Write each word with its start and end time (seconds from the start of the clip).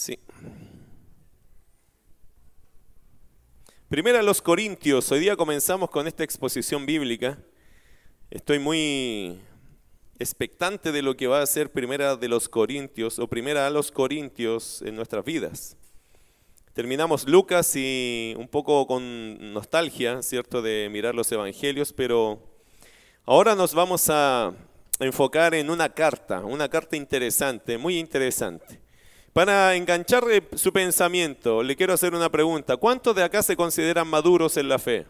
Sí. 0.00 0.18
Primera 3.90 4.20
a 4.20 4.22
los 4.22 4.40
Corintios. 4.40 5.12
Hoy 5.12 5.20
día 5.20 5.36
comenzamos 5.36 5.90
con 5.90 6.06
esta 6.06 6.24
exposición 6.24 6.86
bíblica. 6.86 7.36
Estoy 8.30 8.60
muy 8.60 9.38
expectante 10.18 10.90
de 10.90 11.02
lo 11.02 11.18
que 11.18 11.26
va 11.26 11.42
a 11.42 11.46
ser 11.46 11.70
Primera 11.70 12.16
de 12.16 12.28
los 12.28 12.48
Corintios 12.48 13.18
o 13.18 13.28
Primera 13.28 13.66
a 13.66 13.70
los 13.70 13.92
Corintios 13.92 14.80
en 14.80 14.96
nuestras 14.96 15.22
vidas. 15.22 15.76
Terminamos 16.72 17.28
Lucas 17.28 17.76
y 17.76 18.34
un 18.38 18.48
poco 18.48 18.86
con 18.86 19.52
nostalgia, 19.52 20.22
¿cierto?, 20.22 20.62
de 20.62 20.88
mirar 20.90 21.14
los 21.14 21.30
evangelios, 21.30 21.92
pero 21.92 22.42
ahora 23.26 23.54
nos 23.54 23.74
vamos 23.74 24.08
a 24.08 24.54
enfocar 24.98 25.52
en 25.52 25.68
una 25.68 25.90
carta, 25.90 26.40
una 26.40 26.70
carta 26.70 26.96
interesante, 26.96 27.76
muy 27.76 27.98
interesante. 27.98 28.79
Para 29.32 29.74
enganchar 29.76 30.24
su 30.54 30.72
pensamiento, 30.72 31.62
le 31.62 31.76
quiero 31.76 31.92
hacer 31.92 32.14
una 32.14 32.30
pregunta. 32.30 32.76
¿Cuántos 32.76 33.14
de 33.14 33.22
acá 33.22 33.42
se 33.42 33.56
consideran 33.56 34.08
maduros 34.08 34.56
en 34.56 34.68
la 34.68 34.78
fe? 34.78 35.06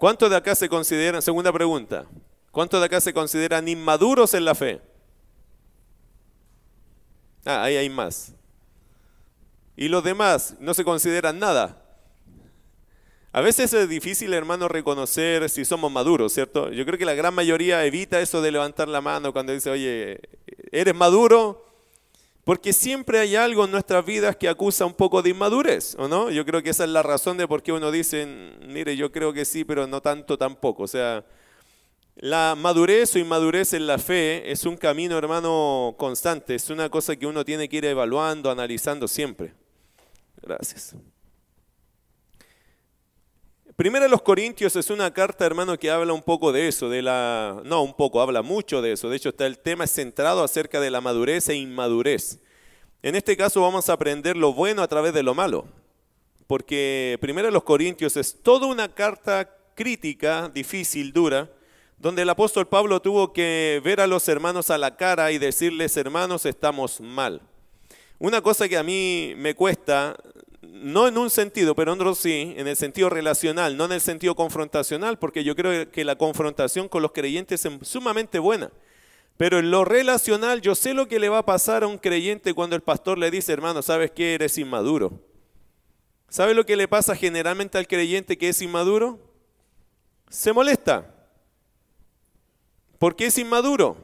¿Cuántos 0.00 0.30
de 0.30 0.36
acá 0.36 0.54
se 0.54 0.66
consideran, 0.66 1.20
segunda 1.20 1.52
pregunta, 1.52 2.06
¿cuántos 2.50 2.80
de 2.80 2.86
acá 2.86 3.02
se 3.02 3.12
consideran 3.12 3.68
inmaduros 3.68 4.32
en 4.32 4.46
la 4.46 4.54
fe? 4.54 4.80
Ah, 7.44 7.64
ahí 7.64 7.76
hay 7.76 7.90
más. 7.90 8.32
Y 9.76 9.88
los 9.88 10.02
demás 10.02 10.56
no 10.58 10.72
se 10.72 10.84
consideran 10.84 11.38
nada. 11.38 11.89
A 13.32 13.40
veces 13.40 13.72
es 13.72 13.88
difícil, 13.88 14.34
hermano, 14.34 14.66
reconocer 14.66 15.48
si 15.48 15.64
somos 15.64 15.92
maduros, 15.92 16.32
¿cierto? 16.32 16.72
Yo 16.72 16.84
creo 16.84 16.98
que 16.98 17.04
la 17.04 17.14
gran 17.14 17.32
mayoría 17.32 17.84
evita 17.84 18.20
eso 18.20 18.42
de 18.42 18.50
levantar 18.50 18.88
la 18.88 19.00
mano 19.00 19.32
cuando 19.32 19.52
dice, 19.52 19.70
oye, 19.70 20.20
¿eres 20.72 20.94
maduro? 20.96 21.64
Porque 22.42 22.72
siempre 22.72 23.20
hay 23.20 23.36
algo 23.36 23.66
en 23.66 23.70
nuestras 23.70 24.04
vidas 24.04 24.34
que 24.34 24.48
acusa 24.48 24.84
un 24.84 24.94
poco 24.94 25.22
de 25.22 25.30
inmadurez, 25.30 25.94
¿o 25.96 26.08
no? 26.08 26.30
Yo 26.30 26.44
creo 26.44 26.60
que 26.60 26.70
esa 26.70 26.82
es 26.82 26.90
la 26.90 27.04
razón 27.04 27.36
de 27.36 27.46
por 27.46 27.62
qué 27.62 27.70
uno 27.70 27.92
dice, 27.92 28.26
mire, 28.66 28.96
yo 28.96 29.12
creo 29.12 29.32
que 29.32 29.44
sí, 29.44 29.64
pero 29.64 29.86
no 29.86 30.00
tanto 30.00 30.36
tampoco. 30.36 30.82
O 30.82 30.88
sea, 30.88 31.24
la 32.16 32.56
madurez 32.58 33.14
o 33.14 33.20
inmadurez 33.20 33.74
en 33.74 33.86
la 33.86 33.98
fe 33.98 34.50
es 34.50 34.64
un 34.64 34.76
camino, 34.76 35.16
hermano, 35.16 35.94
constante. 35.96 36.56
Es 36.56 36.68
una 36.68 36.88
cosa 36.88 37.14
que 37.14 37.26
uno 37.28 37.44
tiene 37.44 37.68
que 37.68 37.76
ir 37.76 37.84
evaluando, 37.84 38.50
analizando 38.50 39.06
siempre. 39.06 39.54
Gracias. 40.42 40.96
Primera 43.80 44.04
de 44.04 44.10
los 44.10 44.20
Corintios 44.20 44.76
es 44.76 44.90
una 44.90 45.10
carta, 45.10 45.46
hermano, 45.46 45.78
que 45.78 45.90
habla 45.90 46.12
un 46.12 46.20
poco 46.20 46.52
de 46.52 46.68
eso, 46.68 46.90
de 46.90 47.00
la, 47.00 47.62
no 47.64 47.82
un 47.82 47.94
poco, 47.94 48.20
habla 48.20 48.42
mucho 48.42 48.82
de 48.82 48.92
eso. 48.92 49.08
De 49.08 49.16
hecho, 49.16 49.30
está 49.30 49.46
el 49.46 49.58
tema 49.58 49.86
centrado 49.86 50.44
acerca 50.44 50.80
de 50.80 50.90
la 50.90 51.00
madurez 51.00 51.48
e 51.48 51.54
inmadurez. 51.54 52.40
En 53.02 53.16
este 53.16 53.38
caso 53.38 53.62
vamos 53.62 53.88
a 53.88 53.94
aprender 53.94 54.36
lo 54.36 54.52
bueno 54.52 54.82
a 54.82 54.88
través 54.88 55.14
de 55.14 55.22
lo 55.22 55.34
malo, 55.34 55.64
porque 56.46 57.16
Primera 57.22 57.50
los 57.50 57.62
Corintios 57.62 58.18
es 58.18 58.42
toda 58.42 58.66
una 58.66 58.92
carta 58.94 59.48
crítica, 59.74 60.50
difícil, 60.52 61.14
dura, 61.14 61.50
donde 61.96 62.20
el 62.20 62.28
apóstol 62.28 62.68
Pablo 62.68 63.00
tuvo 63.00 63.32
que 63.32 63.80
ver 63.82 64.02
a 64.02 64.06
los 64.06 64.28
hermanos 64.28 64.68
a 64.68 64.76
la 64.76 64.98
cara 64.98 65.32
y 65.32 65.38
decirles, 65.38 65.96
hermanos, 65.96 66.44
estamos 66.44 67.00
mal. 67.00 67.40
Una 68.18 68.42
cosa 68.42 68.68
que 68.68 68.76
a 68.76 68.82
mí 68.82 69.32
me 69.38 69.54
cuesta, 69.54 70.18
no 70.72 71.08
en 71.08 71.18
un 71.18 71.30
sentido, 71.30 71.74
pero 71.74 71.92
en 71.92 72.00
otro 72.00 72.14
sí, 72.14 72.54
en 72.56 72.68
el 72.68 72.76
sentido 72.76 73.10
relacional, 73.10 73.76
no 73.76 73.86
en 73.86 73.92
el 73.92 74.00
sentido 74.00 74.34
confrontacional, 74.34 75.18
porque 75.18 75.44
yo 75.44 75.54
creo 75.56 75.90
que 75.90 76.04
la 76.04 76.16
confrontación 76.16 76.88
con 76.88 77.02
los 77.02 77.12
creyentes 77.12 77.64
es 77.64 77.72
sumamente 77.82 78.38
buena. 78.38 78.70
Pero 79.36 79.58
en 79.58 79.70
lo 79.70 79.84
relacional, 79.84 80.60
yo 80.60 80.74
sé 80.74 80.92
lo 80.92 81.08
que 81.08 81.18
le 81.18 81.28
va 81.28 81.38
a 81.38 81.46
pasar 81.46 81.82
a 81.82 81.86
un 81.86 81.98
creyente 81.98 82.52
cuando 82.52 82.76
el 82.76 82.82
pastor 82.82 83.18
le 83.18 83.30
dice, 83.30 83.52
hermano, 83.52 83.80
¿sabes 83.80 84.10
qué? 84.10 84.34
Eres 84.34 84.58
inmaduro. 84.58 85.12
¿Sabe 86.28 86.54
lo 86.54 86.66
que 86.66 86.76
le 86.76 86.88
pasa 86.88 87.16
generalmente 87.16 87.78
al 87.78 87.88
creyente 87.88 88.36
que 88.36 88.50
es 88.50 88.60
inmaduro? 88.62 89.18
Se 90.28 90.52
molesta 90.52 91.14
porque 93.00 93.26
es 93.26 93.38
inmaduro. 93.38 93.96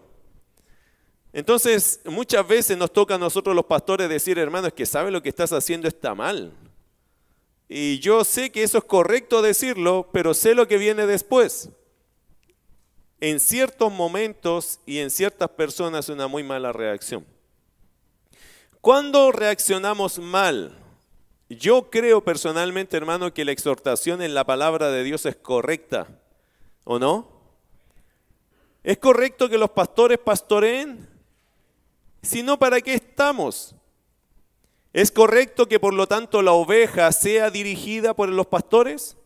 Entonces, 1.35 2.01
muchas 2.07 2.49
veces 2.49 2.79
nos 2.79 2.91
toca 2.91 3.17
a 3.17 3.19
nosotros 3.19 3.55
los 3.55 3.67
pastores 3.67 4.09
decir, 4.09 4.39
hermano, 4.39 4.69
es 4.69 4.73
que 4.73 4.87
sabe 4.87 5.11
lo 5.11 5.23
que 5.23 5.29
estás 5.29 5.53
haciendo 5.53 5.87
está 5.87 6.15
mal. 6.15 6.51
Y 7.69 7.99
yo 7.99 8.25
sé 8.25 8.51
que 8.51 8.63
eso 8.63 8.79
es 8.79 8.85
correcto 8.85 9.43
decirlo, 9.43 10.09
pero 10.13 10.35
sé 10.35 10.55
lo 10.55 10.69
que 10.69 10.79
viene 10.79 11.07
después. 11.07 11.71
En 13.21 13.41
ciertos 13.41 13.93
momentos 13.93 14.81
y 14.87 14.99
en 14.99 15.11
ciertas 15.11 15.49
personas 15.51 16.09
una 16.09 16.29
muy 16.29 16.43
mala 16.43 16.73
reacción. 16.73 17.27
¿Cuándo 18.81 19.33
reaccionamos 19.33 20.19
mal? 20.19 20.77
Yo 21.49 21.91
creo 21.91 22.25
personalmente, 22.25 22.97
hermano, 22.97 23.33
que 23.33 23.45
la 23.45 23.53
exhortación 23.53 24.21
en 24.21 24.35
la 24.35 24.45
palabra 24.45 24.91
de 24.91 25.05
Dios 25.05 25.27
es 25.27 25.37
correcta, 25.37 26.09
¿o 26.85 26.99
no? 26.99 27.37
¿Es 28.83 28.99
correcto 28.99 29.49
que 29.49 29.59
los 29.59 29.71
pastores 29.71 30.19
pastoreen? 30.19 31.09
Si 32.23 32.43
no, 32.43 32.59
¿para 32.59 32.81
qué 32.81 32.95
estamos? 32.95 33.76
¿Es 34.97 35.13
correcto 35.13 35.69
que 35.69 35.79
por 35.79 35.93
lo 35.93 36.07
tanto 36.07 36.41
la 36.41 36.53
oveja 36.53 37.13
sea 37.13 37.51
dirigida 37.51 38.15
por 38.15 38.31
los 38.31 38.47
pastores? 38.47 39.19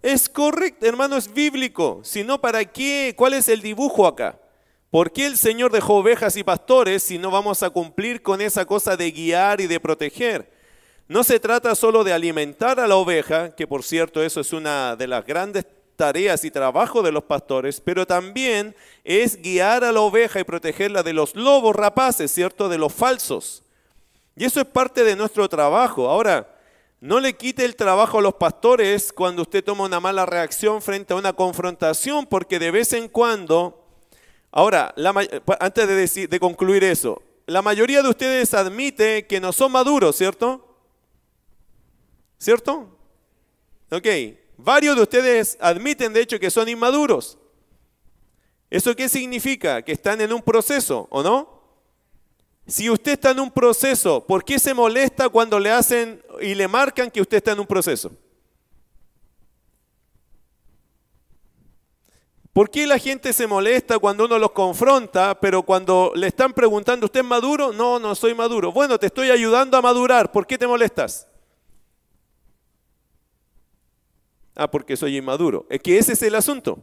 Es 0.00 0.26
correcto, 0.30 0.86
hermano, 0.86 1.18
es 1.18 1.30
bíblico. 1.34 2.00
Si 2.02 2.24
no, 2.24 2.40
¿para 2.40 2.64
qué? 2.64 3.12
¿Cuál 3.14 3.34
es 3.34 3.50
el 3.50 3.60
dibujo 3.60 4.06
acá? 4.06 4.40
¿Por 4.90 5.12
qué 5.12 5.26
el 5.26 5.36
Señor 5.36 5.70
dejó 5.70 5.96
ovejas 5.96 6.34
y 6.36 6.44
pastores 6.44 7.02
si 7.02 7.18
no 7.18 7.30
vamos 7.30 7.62
a 7.62 7.68
cumplir 7.68 8.22
con 8.22 8.40
esa 8.40 8.64
cosa 8.64 8.96
de 8.96 9.10
guiar 9.10 9.60
y 9.60 9.66
de 9.66 9.80
proteger? 9.80 10.50
No 11.08 11.24
se 11.24 11.38
trata 11.38 11.74
solo 11.74 12.02
de 12.02 12.14
alimentar 12.14 12.80
a 12.80 12.88
la 12.88 12.96
oveja, 12.96 13.54
que 13.54 13.66
por 13.66 13.82
cierto 13.82 14.22
eso 14.22 14.40
es 14.40 14.50
una 14.54 14.96
de 14.96 15.08
las 15.08 15.26
grandes 15.26 15.66
tareas 15.96 16.42
y 16.42 16.50
trabajo 16.50 17.02
de 17.02 17.12
los 17.12 17.24
pastores, 17.24 17.82
pero 17.82 18.06
también 18.06 18.74
es 19.04 19.42
guiar 19.42 19.84
a 19.84 19.92
la 19.92 20.00
oveja 20.00 20.40
y 20.40 20.44
protegerla 20.44 21.02
de 21.02 21.12
los 21.12 21.36
lobos 21.36 21.76
rapaces, 21.76 22.32
¿cierto? 22.32 22.70
De 22.70 22.78
los 22.78 22.94
falsos. 22.94 23.62
Y 24.36 24.44
eso 24.44 24.60
es 24.60 24.66
parte 24.66 25.04
de 25.04 25.16
nuestro 25.16 25.48
trabajo. 25.48 26.08
Ahora, 26.08 26.56
no 27.00 27.20
le 27.20 27.34
quite 27.36 27.64
el 27.64 27.76
trabajo 27.76 28.18
a 28.18 28.22
los 28.22 28.34
pastores 28.34 29.12
cuando 29.12 29.42
usted 29.42 29.64
toma 29.64 29.84
una 29.84 30.00
mala 30.00 30.26
reacción 30.26 30.80
frente 30.82 31.12
a 31.12 31.16
una 31.16 31.32
confrontación, 31.32 32.26
porque 32.26 32.58
de 32.58 32.70
vez 32.70 32.92
en 32.92 33.08
cuando, 33.08 33.84
ahora, 34.50 34.94
antes 35.60 35.88
de, 35.88 35.94
decir, 35.94 36.28
de 36.28 36.40
concluir 36.40 36.84
eso, 36.84 37.22
la 37.46 37.62
mayoría 37.62 38.02
de 38.02 38.08
ustedes 38.08 38.54
admite 38.54 39.26
que 39.26 39.40
no 39.40 39.52
son 39.52 39.72
maduros, 39.72 40.16
¿cierto? 40.16 40.76
¿Cierto? 42.38 42.96
Ok, 43.90 44.06
Varios 44.62 44.96
de 44.96 45.02
ustedes 45.02 45.56
admiten, 45.60 46.12
de 46.12 46.20
hecho, 46.20 46.38
que 46.38 46.50
son 46.50 46.68
inmaduros. 46.68 47.38
¿Eso 48.68 48.94
qué 48.94 49.08
significa? 49.08 49.82
Que 49.82 49.92
están 49.92 50.20
en 50.20 50.32
un 50.32 50.42
proceso, 50.42 51.08
¿o 51.10 51.22
no? 51.22 51.59
Si 52.70 52.88
usted 52.88 53.12
está 53.12 53.32
en 53.32 53.40
un 53.40 53.50
proceso, 53.50 54.24
¿por 54.24 54.44
qué 54.44 54.56
se 54.60 54.72
molesta 54.72 55.28
cuando 55.28 55.58
le 55.58 55.72
hacen 55.72 56.22
y 56.40 56.54
le 56.54 56.68
marcan 56.68 57.10
que 57.10 57.20
usted 57.20 57.38
está 57.38 57.50
en 57.50 57.58
un 57.58 57.66
proceso? 57.66 58.12
¿Por 62.52 62.70
qué 62.70 62.86
la 62.86 62.96
gente 62.98 63.32
se 63.32 63.48
molesta 63.48 63.98
cuando 63.98 64.24
uno 64.24 64.38
los 64.38 64.52
confronta, 64.52 65.40
pero 65.40 65.64
cuando 65.64 66.12
le 66.14 66.28
están 66.28 66.52
preguntando, 66.52 67.06
¿usted 67.06 67.20
es 67.20 67.26
maduro? 67.26 67.72
No, 67.72 67.98
no 67.98 68.14
soy 68.14 68.34
maduro. 68.34 68.70
Bueno, 68.70 68.98
te 69.00 69.06
estoy 69.06 69.30
ayudando 69.32 69.76
a 69.76 69.82
madurar. 69.82 70.30
¿Por 70.30 70.46
qué 70.46 70.56
te 70.56 70.68
molestas? 70.68 71.26
Ah, 74.54 74.70
porque 74.70 74.96
soy 74.96 75.16
inmaduro. 75.16 75.66
Es 75.70 75.80
que 75.80 75.98
ese 75.98 76.12
es 76.12 76.22
el 76.22 76.36
asunto. 76.36 76.78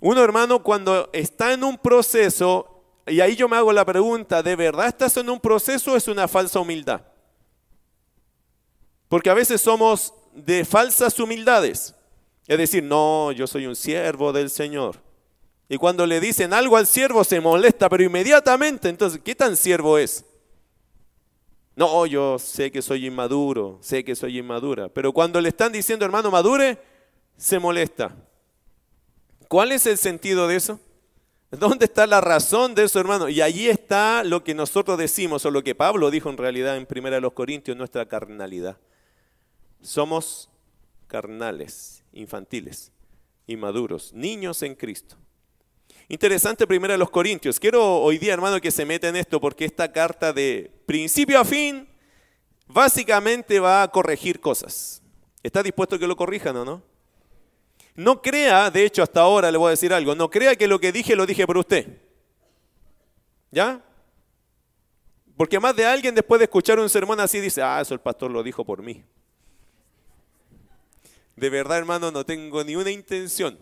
Uno, 0.00 0.24
hermano, 0.24 0.62
cuando 0.62 1.10
está 1.12 1.52
en 1.52 1.62
un 1.62 1.76
proceso, 1.76 2.71
y 3.06 3.20
ahí 3.20 3.34
yo 3.34 3.48
me 3.48 3.56
hago 3.56 3.72
la 3.72 3.84
pregunta, 3.84 4.42
¿de 4.42 4.56
verdad 4.56 4.86
estás 4.86 5.16
en 5.16 5.28
un 5.28 5.40
proceso 5.40 5.92
o 5.92 5.96
es 5.96 6.08
una 6.08 6.28
falsa 6.28 6.60
humildad? 6.60 7.02
Porque 9.08 9.30
a 9.30 9.34
veces 9.34 9.60
somos 9.60 10.14
de 10.34 10.64
falsas 10.64 11.18
humildades. 11.18 11.94
Es 12.46 12.58
decir, 12.58 12.82
no, 12.82 13.32
yo 13.32 13.46
soy 13.46 13.66
un 13.66 13.76
siervo 13.76 14.32
del 14.32 14.50
Señor. 14.50 14.96
Y 15.68 15.76
cuando 15.76 16.06
le 16.06 16.20
dicen 16.20 16.52
algo 16.52 16.76
al 16.76 16.86
siervo 16.86 17.24
se 17.24 17.40
molesta, 17.40 17.88
pero 17.88 18.02
inmediatamente, 18.02 18.88
entonces, 18.88 19.20
¿qué 19.24 19.34
tan 19.34 19.56
siervo 19.56 19.98
es? 19.98 20.24
No, 21.74 22.04
yo 22.06 22.38
sé 22.38 22.70
que 22.70 22.82
soy 22.82 23.06
inmaduro, 23.06 23.78
sé 23.80 24.04
que 24.04 24.14
soy 24.14 24.38
inmadura. 24.38 24.88
Pero 24.88 25.12
cuando 25.12 25.40
le 25.40 25.48
están 25.48 25.72
diciendo, 25.72 26.04
hermano, 26.04 26.30
madure, 26.30 26.78
se 27.36 27.58
molesta. 27.58 28.14
¿Cuál 29.48 29.72
es 29.72 29.86
el 29.86 29.98
sentido 29.98 30.46
de 30.46 30.56
eso? 30.56 30.80
¿Dónde 31.52 31.84
está 31.84 32.06
la 32.06 32.22
razón 32.22 32.74
de 32.74 32.84
eso, 32.84 32.98
hermano? 32.98 33.28
Y 33.28 33.42
allí 33.42 33.68
está 33.68 34.24
lo 34.24 34.42
que 34.42 34.54
nosotros 34.54 34.96
decimos, 34.96 35.44
o 35.44 35.50
lo 35.50 35.62
que 35.62 35.74
Pablo 35.74 36.10
dijo 36.10 36.30
en 36.30 36.38
realidad 36.38 36.78
en 36.78 36.88
1 36.90 37.30
Corintios, 37.34 37.76
nuestra 37.76 38.06
carnalidad. 38.08 38.78
Somos 39.82 40.48
carnales, 41.08 42.04
infantiles, 42.14 42.90
inmaduros, 43.46 44.14
niños 44.14 44.62
en 44.62 44.74
Cristo. 44.74 45.16
Interesante 46.08 46.66
primero 46.66 46.94
a 46.94 46.96
los 46.96 47.10
Corintios. 47.10 47.60
Quiero 47.60 47.98
hoy 47.98 48.16
día, 48.16 48.32
hermano, 48.32 48.58
que 48.58 48.70
se 48.70 48.86
meta 48.86 49.08
en 49.08 49.16
esto 49.16 49.38
porque 49.38 49.66
esta 49.66 49.92
carta 49.92 50.32
de 50.32 50.72
principio 50.86 51.38
a 51.38 51.44
fin 51.44 51.86
básicamente 52.66 53.60
va 53.60 53.82
a 53.82 53.88
corregir 53.88 54.40
cosas. 54.40 55.02
¿Está 55.42 55.62
dispuesto 55.62 55.96
a 55.96 55.98
que 55.98 56.06
lo 56.06 56.16
corrijan 56.16 56.56
o 56.56 56.64
no? 56.64 56.91
No 57.94 58.22
crea, 58.22 58.70
de 58.70 58.84
hecho 58.84 59.02
hasta 59.02 59.20
ahora 59.20 59.50
le 59.50 59.58
voy 59.58 59.68
a 59.68 59.70
decir 59.70 59.92
algo, 59.92 60.14
no 60.14 60.30
crea 60.30 60.56
que 60.56 60.66
lo 60.66 60.78
que 60.80 60.92
dije 60.92 61.14
lo 61.14 61.26
dije 61.26 61.46
por 61.46 61.58
usted. 61.58 61.98
¿Ya? 63.50 63.84
Porque 65.36 65.60
más 65.60 65.76
de 65.76 65.84
alguien 65.84 66.14
después 66.14 66.38
de 66.38 66.44
escuchar 66.44 66.78
un 66.78 66.88
sermón 66.88 67.20
así 67.20 67.40
dice, 67.40 67.62
ah, 67.62 67.80
eso 67.80 67.94
el 67.94 68.00
pastor 68.00 68.30
lo 68.30 68.42
dijo 68.42 68.64
por 68.64 68.82
mí. 68.82 69.04
De 71.36 71.50
verdad, 71.50 71.78
hermano, 71.78 72.10
no 72.10 72.24
tengo 72.24 72.62
ni 72.64 72.76
una 72.76 72.90
intención 72.90 73.58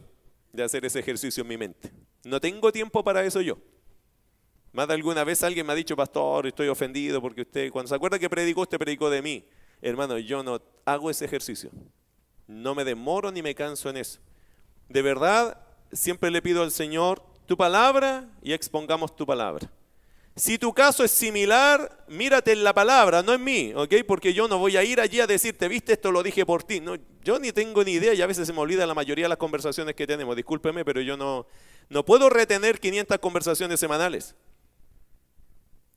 de 0.52 0.62
hacer 0.62 0.84
ese 0.84 0.98
ejercicio 0.98 1.42
en 1.42 1.48
mi 1.48 1.56
mente. 1.56 1.90
No 2.24 2.40
tengo 2.40 2.70
tiempo 2.70 3.02
para 3.02 3.24
eso 3.24 3.40
yo. 3.40 3.58
Más 4.72 4.86
de 4.86 4.94
alguna 4.94 5.24
vez 5.24 5.42
alguien 5.42 5.66
me 5.66 5.72
ha 5.72 5.76
dicho, 5.76 5.96
pastor, 5.96 6.46
estoy 6.46 6.68
ofendido 6.68 7.20
porque 7.20 7.42
usted, 7.42 7.70
cuando 7.70 7.88
se 7.88 7.94
acuerda 7.94 8.18
que 8.18 8.30
predicó, 8.30 8.62
usted 8.62 8.78
predicó 8.78 9.10
de 9.10 9.22
mí. 9.22 9.44
Hermano, 9.82 10.18
yo 10.18 10.42
no 10.42 10.60
hago 10.84 11.10
ese 11.10 11.24
ejercicio. 11.24 11.70
No 12.50 12.74
me 12.74 12.84
demoro 12.84 13.30
ni 13.30 13.42
me 13.42 13.54
canso 13.54 13.88
en 13.90 13.96
eso. 13.96 14.18
De 14.88 15.02
verdad, 15.02 15.56
siempre 15.92 16.32
le 16.32 16.42
pido 16.42 16.64
al 16.64 16.72
Señor 16.72 17.22
tu 17.46 17.56
palabra 17.56 18.28
y 18.42 18.52
expongamos 18.52 19.14
tu 19.14 19.24
palabra. 19.24 19.70
Si 20.34 20.58
tu 20.58 20.72
caso 20.72 21.04
es 21.04 21.12
similar, 21.12 22.04
mírate 22.08 22.50
en 22.50 22.64
la 22.64 22.74
palabra, 22.74 23.22
no 23.22 23.32
en 23.34 23.44
mí, 23.44 23.72
¿ok? 23.74 23.94
Porque 24.04 24.34
yo 24.34 24.48
no 24.48 24.58
voy 24.58 24.76
a 24.76 24.82
ir 24.82 25.00
allí 25.00 25.20
a 25.20 25.28
decirte, 25.28 25.68
viste, 25.68 25.92
esto 25.92 26.10
lo 26.10 26.24
dije 26.24 26.44
por 26.44 26.64
ti. 26.64 26.80
No, 26.80 26.96
yo 27.22 27.38
ni 27.38 27.52
tengo 27.52 27.84
ni 27.84 27.92
idea 27.92 28.14
y 28.14 28.22
a 28.22 28.26
veces 28.26 28.48
se 28.48 28.52
me 28.52 28.58
olvida 28.58 28.84
la 28.84 28.94
mayoría 28.94 29.26
de 29.26 29.28
las 29.28 29.38
conversaciones 29.38 29.94
que 29.94 30.08
tenemos. 30.08 30.34
Discúlpeme, 30.34 30.84
pero 30.84 31.00
yo 31.00 31.16
no, 31.16 31.46
no 31.88 32.04
puedo 32.04 32.28
retener 32.30 32.80
500 32.80 33.18
conversaciones 33.18 33.78
semanales. 33.78 34.34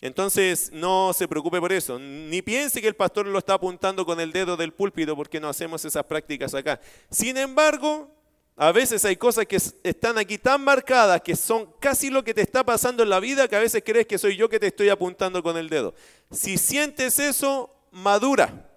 Entonces, 0.04 0.70
no 0.74 1.14
se 1.14 1.30
preocupe 1.30 1.62
por 1.62 1.72
eso. 1.72 1.98
Ni 1.98 2.42
piense 2.42 2.82
que 2.82 2.90
el 2.90 2.94
pastor 2.94 3.26
lo 3.26 3.40
está 3.40 3.54
apuntando 3.54 4.06
con 4.06 4.20
el 4.20 4.34
dedo 4.34 4.58
del 4.58 4.74
púlpito 4.74 5.16
porque 5.16 5.40
no 5.40 5.48
hacemos 5.48 5.86
esas 5.86 6.04
prácticas 6.04 6.54
acá. 6.54 6.82
Sin 7.10 7.38
embargo, 7.38 8.12
a 8.58 8.74
veces 8.74 9.06
hay 9.06 9.16
cosas 9.16 9.46
que 9.46 9.56
están 9.56 10.18
aquí 10.18 10.38
tan 10.38 10.62
marcadas 10.62 11.22
que 11.22 11.38
son 11.38 11.70
casi 11.80 12.10
lo 12.10 12.22
que 12.22 12.34
te 12.34 12.42
está 12.42 12.66
pasando 12.66 13.04
en 13.04 13.10
la 13.10 13.22
vida 13.22 13.48
que 13.48 13.56
a 13.56 13.60
veces 13.60 13.82
crees 13.86 14.06
que 14.06 14.18
soy 14.18 14.36
yo 14.36 14.50
que 14.50 14.60
te 14.60 14.68
estoy 14.68 14.90
apuntando 14.90 15.42
con 15.42 15.56
el 15.56 15.70
dedo. 15.70 15.94
Si 16.32 16.58
sientes 16.58 17.18
eso, 17.20 17.74
madura. 17.92 18.70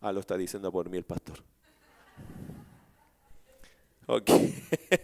Ah, 0.00 0.12
lo 0.12 0.20
está 0.20 0.36
diciendo 0.36 0.70
por 0.70 0.88
mí 0.88 0.96
el 0.96 1.04
pastor. 1.04 1.42
Ok. 4.06 4.30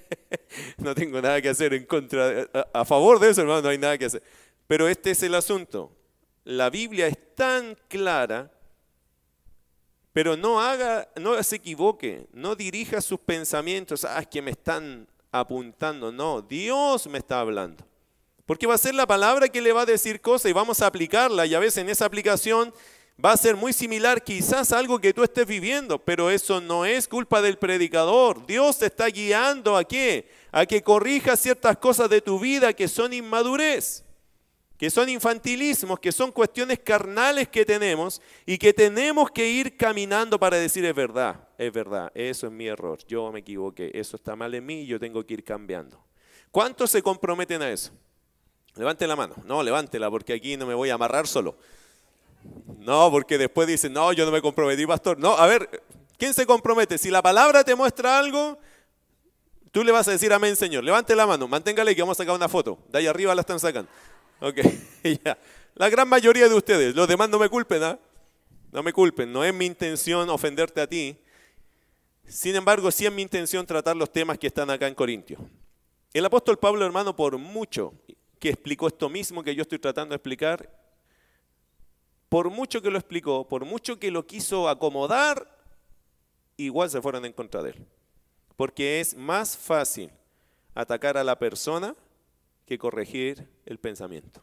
no 0.79 0.95
tengo 0.95 1.21
nada 1.21 1.41
que 1.41 1.49
hacer 1.49 1.75
en 1.75 1.85
contra, 1.85 2.49
a, 2.73 2.85
favor 2.85 3.19
de 3.19 3.31
eso, 3.31 3.41
hermano, 3.41 3.62
no 3.62 3.69
hay 3.69 3.79
nada 3.79 3.97
que 3.97 4.06
hacer. 4.06 4.23
Pero 4.67 4.89
este 4.89 5.11
es 5.12 5.23
el 5.23 5.35
asunto. 5.35 5.93
La 6.45 6.71
Biblia 6.71 7.06
es 7.06 7.17
tan 7.35 7.77
clara, 7.89 8.50
pero 10.12 10.37
no 10.37 10.61
haga, 10.61 11.09
no 11.17 11.41
se 11.43 11.56
equivoque, 11.56 12.27
no 12.33 12.56
dirija 12.56 13.00
sus 13.00 13.21
pensamientos, 13.21 14.05
ah, 14.05 14.21
es 14.21 14.27
que 14.27 14.43
me 14.43 14.50
están 14.50 15.06
apuntando. 15.31 16.11
No, 16.11 16.43
Dios 16.43 17.06
me 17.06 17.19
está 17.19 17.41
hablando. 17.41 17.85
Porque 18.47 18.67
va 18.67 18.75
a 18.75 18.79
ser 18.79 18.95
la 18.95 19.06
palabra 19.06 19.49
que 19.49 19.61
le 19.61 19.73
va 19.73 19.83
a 19.83 19.87
decir 19.87 20.23
cosas 20.23 20.50
y 20.50 20.55
vamos 20.55 20.81
a 20.81 20.87
aplicarla. 20.87 21.45
Y 21.45 21.55
a 21.55 21.59
veces 21.59 21.79
en 21.79 21.91
esa 21.91 22.06
aplicación 22.06 22.73
va 23.25 23.32
a 23.32 23.37
ser 23.37 23.56
muy 23.56 23.73
similar 23.73 24.23
quizás 24.23 24.73
a 24.73 24.79
algo 24.79 25.00
que 25.00 25.12
tú 25.12 25.23
estés 25.25 25.47
viviendo, 25.47 25.99
pero 25.99 26.31
eso 26.31 26.61
no 26.61 26.85
es 26.85 27.09
culpa 27.09 27.43
del 27.43 27.59
predicador. 27.59 28.47
Dios 28.47 28.79
te 28.79 28.87
está 28.87 29.06
guiando 29.06 29.76
a 29.76 29.85
qué? 29.85 30.31
A 30.53 30.67
que 30.67 30.82
corrijas 30.82 31.41
ciertas 31.41 31.76
cosas 31.79 32.09
de 32.09 32.20
tu 32.20 32.38
vida 32.38 32.73
que 32.73 32.87
son 32.87 33.12
inmadurez, 33.12 34.05
que 34.76 34.91
son 34.91 35.09
infantilismos, 35.09 35.99
que 35.99 36.12
son 36.12 36.31
cuestiones 36.31 36.79
carnales 36.79 37.49
que 37.49 37.65
tenemos 37.65 38.23
y 38.47 38.56
que 38.56 38.73
tenemos 38.73 39.31
que 39.32 39.49
ir 39.49 39.76
caminando 39.76 40.38
para 40.38 40.56
decir 40.56 40.85
es 40.85 40.94
verdad, 40.94 41.49
es 41.59 41.73
verdad, 41.73 42.12
eso 42.14 42.47
es 42.47 42.53
mi 42.53 42.69
error, 42.69 42.99
yo 43.09 43.32
me 43.32 43.41
equivoqué, 43.41 43.91
eso 43.94 44.17
está 44.17 44.37
mal 44.37 44.55
en 44.55 44.64
mí 44.64 44.82
y 44.82 44.87
yo 44.87 45.00
tengo 45.00 45.26
que 45.26 45.35
ir 45.35 45.44
cambiando. 45.44 46.00
¿Cuántos 46.53 46.93
se 46.93 47.03
comprometen 47.03 47.62
a 47.62 47.71
eso? 47.71 47.91
Levante 48.76 49.06
la 49.09 49.17
mano. 49.17 49.35
No, 49.44 49.62
levántela 49.62 50.09
porque 50.09 50.32
aquí 50.32 50.56
no 50.56 50.64
me 50.64 50.75
voy 50.75 50.91
a 50.91 50.94
amarrar 50.94 51.26
solo. 51.26 51.59
No, 52.79 53.11
porque 53.11 53.38
después 53.38 53.69
dicen, 53.69 53.93
no, 53.93 54.12
yo 54.12 54.25
no 54.25 54.31
me 54.31 54.40
comprometí, 54.40 54.87
pastor. 54.87 55.19
No, 55.19 55.37
a 55.37 55.46
ver, 55.46 55.82
¿quién 56.17 56.32
se 56.32 56.46
compromete? 56.46 56.99
Si 56.99 57.11
la 57.11 57.23
palabra 57.23 57.64
te 57.64 57.75
muestra 57.75 58.19
algo, 58.19 58.58
tú 59.70 59.85
le 59.85 59.93
vas 59.93 60.08
a 60.08 60.12
decir 60.12 60.32
amén, 60.32 60.56
Señor. 60.56 60.85
Levante 60.85 61.14
la 61.14 61.26
mano, 61.26 61.49
manténgale 61.49 61.94
que 61.94 62.02
vamos 62.02 62.19
a 62.19 62.23
sacar 62.23 62.35
una 62.35 62.49
foto. 62.49 62.79
De 62.88 62.99
ahí 62.99 63.06
arriba 63.06 63.35
la 63.35 63.43
están 63.43 63.61
sacando. 63.61 63.90
Ok, 64.40 64.58
ya. 65.25 65.37
La 65.75 65.88
gran 65.88 66.08
mayoría 66.08 66.49
de 66.49 66.55
ustedes, 66.55 66.94
los 66.94 67.06
demás 67.06 67.29
no 67.29 67.38
me 67.38 67.49
culpen, 67.49 67.82
¿ah? 67.82 67.99
No 68.73 68.82
me 68.82 68.93
culpen, 68.93 69.32
no 69.32 69.44
es 69.44 69.55
mi 69.55 69.67
intención 69.67 70.29
ofenderte 70.29 70.81
a 70.81 70.87
ti. 70.87 71.17
Sin 72.26 72.55
embargo, 72.56 72.90
sí 72.90 73.06
es 73.06 73.12
mi 73.12 73.23
intención 73.23 73.64
tratar 73.64 73.96
los 73.96 74.12
temas 74.12 74.38
que 74.38 74.46
están 74.46 74.69
acá 74.70 74.87
en 74.87 74.94
Corintios. 74.94 75.40
El 76.12 76.25
apóstol 76.25 76.58
Pablo, 76.58 76.85
hermano, 76.85 77.14
por 77.17 77.38
mucho 77.38 77.94
que 78.38 78.50
explicó 78.50 78.88
esto 78.88 79.08
mismo 79.08 79.43
que 79.43 79.55
yo 79.55 79.62
estoy 79.62 79.79
tratando 79.79 80.11
de 80.11 80.17
explicar, 80.17 80.70
por 82.28 82.50
mucho 82.50 82.82
que 82.82 82.90
lo 82.90 82.98
explicó, 82.98 83.46
por 83.48 83.64
mucho 83.64 83.98
que 83.98 84.10
lo 84.10 84.26
quiso 84.26 84.69
acomodar, 84.69 85.48
igual 86.56 86.90
se 86.90 87.00
fueron 87.00 87.25
en 87.25 87.32
contra 87.32 87.62
de 87.62 87.70
él. 87.70 87.86
Porque 88.56 89.00
es 89.00 89.16
más 89.16 89.56
fácil 89.56 90.10
atacar 90.75 91.16
a 91.16 91.25
la 91.25 91.38
persona 91.38 91.94
que 92.66 92.78
corregir 92.78 93.48
el 93.64 93.78
pensamiento. 93.78 94.42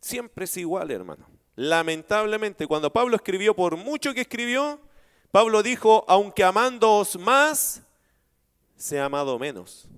Siempre 0.00 0.44
es 0.44 0.56
igual, 0.56 0.90
hermano. 0.90 1.26
Lamentablemente, 1.54 2.66
cuando 2.66 2.92
Pablo 2.92 3.16
escribió, 3.16 3.56
por 3.56 3.76
mucho 3.76 4.12
que 4.12 4.20
escribió, 4.20 4.78
Pablo 5.30 5.62
dijo, 5.62 6.04
aunque 6.06 6.44
amándoos 6.44 7.18
más, 7.18 7.82
se 8.76 9.00
ha 9.00 9.06
amado 9.06 9.38
menos. 9.38 9.88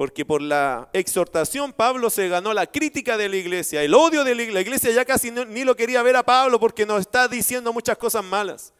Porque 0.00 0.24
por 0.24 0.40
la 0.40 0.88
exhortación 0.94 1.74
Pablo 1.74 2.08
se 2.08 2.26
ganó 2.26 2.54
la 2.54 2.66
crítica 2.66 3.18
de 3.18 3.28
la 3.28 3.36
iglesia, 3.36 3.82
el 3.82 3.92
odio 3.92 4.24
de 4.24 4.34
la 4.34 4.40
iglesia. 4.44 4.54
La 4.54 4.60
iglesia 4.62 4.90
ya 4.92 5.04
casi 5.04 5.30
ni 5.30 5.62
lo 5.62 5.76
quería 5.76 6.02
ver 6.02 6.16
a 6.16 6.22
Pablo 6.22 6.58
porque 6.58 6.86
nos 6.86 7.00
está 7.00 7.28
diciendo 7.28 7.70
muchas 7.70 7.98
cosas 7.98 8.24
malas. 8.24 8.72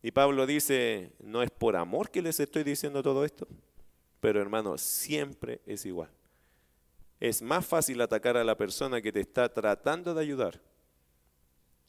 Y 0.00 0.12
Pablo 0.12 0.46
dice, 0.46 1.10
no 1.18 1.42
es 1.42 1.50
por 1.50 1.74
amor 1.74 2.12
que 2.12 2.22
les 2.22 2.38
estoy 2.38 2.62
diciendo 2.62 3.02
todo 3.02 3.24
esto, 3.24 3.48
pero 4.20 4.40
hermano, 4.40 4.78
siempre 4.78 5.60
es 5.66 5.84
igual. 5.84 6.10
Es 7.18 7.42
más 7.42 7.66
fácil 7.66 8.00
atacar 8.02 8.36
a 8.36 8.44
la 8.44 8.56
persona 8.56 9.02
que 9.02 9.10
te 9.10 9.18
está 9.18 9.52
tratando 9.52 10.14
de 10.14 10.20
ayudar 10.20 10.60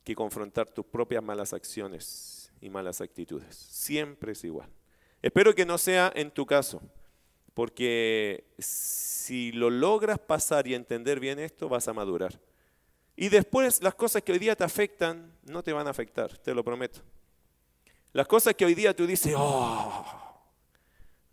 que 0.03 0.15
confrontar 0.15 0.67
tus 0.67 0.87
propias 0.87 1.23
malas 1.23 1.53
acciones 1.53 2.51
y 2.59 2.71
malas 2.71 3.01
actitudes. 3.01 3.55
Siempre 3.55 4.31
es 4.31 4.43
igual. 4.43 4.69
Espero 5.21 5.53
que 5.53 5.63
no 5.63 5.77
sea 5.77 6.11
en 6.15 6.31
tu 6.31 6.47
caso. 6.47 6.81
Porque 7.53 8.45
si 8.57 9.51
lo 9.51 9.69
logras 9.69 10.19
pasar 10.19 10.67
y 10.67 10.73
entender 10.73 11.19
bien 11.19 11.39
esto, 11.39 11.69
vas 11.69 11.87
a 11.87 11.93
madurar. 11.93 12.39
Y 13.15 13.29
después 13.29 13.81
las 13.83 13.95
cosas 13.95 14.23
que 14.23 14.31
hoy 14.31 14.39
día 14.39 14.55
te 14.55 14.63
afectan 14.63 15.31
no 15.43 15.61
te 15.61 15.71
van 15.71 15.87
a 15.87 15.91
afectar, 15.91 16.37
te 16.39 16.53
lo 16.53 16.63
prometo. 16.63 17.01
Las 18.11 18.27
cosas 18.27 18.55
que 18.55 18.65
hoy 18.65 18.75
día 18.75 18.95
tú 18.95 19.05
dices, 19.05 19.33
oh, 19.37 20.05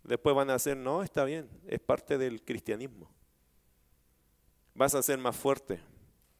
después 0.03 0.35
van 0.35 0.49
a 0.49 0.59
ser, 0.59 0.77
no, 0.77 1.03
está 1.03 1.25
bien, 1.25 1.49
es 1.67 1.79
parte 1.79 2.17
del 2.17 2.43
cristianismo. 2.43 3.09
Vas 4.73 4.95
a 4.95 5.01
ser 5.01 5.17
más 5.17 5.35
fuerte, 5.35 5.79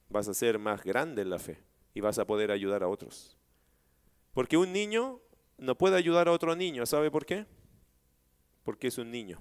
vas 0.09 0.27
a 0.27 0.33
ser 0.33 0.57
más 0.59 0.83
grande 0.83 1.21
en 1.21 1.29
la 1.29 1.39
fe 1.39 1.59
y 1.93 2.01
vas 2.01 2.19
a 2.19 2.25
poder 2.25 2.51
ayudar 2.51 2.83
a 2.83 2.87
otros. 2.87 3.37
Porque 4.33 4.57
un 4.57 4.71
niño 4.71 5.19
no 5.57 5.77
puede 5.77 5.97
ayudar 5.97 6.27
a 6.27 6.31
otro 6.31 6.55
niño, 6.55 6.85
¿sabe 6.85 7.11
por 7.11 7.25
qué? 7.25 7.45
Porque 8.63 8.87
es 8.87 8.97
un 8.97 9.11
niño. 9.11 9.39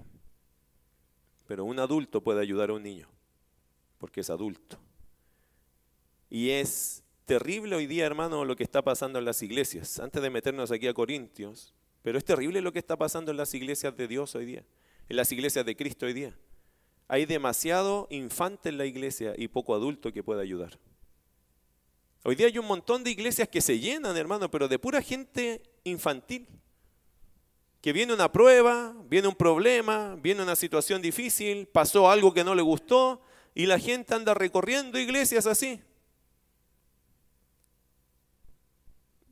Pero 1.51 1.65
un 1.65 1.79
adulto 1.79 2.23
puede 2.23 2.39
ayudar 2.39 2.69
a 2.69 2.73
un 2.75 2.83
niño, 2.83 3.09
porque 3.97 4.21
es 4.21 4.29
adulto. 4.29 4.79
Y 6.29 6.51
es 6.51 7.03
terrible 7.25 7.75
hoy 7.75 7.87
día, 7.87 8.05
hermano, 8.05 8.45
lo 8.45 8.55
que 8.55 8.63
está 8.63 8.81
pasando 8.81 9.19
en 9.19 9.25
las 9.25 9.43
iglesias. 9.43 9.99
Antes 9.99 10.21
de 10.21 10.29
meternos 10.29 10.71
aquí 10.71 10.87
a 10.87 10.93
Corintios, 10.93 11.73
pero 12.03 12.17
es 12.17 12.23
terrible 12.23 12.61
lo 12.61 12.71
que 12.71 12.79
está 12.79 12.95
pasando 12.95 13.31
en 13.31 13.37
las 13.37 13.53
iglesias 13.53 13.97
de 13.97 14.07
Dios 14.07 14.33
hoy 14.33 14.45
día, 14.45 14.63
en 15.09 15.17
las 15.17 15.29
iglesias 15.33 15.65
de 15.65 15.75
Cristo 15.75 16.05
hoy 16.05 16.13
día. 16.13 16.33
Hay 17.09 17.25
demasiado 17.25 18.07
infante 18.11 18.69
en 18.69 18.77
la 18.77 18.85
iglesia 18.85 19.33
y 19.37 19.49
poco 19.49 19.75
adulto 19.75 20.13
que 20.13 20.23
pueda 20.23 20.43
ayudar. 20.43 20.79
Hoy 22.23 22.35
día 22.35 22.47
hay 22.47 22.59
un 22.59 22.67
montón 22.67 23.03
de 23.03 23.11
iglesias 23.11 23.49
que 23.49 23.59
se 23.59 23.77
llenan, 23.77 24.15
hermano, 24.15 24.49
pero 24.49 24.69
de 24.69 24.79
pura 24.79 25.01
gente 25.01 25.61
infantil 25.83 26.47
que 27.81 27.93
viene 27.93 28.13
una 28.13 28.31
prueba, 28.31 28.93
viene 29.05 29.27
un 29.27 29.35
problema, 29.35 30.15
viene 30.21 30.43
una 30.43 30.55
situación 30.55 31.01
difícil, 31.01 31.67
pasó 31.67 32.09
algo 32.09 32.33
que 32.33 32.43
no 32.43 32.53
le 32.53 32.61
gustó 32.61 33.21
y 33.55 33.65
la 33.65 33.79
gente 33.79 34.13
anda 34.13 34.35
recorriendo 34.35 34.99
iglesias 34.99 35.47
así. 35.47 35.81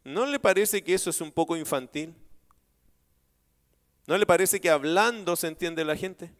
¿No 0.03 0.25
le 0.25 0.39
parece 0.39 0.84
que 0.84 0.96
eso 0.96 1.12
es 1.12 1.22
un 1.22 1.32
poco 1.32 1.56
infantil? 1.56 2.15
¿No 4.08 4.18
le 4.18 4.25
parece 4.25 4.60
que 4.60 4.72
hablando 4.72 5.36
se 5.36 5.48
entiende 5.48 5.86
la 5.86 5.96
gente? 5.96 6.34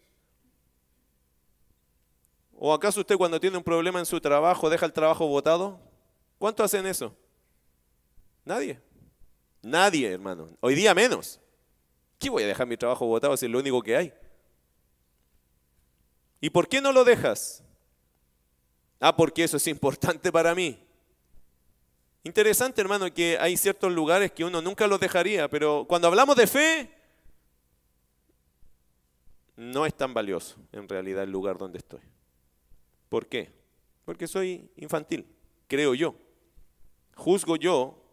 ¿O 2.54 2.74
acaso 2.74 3.02
usted 3.02 3.18
cuando 3.18 3.40
tiene 3.40 3.58
un 3.58 3.64
problema 3.64 4.00
en 4.00 4.08
su 4.08 4.20
trabajo 4.20 4.72
deja 4.72 4.88
el 4.88 4.94
trabajo 4.94 5.28
votado? 5.28 5.80
¿Cuánto 6.40 6.64
hacen 6.64 6.88
eso? 6.88 7.16
Nadie. 8.44 8.82
Nadie, 9.62 10.12
hermano. 10.12 10.58
Hoy 10.60 10.74
día 10.74 10.96
menos. 10.96 11.40
¿Qué 12.20 12.30
voy 12.30 12.44
a 12.44 12.48
dejar 12.48 12.68
mi 12.68 12.76
trabajo 12.76 13.06
votado 13.06 13.36
si 13.38 13.46
es 13.46 13.52
lo 13.52 13.60
único 13.60 13.82
que 13.82 13.96
hay? 13.96 14.14
¿Y 16.42 16.50
por 16.50 16.68
qué 16.68 16.82
no 16.82 16.92
lo 16.92 17.06
dejas? 17.06 17.64
Ah, 19.00 19.16
porque 19.16 19.46
eso 19.46 19.58
es 19.58 19.68
importante 19.68 20.32
para 20.32 20.54
mí. 20.54 20.78
Interesante, 22.24 22.82
hermano, 22.82 23.12
que 23.14 23.38
hay 23.40 23.56
ciertos 23.56 23.92
lugares 23.94 24.34
que 24.34 24.44
uno 24.44 24.62
nunca 24.62 24.86
los 24.86 25.00
dejaría, 25.00 25.50
pero 25.50 25.86
cuando 25.88 26.10
hablamos 26.10 26.36
de 26.36 26.48
fe, 26.48 26.94
no 29.56 29.86
es 29.86 29.94
tan 29.94 30.14
valioso 30.14 30.58
en 30.74 30.88
realidad 30.88 31.24
el 31.24 31.32
lugar 31.32 31.58
donde 31.58 31.78
estoy. 31.78 32.02
¿Por 33.08 33.28
qué? 33.28 33.52
Porque 34.04 34.28
soy 34.28 34.70
infantil, 34.76 35.26
creo 35.68 35.96
yo. 35.96 36.16
Juzgo 37.16 37.56
yo, 37.56 38.04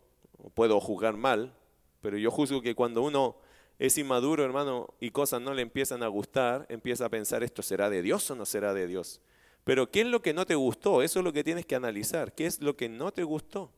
puedo 0.54 0.80
juzgar 0.80 1.16
mal, 1.16 1.56
pero 2.00 2.16
yo 2.16 2.30
juzgo 2.30 2.62
que 2.62 2.76
cuando 2.76 3.02
uno 3.02 3.36
es 3.78 3.98
inmaduro, 3.98 4.44
hermano, 4.44 4.94
y 5.00 5.10
cosas 5.10 5.40
no 5.40 5.52
le 5.52 5.62
empiezan 5.62 6.02
a 6.02 6.08
gustar, 6.08 6.66
empieza 6.68 7.06
a 7.06 7.08
pensar, 7.10 7.42
¿esto 7.42 7.62
será 7.62 7.90
de 7.90 8.02
Dios 8.02 8.30
o 8.30 8.34
no 8.34 8.46
será 8.46 8.72
de 8.72 8.86
Dios? 8.86 9.20
Pero 9.64 9.90
¿qué 9.90 10.02
es 10.02 10.06
lo 10.06 10.22
que 10.22 10.32
no 10.32 10.46
te 10.46 10.54
gustó? 10.54 11.02
Eso 11.02 11.18
es 11.18 11.24
lo 11.24 11.32
que 11.32 11.44
tienes 11.44 11.66
que 11.66 11.74
analizar. 11.74 12.34
¿Qué 12.34 12.46
es 12.46 12.62
lo 12.62 12.76
que 12.76 12.88
no 12.88 13.12
te 13.12 13.24
gustó? 13.24 13.72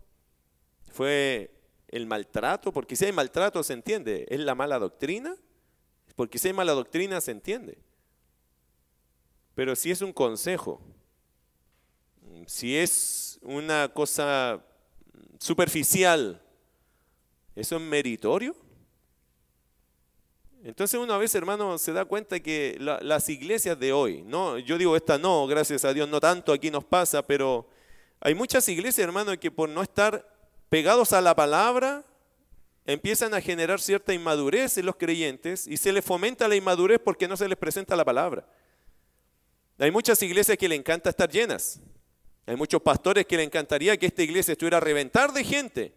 ¿Fue 0.93 1.51
el 1.89 2.07
maltrato? 2.07 2.73
Porque 2.73 2.95
si 2.95 3.07
hay 3.07 3.13
maltrato 3.13 3.63
se 3.63 3.73
entiende. 3.73 4.27
¿Es 4.29 4.39
la 4.41 4.55
mala 4.55 4.79
doctrina? 4.79 5.35
Porque 6.15 6.39
si 6.39 6.49
hay 6.49 6.55
mala 6.55 6.73
doctrina 6.73 7.21
se 7.23 7.31
entiende. 7.31 7.79
Pero 9.55 9.75
si 9.75 9.91
es 9.91 10.03
un 10.03 10.13
consejo, 10.13 10.81
si 12.47 12.77
es 12.77 13.39
una 13.43 13.89
cosa 13.89 14.63
superficial, 15.39 16.43
¿eso 17.57 17.77
es 17.77 17.83
meritorio? 17.83 18.55
Entonces 20.65 20.99
uno 20.99 21.15
a 21.15 21.25
hermano, 21.25 21.79
se 21.79 21.93
da 21.93 22.05
cuenta 22.05 22.41
que 22.41 22.77
las 22.81 23.29
iglesias 23.29 23.79
de 23.79 23.93
hoy, 23.93 24.23
no, 24.23 24.59
yo 24.59 24.77
digo 24.77 24.97
esta 24.97 25.17
no, 25.17 25.47
gracias 25.47 25.85
a 25.85 25.93
Dios, 25.93 26.09
no 26.09 26.21
tanto 26.21 26.53
aquí 26.53 26.71
nos 26.71 26.85
pasa, 26.85 27.23
pero 27.23 27.69
hay 28.21 28.35
muchas 28.35 28.69
iglesias, 28.69 29.07
hermano, 29.07 29.39
que 29.39 29.51
por 29.51 29.69
no 29.69 29.83
estar 29.83 30.29
pegados 30.69 31.13
a 31.13 31.21
la 31.21 31.37
palabra, 31.37 32.05
empiezan 32.85 33.35
a 33.35 33.41
generar 33.41 33.81
cierta 33.81 34.13
inmadurez 34.13 34.79
en 34.79 34.87
los 34.87 34.97
creyentes 34.97 35.67
y 35.67 35.77
se 35.77 35.93
les 35.93 36.05
fomenta 36.05 36.49
la 36.49 36.57
inmadurez 36.57 36.99
porque 37.03 37.29
no 37.29 37.37
se 37.37 37.49
les 37.49 37.57
presenta 37.57 37.95
la 37.95 38.05
palabra. 38.05 38.45
Hay 39.79 39.93
muchas 39.93 40.21
iglesias 40.23 40.59
que 40.59 40.69
le 40.69 40.75
encanta 40.75 41.11
estar 41.11 41.31
llenas. 41.31 41.81
Hay 42.47 42.57
muchos 42.57 42.83
pastores 42.83 43.27
que 43.27 43.37
le 43.37 43.45
encantaría 43.45 43.97
que 43.97 44.07
esta 44.07 44.23
iglesia 44.23 44.53
estuviera 44.53 44.79
a 44.79 44.81
reventar 44.81 45.33
de 45.33 45.45
gente. 45.45 45.95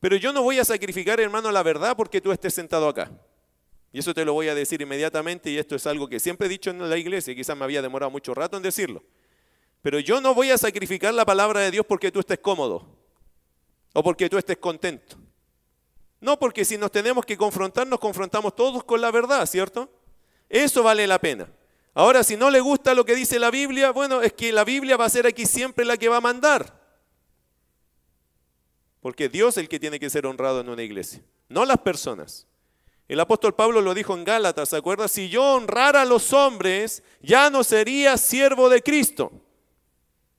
Pero 0.00 0.16
yo 0.16 0.32
no 0.32 0.42
voy 0.42 0.58
a 0.58 0.64
sacrificar, 0.64 1.18
hermano, 1.20 1.50
la 1.50 1.62
verdad 1.62 1.96
porque 1.96 2.20
tú 2.20 2.32
estés 2.32 2.52
sentado 2.52 2.88
acá. 2.88 3.10
Y 3.92 4.00
eso 4.00 4.12
te 4.12 4.24
lo 4.24 4.34
voy 4.34 4.48
a 4.48 4.54
decir 4.54 4.82
inmediatamente 4.82 5.50
y 5.50 5.58
esto 5.58 5.74
es 5.74 5.86
algo 5.86 6.08
que 6.08 6.20
siempre 6.20 6.46
he 6.46 6.50
dicho 6.50 6.70
en 6.70 6.88
la 6.88 6.96
iglesia, 6.96 7.34
quizás 7.34 7.56
me 7.56 7.64
había 7.64 7.80
demorado 7.80 8.10
mucho 8.10 8.34
rato 8.34 8.56
en 8.56 8.62
decirlo. 8.62 9.02
Pero 9.82 9.98
yo 9.98 10.20
no 10.20 10.34
voy 10.34 10.50
a 10.50 10.58
sacrificar 10.58 11.14
la 11.14 11.24
palabra 11.24 11.60
de 11.60 11.70
Dios 11.70 11.86
porque 11.86 12.12
tú 12.12 12.20
estés 12.20 12.38
cómodo 12.38 12.86
o 13.94 14.02
porque 14.02 14.28
tú 14.28 14.36
estés 14.36 14.58
contento. 14.58 15.16
No, 16.20 16.38
porque 16.38 16.64
si 16.64 16.76
nos 16.76 16.90
tenemos 16.90 17.24
que 17.24 17.36
confrontar, 17.36 17.86
nos 17.86 18.00
confrontamos 18.00 18.54
todos 18.54 18.84
con 18.84 19.00
la 19.00 19.10
verdad, 19.10 19.46
¿cierto? 19.46 19.88
Eso 20.48 20.82
vale 20.82 21.06
la 21.06 21.18
pena. 21.18 21.48
Ahora, 21.94 22.22
si 22.22 22.36
no 22.36 22.50
le 22.50 22.60
gusta 22.60 22.94
lo 22.94 23.04
que 23.04 23.14
dice 23.14 23.38
la 23.38 23.50
Biblia, 23.50 23.90
bueno, 23.92 24.22
es 24.22 24.32
que 24.32 24.52
la 24.52 24.64
Biblia 24.64 24.96
va 24.96 25.04
a 25.04 25.10
ser 25.10 25.26
aquí 25.26 25.46
siempre 25.46 25.84
la 25.84 25.96
que 25.96 26.08
va 26.08 26.18
a 26.18 26.20
mandar. 26.20 26.78
Porque 29.00 29.28
Dios 29.28 29.56
es 29.56 29.58
el 29.58 29.68
que 29.68 29.80
tiene 29.80 30.00
que 30.00 30.10
ser 30.10 30.26
honrado 30.26 30.60
en 30.60 30.68
una 30.68 30.82
iglesia, 30.82 31.22
no 31.48 31.64
las 31.64 31.78
personas. 31.78 32.46
El 33.08 33.20
apóstol 33.20 33.54
Pablo 33.54 33.80
lo 33.80 33.94
dijo 33.94 34.14
en 34.14 34.22
Gálatas, 34.22 34.68
¿se 34.68 34.76
acuerda? 34.76 35.08
Si 35.08 35.30
yo 35.30 35.54
honrara 35.54 36.02
a 36.02 36.04
los 36.04 36.34
hombres, 36.34 37.02
ya 37.22 37.48
no 37.48 37.64
sería 37.64 38.18
siervo 38.18 38.68
de 38.68 38.82
Cristo. 38.82 39.32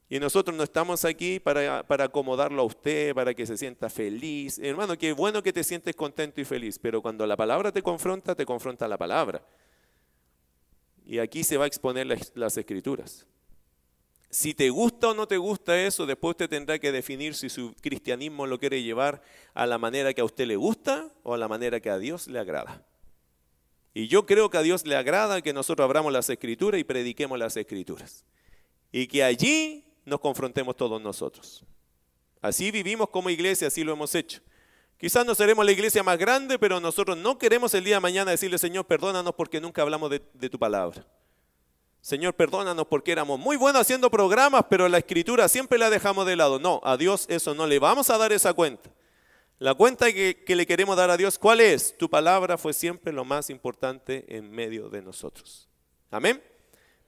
Y 0.08 0.20
nosotros 0.20 0.56
no 0.56 0.64
estamos 0.64 1.04
aquí 1.04 1.40
para, 1.40 1.86
para, 1.86 2.06
acomodarlo 2.06 2.62
a 2.62 2.66
usted, 2.66 3.16
para 3.16 3.34
que 3.34 3.48
se 3.48 3.58
sienta 3.58 3.90
feliz. 3.90 4.60
Hermano, 4.60 4.98
qué 4.98 5.14
bueno 5.14 5.42
que 5.42 5.52
te 5.52 5.64
sientes 5.64 5.96
contento 5.96 6.42
y 6.42 6.46
feliz, 6.46 6.78
pero 6.80 7.02
cuando 7.02 7.26
la 7.26 7.36
palabra 7.36 7.72
te 7.72 7.82
confronta, 7.82 8.36
te 8.36 8.46
confronta 8.46 8.88
la 8.88 8.98
palabra. 8.98 9.44
Y 11.06 11.18
aquí 11.18 11.44
se 11.44 11.58
va 11.58 11.64
a 11.64 11.68
exponer 11.68 12.06
las, 12.06 12.32
las 12.36 12.56
escrituras. 12.56 13.26
Si 14.30 14.54
te 14.54 14.70
gusta 14.70 15.10
o 15.10 15.14
no 15.16 15.28
te 15.28 15.38
gusta 15.38 15.82
eso, 15.82 16.06
después 16.06 16.32
usted 16.32 16.50
tendrá 16.50 16.78
que 16.78 16.92
definir 16.92 17.34
si 17.34 17.50
su 17.50 17.74
cristianismo 17.82 18.46
lo 18.46 18.60
quiere 18.60 18.84
llevar 18.84 19.24
a 19.56 19.66
la 19.66 19.80
manera 19.80 20.14
que 20.14 20.22
a 20.22 20.26
usted 20.26 20.46
le 20.46 20.56
gusta 20.56 21.12
o 21.24 21.34
a 21.34 21.38
la 21.38 21.48
manera 21.48 21.80
que 21.80 21.90
a 21.90 21.98
Dios 21.98 22.28
le 22.28 22.38
agrada. 22.38 22.86
Y 23.94 24.08
yo 24.08 24.28
creo 24.28 24.52
que 24.52 24.58
a 24.58 24.62
Dios 24.62 24.86
le 24.86 24.96
agrada 24.96 25.42
que 25.42 25.52
nosotros 25.52 25.84
abramos 25.84 26.14
las 26.14 26.30
escrituras 26.30 26.80
y 26.80 26.84
prediquemos 26.84 27.40
las 27.40 27.58
escrituras. 27.58 28.24
Y 28.92 29.08
que 29.08 29.24
allí 29.24 29.84
nos 30.06 30.20
confrontemos 30.20 30.76
todos 30.76 31.02
nosotros. 31.02 31.66
Así 32.40 32.70
vivimos 32.70 33.10
como 33.10 33.32
iglesia, 33.32 33.68
así 33.68 33.84
lo 33.84 33.94
hemos 33.94 34.14
hecho. 34.14 34.42
Quizás 34.98 35.26
no 35.26 35.34
seremos 35.34 35.66
la 35.66 35.72
iglesia 35.72 36.04
más 36.04 36.20
grande, 36.20 36.60
pero 36.60 36.80
nosotros 36.80 37.18
no 37.18 37.38
queremos 37.40 37.74
el 37.74 37.84
día 37.84 37.96
de 37.96 38.02
mañana 38.02 38.32
decirle, 38.32 38.58
Señor, 38.60 38.86
perdónanos 38.86 39.34
porque 39.34 39.60
nunca 39.60 39.82
hablamos 39.82 40.12
de, 40.12 40.22
de 40.34 40.50
tu 40.50 40.60
palabra. 40.60 41.06
Señor, 42.02 42.34
perdónanos 42.34 42.88
porque 42.88 43.12
éramos 43.12 43.40
muy 43.40 43.58
buenos 43.58 43.82
haciendo 43.82 44.10
programas, 44.10 44.66
pero 44.70 44.88
la 44.88 45.00
escritura 45.00 45.48
siempre 45.50 45.78
la 45.78 45.90
dejamos 45.90 46.26
de 46.26 46.36
lado. 46.36 46.60
No, 46.60 46.80
a 46.84 46.98
Dios 46.98 47.26
eso 47.30 47.54
no 47.54 47.68
le 47.68 47.80
vamos 47.80 48.10
a 48.10 48.18
dar 48.18 48.32
esa 48.32 48.54
cuenta. 48.54 48.90
La 49.60 49.74
cuenta 49.74 50.12
que, 50.14 50.42
le 50.48 50.66
queremos 50.66 50.96
dar 50.96 51.10
a 51.10 51.18
Dios, 51.18 51.38
¿cuál 51.38 51.60
es? 51.60 51.98
Tu 51.98 52.10
palabra 52.10 52.58
fue 52.58 52.74
siempre 52.74 53.12
lo 53.12 53.26
más 53.26 53.50
importante 53.50 54.26
en 54.30 54.50
medio 54.50 54.88
de 54.88 55.02
nosotros. 55.02 55.68
Amén. 56.12 56.42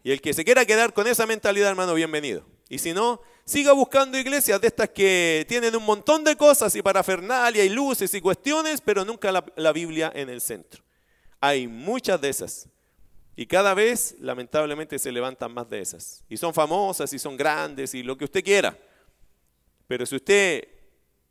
Y 0.04 0.12
el 0.12 0.20
que 0.20 0.34
se 0.34 0.44
quiera 0.44 0.66
quedar 0.66 0.94
con 0.94 1.08
esa 1.08 1.26
mentalidad, 1.26 1.70
hermano, 1.70 1.94
bienvenido. 1.94 2.46
Y 2.68 2.80
si 2.80 2.92
no, 2.92 3.22
siga 3.46 3.72
buscando 3.72 4.18
iglesias 4.18 4.60
de 4.60 4.68
estas 4.68 4.90
que 4.90 5.46
tienen 5.48 5.76
un 5.78 5.86
montón 5.86 6.26
de 6.26 6.36
cosas 6.36 6.76
y 6.76 6.82
parafernalia 6.82 7.64
y 7.64 7.70
luces 7.70 8.14
y 8.14 8.20
cuestiones, 8.20 8.82
pero 8.82 9.06
nunca 9.06 9.32
la, 9.32 9.46
la 9.56 9.72
Biblia 9.72 10.12
en 10.14 10.30
el 10.30 10.42
centro. 10.42 10.84
Hay 11.40 11.68
muchas 11.68 12.20
de 12.20 12.30
esas. 12.30 12.68
Y 13.36 13.46
cada 13.46 13.74
vez, 13.74 14.16
lamentablemente, 14.20 15.00
se 15.00 15.12
levantan 15.12 15.54
más 15.54 15.70
de 15.70 15.80
esas. 15.80 16.24
Y 16.30 16.38
son 16.38 16.54
famosas 16.54 17.12
y 17.14 17.20
son 17.20 17.38
grandes 17.38 17.94
y 17.94 18.04
lo 18.04 18.18
que 18.18 18.26
usted 18.26 18.44
quiera. 18.44 18.78
Pero 19.88 20.06
si 20.06 20.16
usted 20.16 20.68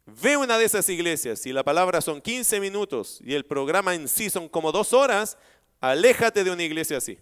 ve 0.07 0.37
una 0.37 0.59
de 0.59 0.65
esas 0.65 0.89
iglesias 0.89 1.47
y 1.47 1.53
la 1.53 1.63
palabra 1.63 2.01
son 2.01 2.21
15 2.21 2.61
minutos 2.61 3.21
y 3.25 3.35
el 3.35 3.45
programa 3.45 3.95
en 3.95 4.09
sí 4.09 4.31
son 4.31 4.49
como 4.49 4.73
dos 4.73 4.93
horas, 4.93 5.37
aléjate 5.81 6.45
de 6.45 6.51
una 6.51 6.63
iglesia 6.63 6.97
así. 6.97 7.19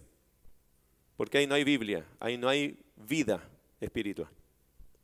Porque 1.17 1.37
ahí 1.37 1.47
no 1.47 1.55
hay 1.55 1.63
Biblia, 1.63 2.05
ahí 2.19 2.37
no 2.37 2.47
hay 2.47 2.79
vida 2.95 3.43
espiritual. 3.81 4.29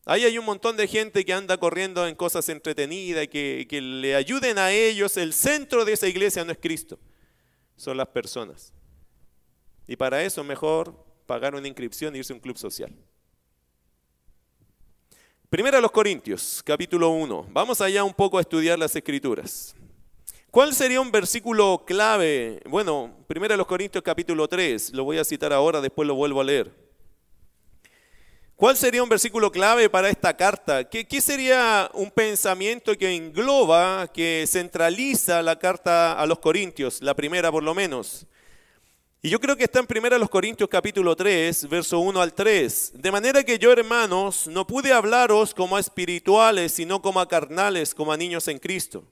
Ahí 0.06 0.24
hay 0.24 0.38
un 0.38 0.46
montón 0.46 0.78
de 0.78 0.88
gente 0.88 1.26
que 1.26 1.34
anda 1.34 1.58
corriendo 1.58 2.08
en 2.08 2.16
cosas 2.16 2.48
entretenidas 2.50 3.24
y 3.24 3.28
que, 3.28 3.66
que 3.68 3.82
le 3.82 4.16
ayuden 4.16 4.58
a 4.60 4.72
ellos. 4.72 5.18
El 5.18 5.34
centro 5.34 5.84
de 5.84 5.94
esa 5.94 6.08
iglesia 6.08 6.46
no 6.46 6.52
es 6.52 6.60
Cristo, 6.60 7.00
son 7.76 7.98
las 7.98 8.08
personas. 8.08 8.72
Y 9.88 9.96
para 9.96 10.24
eso 10.24 10.44
mejor 10.44 10.94
pagar 11.26 11.56
una 11.56 11.68
inscripción 11.68 12.16
e 12.16 12.20
irse 12.20 12.34
a 12.34 12.36
un 12.36 12.40
club 12.40 12.58
social. 12.58 12.92
Primero 15.50 15.78
a 15.78 15.82
los 15.82 15.92
Corintios, 15.92 16.62
capítulo 16.64 17.10
1. 17.10 17.48
Vamos 17.52 17.80
allá 17.82 18.04
un 18.04 18.14
poco 18.14 18.38
a 18.38 18.42
estudiar 18.42 18.78
las 18.80 18.96
escrituras. 18.96 19.76
¿Cuál 20.50 20.74
sería 20.74 21.02
un 21.02 21.12
versículo 21.12 21.84
clave? 21.86 22.62
Bueno, 22.66 23.14
primero 23.28 23.54
a 23.54 23.58
los 23.58 23.68
Corintios 23.68 24.04
capítulo 24.04 24.48
3, 24.48 24.94
lo 24.94 25.04
voy 25.04 25.18
a 25.18 25.24
citar 25.24 25.54
ahora, 25.54 25.82
después 25.82 26.08
lo 26.08 26.16
vuelvo 26.16 26.42
a 26.42 26.44
leer. 26.44 26.72
¿Cuál 28.56 28.78
sería 28.78 29.04
un 29.04 29.10
versículo 29.10 29.52
clave 29.52 29.90
para 29.90 30.10
esta 30.10 30.36
carta? 30.36 30.86
¿Qué, 30.86 31.06
¿Qué, 31.06 31.20
sería 31.20 31.92
un 31.94 32.10
pensamiento 32.10 32.98
que 32.98 33.14
engloba, 33.14 34.08
que 34.14 34.46
centraliza 34.48 35.42
la 35.42 35.60
carta 35.60 36.14
a 36.14 36.26
los 36.26 36.40
Corintios, 36.40 37.02
la 37.02 37.14
primera 37.14 37.52
por 37.52 37.64
lo 37.64 37.76
menos? 37.76 38.26
Y 39.26 39.30
yo 39.30 39.40
creo 39.40 39.58
que 39.58 39.64
está 39.64 39.80
en 39.80 39.88
1 39.90 40.28
Corintios 40.30 40.70
capítulo 40.70 41.16
3, 41.16 41.68
verso 41.68 41.98
1 41.98 42.22
al 42.22 42.32
3. 42.32 42.92
De 42.94 43.12
manera 43.12 43.44
que 43.44 43.58
yo, 43.58 43.72
hermanos, 43.72 44.46
no 44.46 44.68
pude 44.68 44.94
hablaros 44.94 45.52
como 45.52 45.76
a 45.76 45.80
espirituales, 45.80 46.74
sino 46.74 47.02
como 47.02 47.20
a 47.20 47.28
carnales, 47.28 47.96
como 47.96 48.14
a 48.14 48.18
niños 48.18 48.48
en 48.48 48.60
Cristo. 48.60 49.04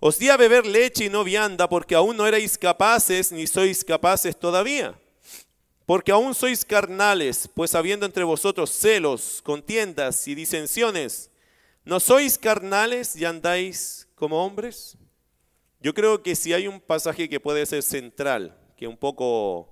Os 0.00 0.18
di 0.18 0.30
a 0.30 0.36
beber 0.36 0.66
leche 0.66 1.04
y 1.04 1.08
no 1.08 1.22
vianda, 1.22 1.68
porque 1.68 1.94
aún 1.94 2.16
no 2.16 2.26
erais 2.26 2.58
capaces, 2.58 3.30
ni 3.30 3.46
sois 3.46 3.84
capaces 3.84 4.36
todavía. 4.36 5.00
Porque 5.86 6.10
aún 6.10 6.34
sois 6.34 6.64
carnales, 6.64 7.48
pues 7.54 7.76
habiendo 7.76 8.06
entre 8.06 8.24
vosotros 8.24 8.72
celos, 8.72 9.42
contiendas 9.44 10.26
y 10.26 10.34
disensiones, 10.34 11.30
¿no 11.84 12.00
sois 12.00 12.36
carnales 12.36 13.14
y 13.14 13.24
andáis 13.24 14.08
como 14.16 14.44
hombres? 14.44 14.96
Yo 15.80 15.94
creo 15.94 16.20
que 16.20 16.34
si 16.34 16.52
hay 16.52 16.66
un 16.66 16.80
pasaje 16.80 17.28
que 17.28 17.38
puede 17.38 17.64
ser 17.64 17.84
central, 17.84 18.59
que 18.80 18.88
un 18.88 18.96
poco 18.96 19.68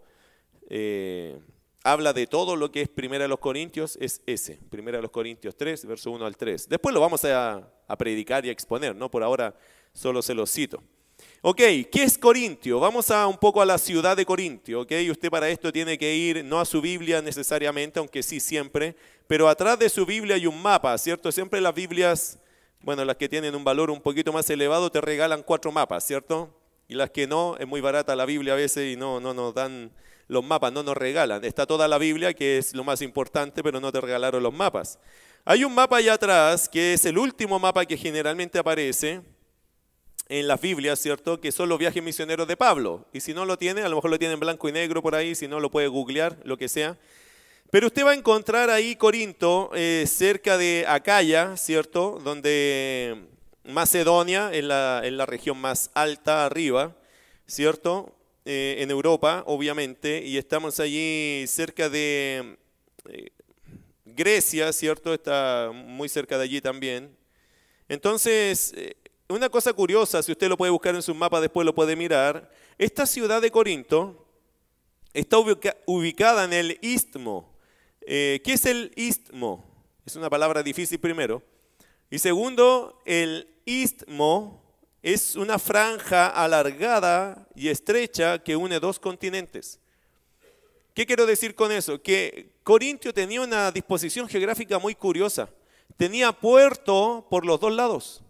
eh, 0.68 1.40
habla 1.82 2.12
de 2.12 2.26
todo 2.26 2.56
lo 2.56 2.70
que 2.70 2.82
es 2.82 2.90
Primera 2.90 3.24
de 3.24 3.28
los 3.28 3.38
Corintios, 3.38 3.96
es 4.02 4.20
ese, 4.26 4.58
Primera 4.68 4.98
de 4.98 5.02
los 5.02 5.10
Corintios 5.10 5.56
3, 5.56 5.86
verso 5.86 6.10
1 6.10 6.26
al 6.26 6.36
3. 6.36 6.68
Después 6.68 6.94
lo 6.94 7.00
vamos 7.00 7.24
a, 7.24 7.72
predicar 7.98 8.44
y 8.44 8.50
a 8.50 8.52
exponer, 8.52 8.94
¿no? 8.94 9.10
Por 9.10 9.22
ahora 9.22 9.54
solo 9.94 10.20
se 10.20 10.34
lo 10.34 10.46
cito. 10.46 10.82
Ok, 11.40 11.56
¿qué 11.56 12.02
es 12.02 12.18
Corintio? 12.18 12.80
Vamos 12.80 13.10
a 13.10 13.26
un 13.26 13.38
poco 13.38 13.62
a 13.62 13.66
la 13.66 13.78
ciudad 13.78 14.14
de 14.14 14.26
Corintio, 14.26 14.82
ok. 14.82 14.92
Usted 15.10 15.30
para 15.30 15.48
esto 15.48 15.72
tiene 15.72 15.96
que 15.96 16.14
ir 16.14 16.44
no 16.44 16.60
a 16.60 16.66
su 16.66 16.82
Biblia 16.82 17.22
necesariamente, 17.22 17.98
aunque 18.00 18.22
sí 18.22 18.40
siempre, 18.40 18.94
pero 19.26 19.48
atrás 19.48 19.78
de 19.78 19.88
su 19.88 20.04
Biblia 20.04 20.36
hay 20.36 20.46
un 20.46 20.60
mapa, 20.60 20.98
¿cierto? 20.98 21.32
Siempre 21.32 21.62
las 21.62 21.74
Biblias, 21.74 22.38
bueno, 22.82 23.06
las 23.06 23.16
que 23.16 23.30
tienen 23.30 23.54
un 23.54 23.64
valor 23.64 23.90
un 23.90 24.02
poquito 24.02 24.34
más 24.34 24.50
elevado 24.50 24.90
te 24.90 25.00
regalan 25.00 25.42
cuatro 25.42 25.72
mapas, 25.72 26.04
¿cierto? 26.04 26.57
Y 26.88 26.94
las 26.94 27.10
que 27.10 27.26
no, 27.26 27.56
es 27.58 27.66
muy 27.66 27.80
barata 27.80 28.16
la 28.16 28.24
Biblia 28.24 28.54
a 28.54 28.56
veces 28.56 28.92
y 28.92 28.96
no, 28.96 29.20
no 29.20 29.34
nos 29.34 29.54
dan 29.54 29.92
los 30.26 30.42
mapas, 30.44 30.72
no 30.72 30.82
nos 30.82 30.96
regalan. 30.96 31.44
Está 31.44 31.66
toda 31.66 31.86
la 31.86 31.98
Biblia, 31.98 32.34
que 32.34 32.58
es 32.58 32.74
lo 32.74 32.82
más 32.82 33.02
importante, 33.02 33.62
pero 33.62 33.78
no 33.80 33.92
te 33.92 34.00
regalaron 34.00 34.42
los 34.42 34.54
mapas. 34.54 34.98
Hay 35.44 35.64
un 35.64 35.74
mapa 35.74 35.98
allá 35.98 36.14
atrás, 36.14 36.68
que 36.68 36.94
es 36.94 37.04
el 37.04 37.18
último 37.18 37.58
mapa 37.58 37.84
que 37.84 37.96
generalmente 37.96 38.58
aparece, 38.58 39.22
en 40.28 40.46
las 40.46 40.60
Biblias, 40.60 40.98
¿cierto? 40.98 41.40
Que 41.40 41.52
son 41.52 41.68
los 41.68 41.78
viajes 41.78 42.02
misioneros 42.02 42.46
de 42.46 42.56
Pablo. 42.56 43.06
Y 43.12 43.20
si 43.20 43.32
no 43.32 43.44
lo 43.44 43.56
tiene, 43.56 43.82
a 43.82 43.88
lo 43.88 43.96
mejor 43.96 44.10
lo 44.10 44.18
tiene 44.18 44.34
en 44.34 44.40
blanco 44.40 44.68
y 44.68 44.72
negro 44.72 45.02
por 45.02 45.14
ahí, 45.14 45.34
si 45.34 45.48
no 45.48 45.58
lo 45.60 45.70
puede 45.70 45.88
googlear, 45.88 46.36
lo 46.44 46.56
que 46.56 46.68
sea. 46.68 46.98
Pero 47.70 47.86
usted 47.88 48.04
va 48.04 48.12
a 48.12 48.14
encontrar 48.14 48.70
ahí 48.70 48.96
Corinto, 48.96 49.70
eh, 49.74 50.04
cerca 50.06 50.56
de 50.56 50.84
Acaya, 50.88 51.56
¿cierto? 51.56 52.18
Donde 52.22 53.26
Macedonia, 53.68 54.50
en 54.52 54.68
la, 54.68 55.02
en 55.04 55.16
la 55.16 55.26
región 55.26 55.58
más 55.58 55.90
alta 55.94 56.44
arriba, 56.44 56.96
¿cierto? 57.46 58.14
Eh, 58.44 58.76
en 58.78 58.90
Europa, 58.90 59.44
obviamente, 59.46 60.24
y 60.24 60.38
estamos 60.38 60.80
allí 60.80 61.44
cerca 61.46 61.88
de 61.88 62.56
eh, 63.08 63.30
Grecia, 64.04 64.72
¿cierto? 64.72 65.14
Está 65.14 65.70
muy 65.72 66.08
cerca 66.08 66.38
de 66.38 66.44
allí 66.44 66.60
también. 66.60 67.16
Entonces, 67.88 68.74
una 69.28 69.50
cosa 69.50 69.72
curiosa, 69.72 70.22
si 70.22 70.32
usted 70.32 70.48
lo 70.48 70.56
puede 70.56 70.70
buscar 70.70 70.94
en 70.94 71.02
su 71.02 71.14
mapa, 71.14 71.40
después 71.40 71.64
lo 71.66 71.74
puede 71.74 71.94
mirar. 71.96 72.50
Esta 72.78 73.04
ciudad 73.04 73.42
de 73.42 73.50
Corinto 73.50 74.26
está 75.12 75.36
ubicada 75.86 76.44
en 76.44 76.52
el 76.52 76.78
istmo. 76.80 77.54
Eh, 78.00 78.40
¿Qué 78.42 78.54
es 78.54 78.64
el 78.64 78.92
istmo? 78.96 79.64
Es 80.06 80.16
una 80.16 80.30
palabra 80.30 80.62
difícil 80.62 80.98
primero. 80.98 81.42
Y 82.10 82.18
segundo, 82.18 83.02
el 83.04 83.48
istmo 83.68 84.62
es 85.02 85.36
una 85.36 85.58
franja 85.58 86.28
alargada 86.28 87.46
y 87.54 87.68
estrecha 87.68 88.42
que 88.42 88.56
une 88.56 88.80
dos 88.80 88.98
continentes. 88.98 89.78
¿Qué 90.94 91.06
quiero 91.06 91.26
decir 91.26 91.54
con 91.54 91.70
eso? 91.70 92.02
Que 92.02 92.50
Corintio 92.64 93.12
tenía 93.12 93.42
una 93.42 93.70
disposición 93.70 94.26
geográfica 94.26 94.78
muy 94.78 94.94
curiosa. 94.94 95.48
Tenía 95.96 96.32
puerto 96.32 97.26
por 97.30 97.44
los 97.46 97.60
dos 97.60 97.72
lados. 97.72 98.22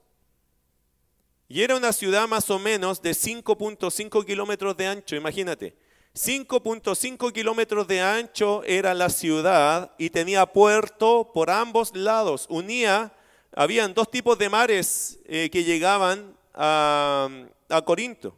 Y 1.49 1.63
era 1.63 1.77
una 1.77 1.93
ciudad 1.93 2.29
más 2.29 2.51
o 2.51 2.59
menos 2.59 3.01
de 3.01 3.13
5.5 3.13 4.27
kilómetros 4.27 4.77
de 4.77 4.87
ancho, 4.87 5.17
imagínate. 5.17 5.75
5.5 6.15 7.33
kilómetros 7.33 7.87
de 7.87 8.01
ancho 8.01 8.63
era 8.65 8.93
la 8.93 9.09
ciudad 9.09 9.93
y 9.99 10.11
tenía 10.11 10.45
puerto 10.47 11.31
por 11.33 11.49
ambos 11.49 11.95
lados. 11.95 12.47
Unía, 12.51 13.13
habían 13.59 13.93
dos 13.93 14.09
tipos 14.09 14.39
de 14.39 14.49
mares 14.49 15.19
eh, 15.27 15.51
que 15.51 15.65
llegaban 15.65 16.37
a, 16.55 17.29
a 17.69 17.83
Corinto. 17.83 18.37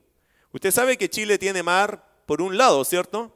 Usted 0.50 0.70
sabe 0.70 0.96
que 0.96 1.10
Chile 1.10 1.36
tiene 1.36 1.62
mar 1.62 2.02
por 2.24 2.40
un 2.40 2.56
lado, 2.56 2.82
¿cierto? 2.86 3.30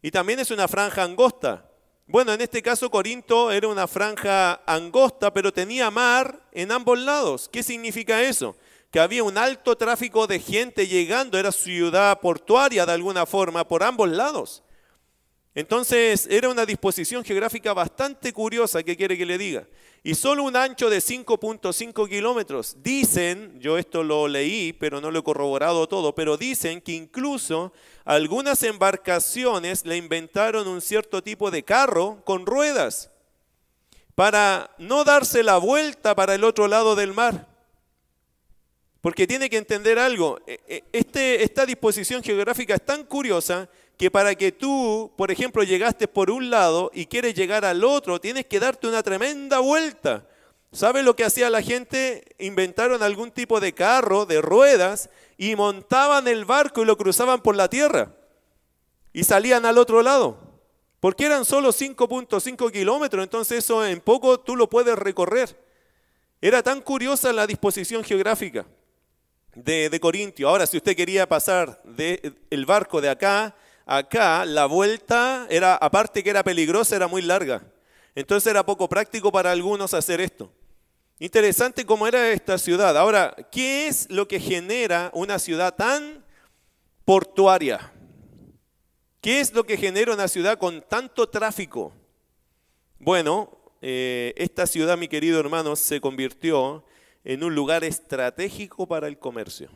Y 0.00 0.10
también 0.10 0.40
es 0.40 0.50
una 0.50 0.66
franja 0.66 1.02
angosta. 1.02 1.70
Bueno, 2.06 2.32
en 2.32 2.40
este 2.40 2.62
caso 2.62 2.90
Corinto 2.90 3.52
era 3.52 3.68
una 3.68 3.86
franja 3.86 4.62
angosta, 4.64 5.30
pero 5.30 5.52
tenía 5.52 5.90
mar 5.90 6.40
en 6.52 6.72
ambos 6.72 6.98
lados. 6.98 7.50
¿Qué 7.52 7.62
significa 7.62 8.22
eso? 8.22 8.56
que 8.90 9.00
había 9.00 9.24
un 9.24 9.36
alto 9.36 9.76
tráfico 9.76 10.26
de 10.26 10.40
gente 10.40 10.86
llegando, 10.86 11.36
era 11.36 11.52
ciudad 11.52 12.18
portuaria 12.18 12.86
de 12.86 12.92
alguna 12.92 13.26
forma 13.26 13.68
por 13.68 13.82
ambos 13.82 14.08
lados. 14.08 14.62
Entonces 15.56 16.28
era 16.30 16.50
una 16.50 16.66
disposición 16.66 17.24
geográfica 17.24 17.72
bastante 17.72 18.30
curiosa, 18.34 18.82
¿qué 18.82 18.94
quiere 18.94 19.16
que 19.16 19.24
le 19.24 19.38
diga? 19.38 19.66
Y 20.02 20.14
solo 20.14 20.42
un 20.42 20.54
ancho 20.54 20.90
de 20.90 20.98
5.5 20.98 22.06
kilómetros. 22.10 22.76
Dicen, 22.82 23.58
yo 23.58 23.78
esto 23.78 24.02
lo 24.02 24.28
leí, 24.28 24.74
pero 24.74 25.00
no 25.00 25.10
lo 25.10 25.20
he 25.20 25.22
corroborado 25.22 25.88
todo, 25.88 26.14
pero 26.14 26.36
dicen 26.36 26.82
que 26.82 26.92
incluso 26.92 27.72
algunas 28.04 28.62
embarcaciones 28.64 29.86
le 29.86 29.96
inventaron 29.96 30.68
un 30.68 30.82
cierto 30.82 31.22
tipo 31.22 31.50
de 31.50 31.62
carro 31.62 32.22
con 32.26 32.44
ruedas 32.44 33.10
para 34.14 34.74
no 34.76 35.04
darse 35.04 35.42
la 35.42 35.56
vuelta 35.56 36.14
para 36.14 36.34
el 36.34 36.44
otro 36.44 36.68
lado 36.68 36.94
del 36.94 37.14
mar. 37.14 37.48
Porque 39.00 39.26
tiene 39.26 39.48
que 39.48 39.56
entender 39.56 39.98
algo, 39.98 40.38
e, 40.46 40.60
e, 40.68 40.84
este, 40.92 41.42
esta 41.42 41.64
disposición 41.64 42.22
geográfica 42.22 42.74
es 42.74 42.84
tan 42.84 43.04
curiosa 43.04 43.70
que 43.96 44.10
para 44.10 44.34
que 44.34 44.52
tú, 44.52 45.10
por 45.16 45.30
ejemplo, 45.30 45.62
llegaste 45.62 46.06
por 46.06 46.30
un 46.30 46.50
lado 46.50 46.90
y 46.92 47.06
quieres 47.06 47.34
llegar 47.34 47.64
al 47.64 47.82
otro, 47.82 48.20
tienes 48.20 48.46
que 48.46 48.60
darte 48.60 48.86
una 48.86 49.02
tremenda 49.02 49.58
vuelta. 49.58 50.26
¿Sabes 50.72 51.04
lo 51.04 51.16
que 51.16 51.24
hacía 51.24 51.48
la 51.48 51.62
gente? 51.62 52.24
Inventaron 52.38 53.02
algún 53.02 53.30
tipo 53.30 53.60
de 53.60 53.72
carro, 53.72 54.26
de 54.26 54.42
ruedas, 54.42 55.08
y 55.38 55.56
montaban 55.56 56.28
el 56.28 56.44
barco 56.44 56.82
y 56.82 56.84
lo 56.84 56.98
cruzaban 56.98 57.40
por 57.40 57.56
la 57.56 57.68
tierra. 57.68 58.12
Y 59.12 59.24
salían 59.24 59.64
al 59.64 59.78
otro 59.78 60.02
lado. 60.02 60.38
Porque 61.00 61.24
eran 61.24 61.44
solo 61.44 61.72
5.5 61.72 62.70
kilómetros, 62.72 63.22
entonces 63.22 63.58
eso 63.58 63.86
en 63.86 64.00
poco 64.00 64.40
tú 64.40 64.56
lo 64.56 64.68
puedes 64.68 64.98
recorrer. 64.98 65.56
Era 66.40 66.62
tan 66.62 66.80
curiosa 66.80 67.32
la 67.32 67.46
disposición 67.46 68.04
geográfica 68.04 68.66
de, 69.54 69.98
Corintio. 70.00 70.48
Ahora, 70.48 70.66
si 70.66 70.76
usted 70.76 70.94
quería 70.94 71.26
pasar 71.26 71.80
de, 71.84 72.34
el 72.50 72.66
barco 72.66 73.00
de 73.00 73.08
acá 73.08 73.54
acá, 73.86 74.44
la 74.44 74.66
vuelta 74.66 75.46
era, 75.48 75.76
aparte 75.76 76.22
que 76.22 76.30
era 76.30 76.42
peligrosa, 76.44 76.96
era 76.96 77.06
muy 77.06 77.22
larga. 77.22 77.62
Entonces 78.14 78.50
era 78.50 78.66
poco 78.66 78.88
práctico 78.88 79.32
para 79.32 79.52
algunos 79.52 79.94
hacer 79.94 80.20
esto. 80.20 80.52
Interesante 81.18 81.86
cómo 81.86 82.06
era 82.06 82.30
esta 82.30 82.58
ciudad. 82.58 82.96
Ahora, 82.96 83.34
¿qué 83.50 83.86
es 83.86 84.10
lo 84.10 84.28
que 84.28 84.40
genera 84.40 85.10
una 85.14 85.38
ciudad 85.38 85.74
tan 85.74 86.24
portuaria? 87.04 87.92
¿Qué 89.22 89.40
es 89.40 89.54
lo 89.54 89.64
que 89.64 89.76
genera 89.78 90.12
una 90.12 90.28
ciudad 90.28 90.58
con 90.58 90.82
tanto 90.82 91.28
tráfico? 91.28 91.92
Bueno, 92.98 93.58
eh, 93.80 94.34
esta 94.36 94.66
ciudad, 94.66 94.98
mi 94.98 95.08
querido 95.08 95.40
hermano, 95.40 95.76
se 95.76 96.00
convirtió 96.00 96.84
en 97.24 97.42
un 97.44 97.54
lugar 97.54 97.82
estratégico 97.82 98.86
para 98.86 99.08
el 99.08 99.18
comercio. 99.18 99.70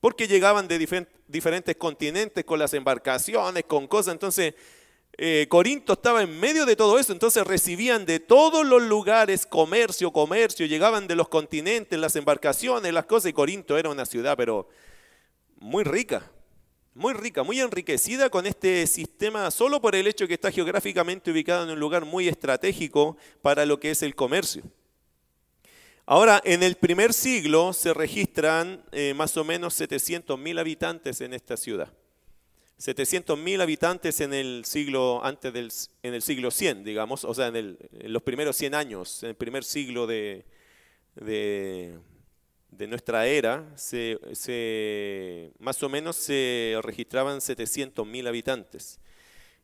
Porque 0.00 0.28
llegaban 0.28 0.68
de 0.68 0.78
diferentes 1.26 1.76
continentes 1.76 2.44
con 2.44 2.58
las 2.58 2.74
embarcaciones, 2.74 3.64
con 3.64 3.86
cosas. 3.88 4.12
Entonces, 4.12 4.54
eh, 5.20 5.46
Corinto 5.48 5.94
estaba 5.94 6.22
en 6.22 6.38
medio 6.38 6.64
de 6.64 6.76
todo 6.76 6.98
eso. 6.98 7.12
Entonces 7.12 7.44
recibían 7.44 8.06
de 8.06 8.20
todos 8.20 8.64
los 8.64 8.82
lugares 8.82 9.44
comercio, 9.46 10.12
comercio. 10.12 10.66
Llegaban 10.66 11.08
de 11.08 11.16
los 11.16 11.28
continentes, 11.28 11.98
las 11.98 12.14
embarcaciones, 12.14 12.92
las 12.92 13.06
cosas. 13.06 13.30
Y 13.30 13.32
Corinto 13.32 13.76
era 13.76 13.90
una 13.90 14.06
ciudad, 14.06 14.36
pero 14.36 14.68
muy 15.58 15.82
rica. 15.82 16.30
Muy 16.94 17.14
rica, 17.14 17.44
muy 17.44 17.60
enriquecida 17.60 18.28
con 18.28 18.44
este 18.44 18.84
sistema, 18.88 19.52
solo 19.52 19.80
por 19.80 19.94
el 19.94 20.08
hecho 20.08 20.26
que 20.26 20.34
está 20.34 20.50
geográficamente 20.50 21.30
ubicado 21.30 21.62
en 21.62 21.70
un 21.70 21.78
lugar 21.78 22.04
muy 22.04 22.26
estratégico 22.26 23.16
para 23.40 23.64
lo 23.64 23.78
que 23.78 23.92
es 23.92 24.02
el 24.02 24.16
comercio. 24.16 24.64
Ahora, 26.10 26.40
en 26.42 26.62
el 26.62 26.76
primer 26.76 27.12
siglo 27.12 27.74
se 27.74 27.92
registran 27.92 28.82
eh, 28.92 29.12
más 29.14 29.36
o 29.36 29.44
menos 29.44 29.78
700.000 29.78 30.58
habitantes 30.58 31.20
en 31.20 31.34
esta 31.34 31.54
ciudad. 31.58 31.92
700.000 32.80 33.60
habitantes 33.60 34.22
en 34.22 34.32
el 34.32 34.64
siglo 34.64 35.22
antes 35.22 35.52
del 35.52 35.70
en 36.02 36.14
el 36.14 36.22
siglo 36.22 36.50
100, 36.50 36.82
digamos, 36.82 37.24
o 37.24 37.34
sea, 37.34 37.48
en, 37.48 37.76
los 38.04 38.22
primeros 38.22 38.56
100 38.56 38.74
años, 38.74 39.22
en 39.22 39.28
el 39.28 39.34
primer 39.34 39.64
siglo 39.64 40.06
de, 40.06 40.46
de, 41.14 41.98
nuestra 42.88 43.26
era, 43.26 43.66
más 45.58 45.82
o 45.82 45.88
menos 45.90 46.16
se 46.16 46.80
registraban 46.84 47.40
700.000 47.40 48.26
habitantes. 48.26 48.98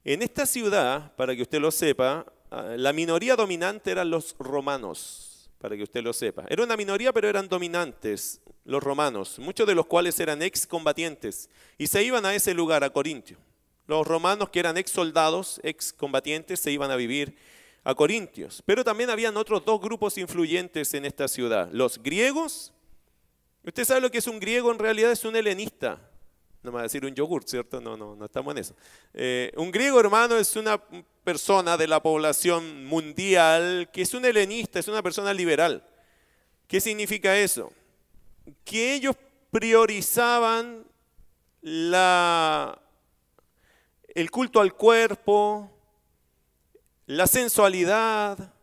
En 0.04 0.20
esta 0.20 0.44
ciudad, 0.44 1.16
para 1.16 1.34
que 1.34 1.40
usted 1.40 1.62
lo 1.62 1.70
sepa, 1.70 2.26
ah, 2.50 2.74
la 2.76 2.92
minoría 2.92 3.34
dominante 3.34 3.92
eran 3.92 4.10
los 4.10 4.36
romanos 4.38 5.33
para 5.64 5.78
que 5.78 5.82
usted 5.82 6.02
lo 6.02 6.12
sepa. 6.12 6.44
Era 6.50 6.62
una 6.62 6.76
minoría, 6.76 7.10
pero 7.10 7.26
eran 7.26 7.48
dominantes 7.48 8.42
los 8.66 8.82
romanos, 8.82 9.38
muchos 9.38 9.66
de 9.66 9.74
los 9.74 9.86
cuales 9.86 10.20
eran 10.20 10.42
excombatientes, 10.42 11.48
y 11.78 11.86
se 11.86 12.02
iban 12.02 12.26
a 12.26 12.34
ese 12.34 12.52
lugar, 12.52 12.84
a 12.84 12.90
Corintio. 12.90 13.38
Los 13.86 14.06
romanos 14.06 14.50
que 14.50 14.60
eran 14.60 14.76
ex 14.76 14.90
soldados, 14.90 15.62
ex 15.62 15.94
combatientes, 15.94 16.60
se 16.60 16.70
iban 16.70 16.90
a 16.90 16.96
vivir 16.96 17.38
a 17.82 17.94
Corintios. 17.94 18.62
Pero 18.66 18.84
también 18.84 19.08
habían 19.08 19.38
otros 19.38 19.64
dos 19.64 19.80
grupos 19.80 20.18
influyentes 20.18 20.92
en 20.92 21.06
esta 21.06 21.28
ciudad, 21.28 21.70
los 21.72 22.02
griegos 22.02 22.74
Usted 23.66 23.84
sabe 23.86 24.02
lo 24.02 24.10
que 24.10 24.18
es 24.18 24.26
un 24.26 24.40
griego, 24.40 24.70
en 24.70 24.78
realidad 24.78 25.10
es 25.10 25.24
un 25.24 25.34
helenista. 25.36 25.98
No 26.64 26.70
me 26.70 26.76
va 26.76 26.80
a 26.80 26.82
decir 26.84 27.04
un 27.04 27.14
yogur, 27.14 27.44
¿cierto? 27.44 27.78
No, 27.78 27.94
no, 27.94 28.16
no 28.16 28.24
estamos 28.24 28.52
en 28.52 28.58
eso. 28.58 28.74
Eh, 29.12 29.52
un 29.56 29.70
griego, 29.70 30.00
hermano, 30.00 30.38
es 30.38 30.56
una 30.56 30.82
persona 31.22 31.76
de 31.76 31.86
la 31.86 32.02
población 32.02 32.86
mundial 32.86 33.90
que 33.92 34.00
es 34.00 34.14
un 34.14 34.24
helenista, 34.24 34.78
es 34.78 34.88
una 34.88 35.02
persona 35.02 35.34
liberal. 35.34 35.86
¿Qué 36.66 36.80
significa 36.80 37.36
eso? 37.36 37.70
Que 38.64 38.94
ellos 38.94 39.14
priorizaban 39.50 40.86
el 41.60 42.70
culto 44.30 44.58
al 44.58 44.72
cuerpo, 44.72 45.70
la 47.04 47.26
sensualidad, 47.26 48.53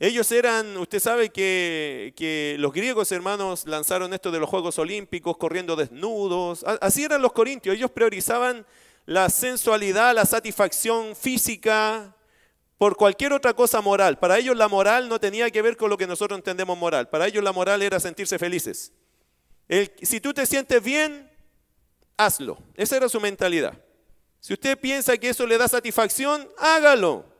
ellos 0.00 0.32
eran, 0.32 0.76
usted 0.76 0.98
sabe 0.98 1.30
que, 1.30 2.56
los 2.58 2.72
griegos 2.72 3.12
hermanos 3.12 3.66
lanzaron 3.66 4.12
esto 4.12 4.30
de 4.30 4.40
los 4.40 4.48
Juegos 4.48 4.78
Olímpicos 4.78 5.36
corriendo 5.36 5.76
desnudos. 5.76 6.64
Así 6.80 7.04
eran 7.04 7.22
los 7.22 7.32
corintios. 7.32 7.76
Ellos 7.76 7.90
priorizaban 7.90 8.66
la 9.06 9.28
sensualidad, 9.30 10.14
la 10.14 10.24
satisfacción 10.24 11.14
física 11.14 12.14
por 12.76 12.96
cualquier 12.96 13.32
otra 13.32 13.54
cosa 13.54 13.80
moral. 13.80 14.18
Para 14.18 14.38
ellos 14.38 14.56
la 14.56 14.68
moral 14.68 15.08
no 15.08 15.20
tenía 15.20 15.50
que 15.50 15.62
ver 15.62 15.76
con 15.76 15.90
lo 15.90 15.96
que 15.96 16.06
nosotros 16.06 16.38
entendemos 16.38 16.76
moral. 16.76 17.08
Para 17.08 17.28
ellos 17.28 17.44
la 17.44 17.52
moral 17.52 17.80
era 17.80 18.00
sentirse 18.00 18.38
felices. 18.38 18.92
si 20.02 20.20
tú 20.20 20.34
te 20.34 20.44
sientes 20.44 20.82
bien, 20.82 21.30
hazlo. 22.16 22.58
Esa 22.74 22.96
era 22.96 23.08
su 23.08 23.20
mentalidad. 23.20 23.74
Si 24.40 24.52
usted 24.52 24.78
piensa 24.78 25.16
que 25.16 25.28
eso 25.28 25.46
le 25.46 25.56
da 25.56 25.68
satisfacción, 25.68 26.48
hágalo. 26.58 27.33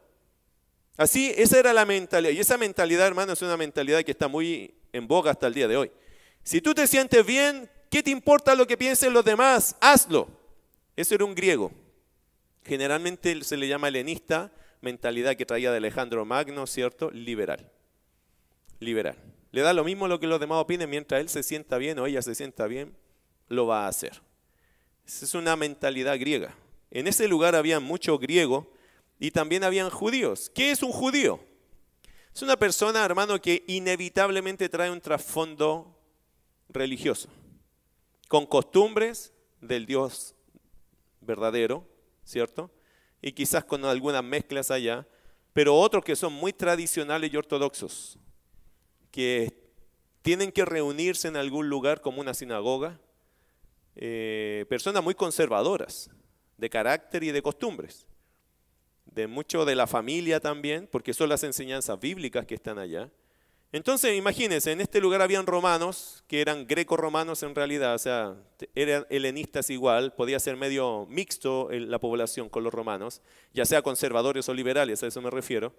Así, 0.96 1.32
esa 1.36 1.58
era 1.58 1.72
la 1.72 1.84
mentalidad. 1.84 2.32
Y 2.32 2.40
esa 2.40 2.56
mentalidad, 2.56 3.06
hermano, 3.06 3.32
es 3.32 3.42
una 3.42 3.56
mentalidad 3.56 4.02
que 4.02 4.12
está 4.12 4.28
muy 4.28 4.74
en 4.92 5.08
boga 5.08 5.32
hasta 5.32 5.46
el 5.46 5.54
día 5.54 5.66
de 5.66 5.76
hoy. 5.76 5.90
Si 6.42 6.60
tú 6.60 6.74
te 6.74 6.86
sientes 6.86 7.24
bien, 7.26 7.68
¿qué 7.90 8.02
te 8.02 8.10
importa 8.10 8.54
lo 8.54 8.66
que 8.66 8.76
piensen 8.76 9.12
los 9.12 9.24
demás? 9.24 9.76
Hazlo. 9.80 10.28
Eso 10.96 11.14
era 11.14 11.24
un 11.24 11.34
griego. 11.34 11.72
Generalmente 12.64 13.42
se 13.42 13.56
le 13.56 13.66
llama 13.66 13.88
helenista, 13.88 14.52
mentalidad 14.80 15.36
que 15.36 15.46
traía 15.46 15.70
de 15.70 15.78
Alejandro 15.78 16.24
Magno, 16.24 16.66
¿cierto? 16.66 17.10
Liberal. 17.10 17.70
Liberal. 18.78 19.16
Le 19.50 19.62
da 19.62 19.72
lo 19.72 19.84
mismo 19.84 20.08
lo 20.08 20.20
que 20.20 20.26
los 20.26 20.40
demás 20.40 20.58
opinen, 20.58 20.90
mientras 20.90 21.20
él 21.20 21.28
se 21.28 21.42
sienta 21.42 21.78
bien 21.78 21.98
o 21.98 22.06
ella 22.06 22.22
se 22.22 22.34
sienta 22.34 22.66
bien, 22.66 22.94
lo 23.48 23.66
va 23.66 23.84
a 23.84 23.88
hacer. 23.88 24.20
Esa 25.06 25.24
es 25.24 25.34
una 25.34 25.56
mentalidad 25.56 26.18
griega. 26.18 26.54
En 26.90 27.06
ese 27.08 27.28
lugar 27.28 27.54
había 27.54 27.80
mucho 27.80 28.18
griego 28.18 28.70
y 29.24 29.30
también 29.30 29.64
habían 29.64 29.88
judíos. 29.88 30.50
¿Qué 30.54 30.70
es 30.70 30.82
un 30.82 30.92
judío? 30.92 31.40
Es 32.34 32.42
una 32.42 32.58
persona, 32.58 33.02
hermano, 33.02 33.40
que 33.40 33.64
inevitablemente 33.68 34.68
trae 34.68 34.90
un 34.90 35.00
trasfondo 35.00 35.98
religioso, 36.68 37.30
con 38.28 38.44
costumbres 38.44 39.32
del 39.62 39.86
Dios 39.86 40.34
verdadero, 41.22 41.88
¿cierto? 42.22 42.70
Y 43.22 43.32
quizás 43.32 43.64
con 43.64 43.86
algunas 43.86 44.22
mezclas 44.22 44.70
allá, 44.70 45.08
pero 45.54 45.74
otros 45.74 46.04
que 46.04 46.16
son 46.16 46.34
muy 46.34 46.52
tradicionales 46.52 47.32
y 47.32 47.36
ortodoxos, 47.38 48.18
que 49.10 49.72
tienen 50.20 50.52
que 50.52 50.66
reunirse 50.66 51.28
en 51.28 51.36
algún 51.36 51.70
lugar 51.70 52.02
como 52.02 52.20
una 52.20 52.34
sinagoga, 52.34 53.00
eh, 53.96 54.66
personas 54.68 55.02
muy 55.02 55.14
conservadoras 55.14 56.10
de 56.58 56.68
carácter 56.68 57.24
y 57.24 57.32
de 57.32 57.40
costumbres 57.40 58.06
de 59.06 59.26
mucho 59.26 59.64
de 59.64 59.74
la 59.74 59.86
familia 59.86 60.40
también, 60.40 60.88
porque 60.90 61.14
son 61.14 61.28
las 61.28 61.44
enseñanzas 61.44 61.98
bíblicas 62.00 62.46
que 62.46 62.54
están 62.54 62.78
allá. 62.78 63.10
Entonces, 63.74 64.16
imagínense, 64.16 64.70
en 64.70 64.80
este 64.80 65.00
lugar 65.00 65.20
habían 65.20 65.46
romanos, 65.46 66.22
que 66.28 66.40
eran 66.40 66.64
greco-romanos 66.64 67.42
en 67.42 67.56
realidad, 67.56 67.96
o 67.96 67.98
sea, 67.98 68.36
eran 68.76 69.04
helenistas 69.10 69.68
igual, 69.68 70.12
podía 70.12 70.38
ser 70.38 70.56
medio 70.56 71.06
mixto 71.10 71.68
la 71.72 71.98
población 71.98 72.48
con 72.48 72.62
los 72.62 72.72
romanos, 72.72 73.20
ya 73.52 73.64
sea 73.64 73.82
conservadores 73.82 74.48
o 74.48 74.54
liberales, 74.54 75.02
a 75.02 75.08
eso 75.08 75.20
me 75.20 75.28
refiero. 75.28 75.74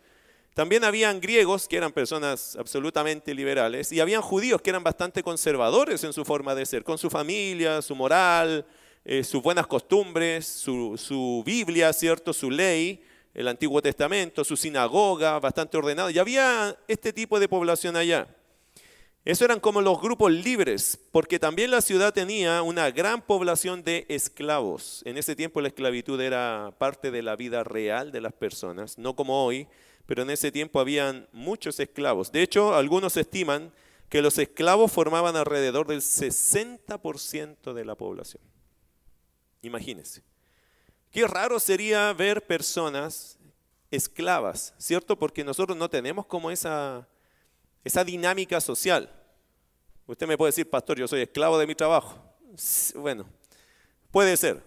También 0.53 0.83
habían 0.83 1.21
griegos, 1.21 1.69
que 1.69 1.77
eran 1.77 1.93
personas 1.93 2.57
absolutamente 2.57 3.33
liberales, 3.33 3.93
y 3.93 4.01
habían 4.01 4.21
judíos, 4.21 4.61
que 4.61 4.71
eran 4.71 4.83
bastante 4.83 5.23
conservadores 5.23 6.03
en 6.03 6.11
su 6.11 6.25
forma 6.25 6.53
de 6.53 6.65
ser, 6.65 6.83
con 6.83 6.97
su 6.97 7.09
familia, 7.09 7.81
su 7.81 7.95
moral, 7.95 8.65
eh, 9.05 9.23
sus 9.23 9.41
buenas 9.41 9.67
costumbres, 9.67 10.45
su, 10.45 10.97
su 10.97 11.43
Biblia, 11.45 11.93
¿cierto? 11.93 12.33
Su 12.33 12.51
ley 12.51 13.01
el 13.35 13.47
Antiguo 13.49 13.81
Testamento, 13.81 14.43
su 14.43 14.55
sinagoga 14.55 15.39
bastante 15.39 15.77
ordenada, 15.77 16.09
y 16.09 16.17
había 16.17 16.75
este 16.87 17.13
tipo 17.13 17.39
de 17.39 17.49
población 17.49 17.97
allá. 17.97 18.27
Eso 19.25 19.43
eran 19.43 19.59
como 19.59 19.81
los 19.81 19.99
grupos 19.99 20.31
libres, 20.31 20.97
porque 21.11 21.37
también 21.39 21.71
la 21.71 21.81
ciudad 21.81 22.13
tenía 22.13 22.61
una 22.61 22.91
gran 22.91 23.21
población 23.21 23.83
de 23.83 24.05
esclavos. 24.07 25.01
En 25.03 25.17
ese 25.17 25.35
tiempo 25.35 25.61
la 25.61 25.67
esclavitud 25.67 26.21
era 26.21 26.73
parte 26.77 27.11
de 27.11 27.23
la 27.23 27.35
vida 27.35 27.63
real 27.63 28.11
de 28.11 28.21
las 28.21 28.33
personas, 28.33 28.97
no 28.97 29.15
como 29.15 29.43
hoy, 29.43 29.67
pero 30.05 30.21
en 30.21 30.29
ese 30.29 30.51
tiempo 30.51 30.79
habían 30.79 31.27
muchos 31.33 31.79
esclavos. 31.79 32.31
De 32.31 32.43
hecho, 32.43 32.75
algunos 32.75 33.17
estiman 33.17 33.73
que 34.09 34.21
los 34.21 34.37
esclavos 34.37 34.91
formaban 34.91 35.35
alrededor 35.35 35.87
del 35.87 36.01
60% 36.01 37.73
de 37.73 37.85
la 37.85 37.95
población. 37.95 38.43
Imagínense. 39.63 40.21
Qué 41.15 41.25
raro 41.25 41.61
sería 41.61 42.11
ver 42.11 42.45
personas 42.45 43.39
esclavas, 43.89 44.73
¿cierto? 44.77 45.17
Porque 45.17 45.45
nosotros 45.45 45.77
no 45.77 45.89
tenemos 45.89 46.25
como 46.25 46.51
esa, 46.51 47.07
esa 47.85 48.03
dinámica 48.03 48.59
social. 48.59 49.09
Usted 50.07 50.27
me 50.27 50.37
puede 50.37 50.49
decir, 50.49 50.69
pastor, 50.69 50.99
yo 50.99 51.07
soy 51.07 51.21
esclavo 51.21 51.57
de 51.57 51.67
mi 51.67 51.73
trabajo. 51.73 52.21
Bueno, 52.95 53.25
puede 54.11 54.35
ser. 54.35 54.61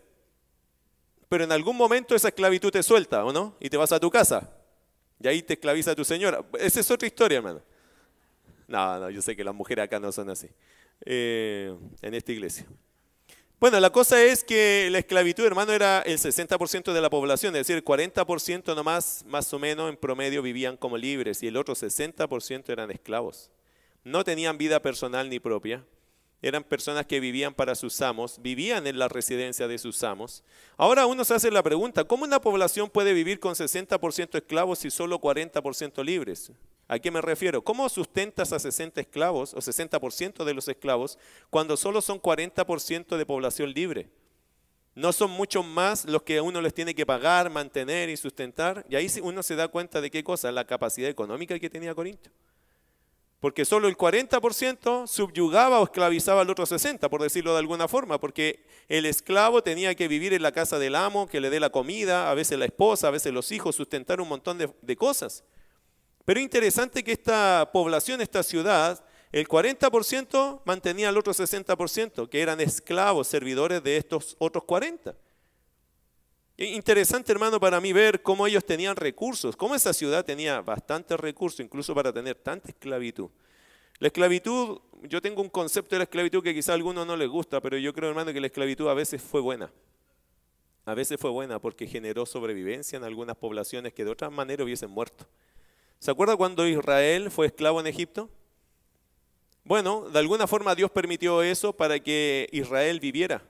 Pero 1.28 1.44
en 1.44 1.52
algún 1.52 1.76
momento 1.76 2.14
esa 2.14 2.28
esclavitud 2.28 2.70
te 2.70 2.82
suelta, 2.82 3.26
¿o 3.26 3.30
no? 3.30 3.54
Y 3.60 3.68
te 3.68 3.76
vas 3.76 3.92
a 3.92 4.00
tu 4.00 4.10
casa. 4.10 4.50
Y 5.20 5.28
ahí 5.28 5.42
te 5.42 5.52
esclaviza 5.52 5.94
tu 5.94 6.02
señora. 6.02 6.42
Esa 6.58 6.80
es 6.80 6.90
otra 6.90 7.06
historia, 7.06 7.36
hermano. 7.36 7.60
No, 8.66 8.98
no, 8.98 9.10
yo 9.10 9.20
sé 9.20 9.36
que 9.36 9.44
las 9.44 9.54
mujeres 9.54 9.84
acá 9.84 10.00
no 10.00 10.10
son 10.10 10.30
así. 10.30 10.48
Eh, 11.04 11.76
en 12.00 12.14
esta 12.14 12.32
iglesia. 12.32 12.66
Bueno, 13.60 13.80
la 13.80 13.90
cosa 13.90 14.22
es 14.22 14.44
que 14.44 14.88
la 14.92 15.00
esclavitud, 15.00 15.44
hermano, 15.44 15.72
era 15.72 16.00
el 16.02 16.16
60% 16.18 16.92
de 16.92 17.00
la 17.00 17.10
población, 17.10 17.56
es 17.56 17.66
decir, 17.66 17.74
el 17.74 17.84
40% 17.84 18.76
nomás, 18.76 19.24
más 19.26 19.52
o 19.52 19.58
menos 19.58 19.88
en 19.90 19.96
promedio, 19.96 20.42
vivían 20.42 20.76
como 20.76 20.96
libres 20.96 21.42
y 21.42 21.48
el 21.48 21.56
otro 21.56 21.74
60% 21.74 22.68
eran 22.68 22.92
esclavos. 22.92 23.50
No 24.04 24.22
tenían 24.22 24.58
vida 24.58 24.80
personal 24.80 25.28
ni 25.28 25.40
propia. 25.40 25.84
Eran 26.40 26.62
personas 26.62 27.06
que 27.06 27.18
vivían 27.18 27.52
para 27.52 27.74
sus 27.74 28.00
amos, 28.00 28.40
vivían 28.40 28.86
en 28.86 28.96
la 28.96 29.08
residencia 29.08 29.66
de 29.66 29.78
sus 29.78 30.04
amos. 30.04 30.44
Ahora 30.76 31.06
uno 31.06 31.24
se 31.24 31.34
hace 31.34 31.50
la 31.50 31.64
pregunta, 31.64 32.04
¿cómo 32.04 32.22
una 32.22 32.40
población 32.40 32.88
puede 32.88 33.12
vivir 33.12 33.40
con 33.40 33.56
60% 33.56 34.36
esclavos 34.36 34.84
y 34.84 34.90
solo 34.92 35.20
40% 35.20 36.04
libres? 36.04 36.52
¿A 36.88 36.98
qué 36.98 37.10
me 37.10 37.20
refiero? 37.20 37.62
¿Cómo 37.62 37.86
sustentas 37.90 38.52
a 38.54 38.58
60 38.58 39.02
esclavos 39.02 39.52
o 39.52 39.58
60% 39.58 40.42
de 40.44 40.54
los 40.54 40.68
esclavos 40.68 41.18
cuando 41.50 41.76
solo 41.76 42.00
son 42.00 42.20
40% 42.20 43.18
de 43.18 43.26
población 43.26 43.72
libre? 43.74 44.08
No 44.94 45.12
son 45.12 45.30
muchos 45.30 45.64
más 45.66 46.06
los 46.06 46.22
que 46.22 46.40
uno 46.40 46.62
les 46.62 46.72
tiene 46.72 46.94
que 46.94 47.04
pagar, 47.04 47.50
mantener 47.50 48.08
y 48.08 48.16
sustentar. 48.16 48.86
Y 48.88 48.96
ahí 48.96 49.08
uno 49.22 49.42
se 49.42 49.54
da 49.54 49.68
cuenta 49.68 50.00
de 50.00 50.10
qué 50.10 50.24
cosa, 50.24 50.50
la 50.50 50.66
capacidad 50.66 51.10
económica 51.10 51.58
que 51.58 51.68
tenía 51.68 51.94
Corinto. 51.94 52.30
Porque 53.38 53.64
solo 53.64 53.86
el 53.86 53.96
40% 53.96 55.06
subyugaba 55.06 55.78
o 55.78 55.84
esclavizaba 55.84 56.40
al 56.40 56.50
otro 56.50 56.66
60%, 56.66 57.08
por 57.08 57.22
decirlo 57.22 57.52
de 57.52 57.60
alguna 57.60 57.86
forma, 57.86 58.18
porque 58.18 58.64
el 58.88 59.06
esclavo 59.06 59.62
tenía 59.62 59.94
que 59.94 60.08
vivir 60.08 60.32
en 60.32 60.42
la 60.42 60.50
casa 60.50 60.78
del 60.80 60.96
amo, 60.96 61.28
que 61.28 61.40
le 61.40 61.50
dé 61.50 61.60
la 61.60 61.70
comida, 61.70 62.30
a 62.30 62.34
veces 62.34 62.58
la 62.58 62.64
esposa, 62.64 63.08
a 63.08 63.12
veces 63.12 63.32
los 63.32 63.52
hijos, 63.52 63.76
sustentar 63.76 64.20
un 64.20 64.28
montón 64.28 64.58
de, 64.58 64.72
de 64.82 64.96
cosas. 64.96 65.44
Pero 66.28 66.40
interesante 66.40 67.02
que 67.02 67.12
esta 67.12 67.70
población, 67.72 68.20
esta 68.20 68.42
ciudad, 68.42 69.02
el 69.32 69.48
40% 69.48 70.60
mantenía 70.66 71.08
al 71.08 71.16
otro 71.16 71.32
60%, 71.32 72.28
que 72.28 72.42
eran 72.42 72.60
esclavos, 72.60 73.28
servidores 73.28 73.82
de 73.82 73.96
estos 73.96 74.36
otros 74.38 74.62
40%. 74.64 75.14
Interesante, 76.58 77.32
hermano, 77.32 77.58
para 77.58 77.80
mí 77.80 77.94
ver 77.94 78.20
cómo 78.20 78.46
ellos 78.46 78.62
tenían 78.62 78.94
recursos, 78.94 79.56
cómo 79.56 79.74
esa 79.74 79.94
ciudad 79.94 80.22
tenía 80.22 80.60
bastantes 80.60 81.18
recursos, 81.18 81.60
incluso 81.60 81.94
para 81.94 82.12
tener 82.12 82.34
tanta 82.34 82.68
esclavitud. 82.68 83.30
La 83.98 84.08
esclavitud, 84.08 84.80
yo 85.04 85.22
tengo 85.22 85.40
un 85.40 85.48
concepto 85.48 85.94
de 85.94 86.00
la 86.00 86.04
esclavitud 86.04 86.42
que 86.42 86.52
quizá 86.52 86.72
a 86.72 86.74
algunos 86.74 87.06
no 87.06 87.16
les 87.16 87.30
gusta, 87.30 87.62
pero 87.62 87.78
yo 87.78 87.94
creo, 87.94 88.10
hermano, 88.10 88.34
que 88.34 88.40
la 88.42 88.48
esclavitud 88.48 88.86
a 88.88 88.92
veces 88.92 89.22
fue 89.22 89.40
buena. 89.40 89.72
A 90.84 90.92
veces 90.92 91.18
fue 91.18 91.30
buena 91.30 91.58
porque 91.58 91.86
generó 91.86 92.26
sobrevivencia 92.26 92.98
en 92.98 93.04
algunas 93.04 93.36
poblaciones 93.36 93.94
que 93.94 94.04
de 94.04 94.10
otra 94.10 94.28
manera 94.28 94.62
hubiesen 94.62 94.90
muerto. 94.90 95.26
¿Se 95.98 96.10
acuerda 96.10 96.36
cuando 96.36 96.66
Israel 96.66 97.30
fue 97.30 97.46
esclavo 97.46 97.80
en 97.80 97.86
Egipto? 97.86 98.30
Bueno, 99.64 100.08
de 100.08 100.18
alguna 100.18 100.46
forma 100.46 100.74
Dios 100.74 100.90
permitió 100.90 101.42
eso 101.42 101.72
para 101.72 101.98
que 102.00 102.48
Israel 102.52 103.00
viviera. 103.00 103.42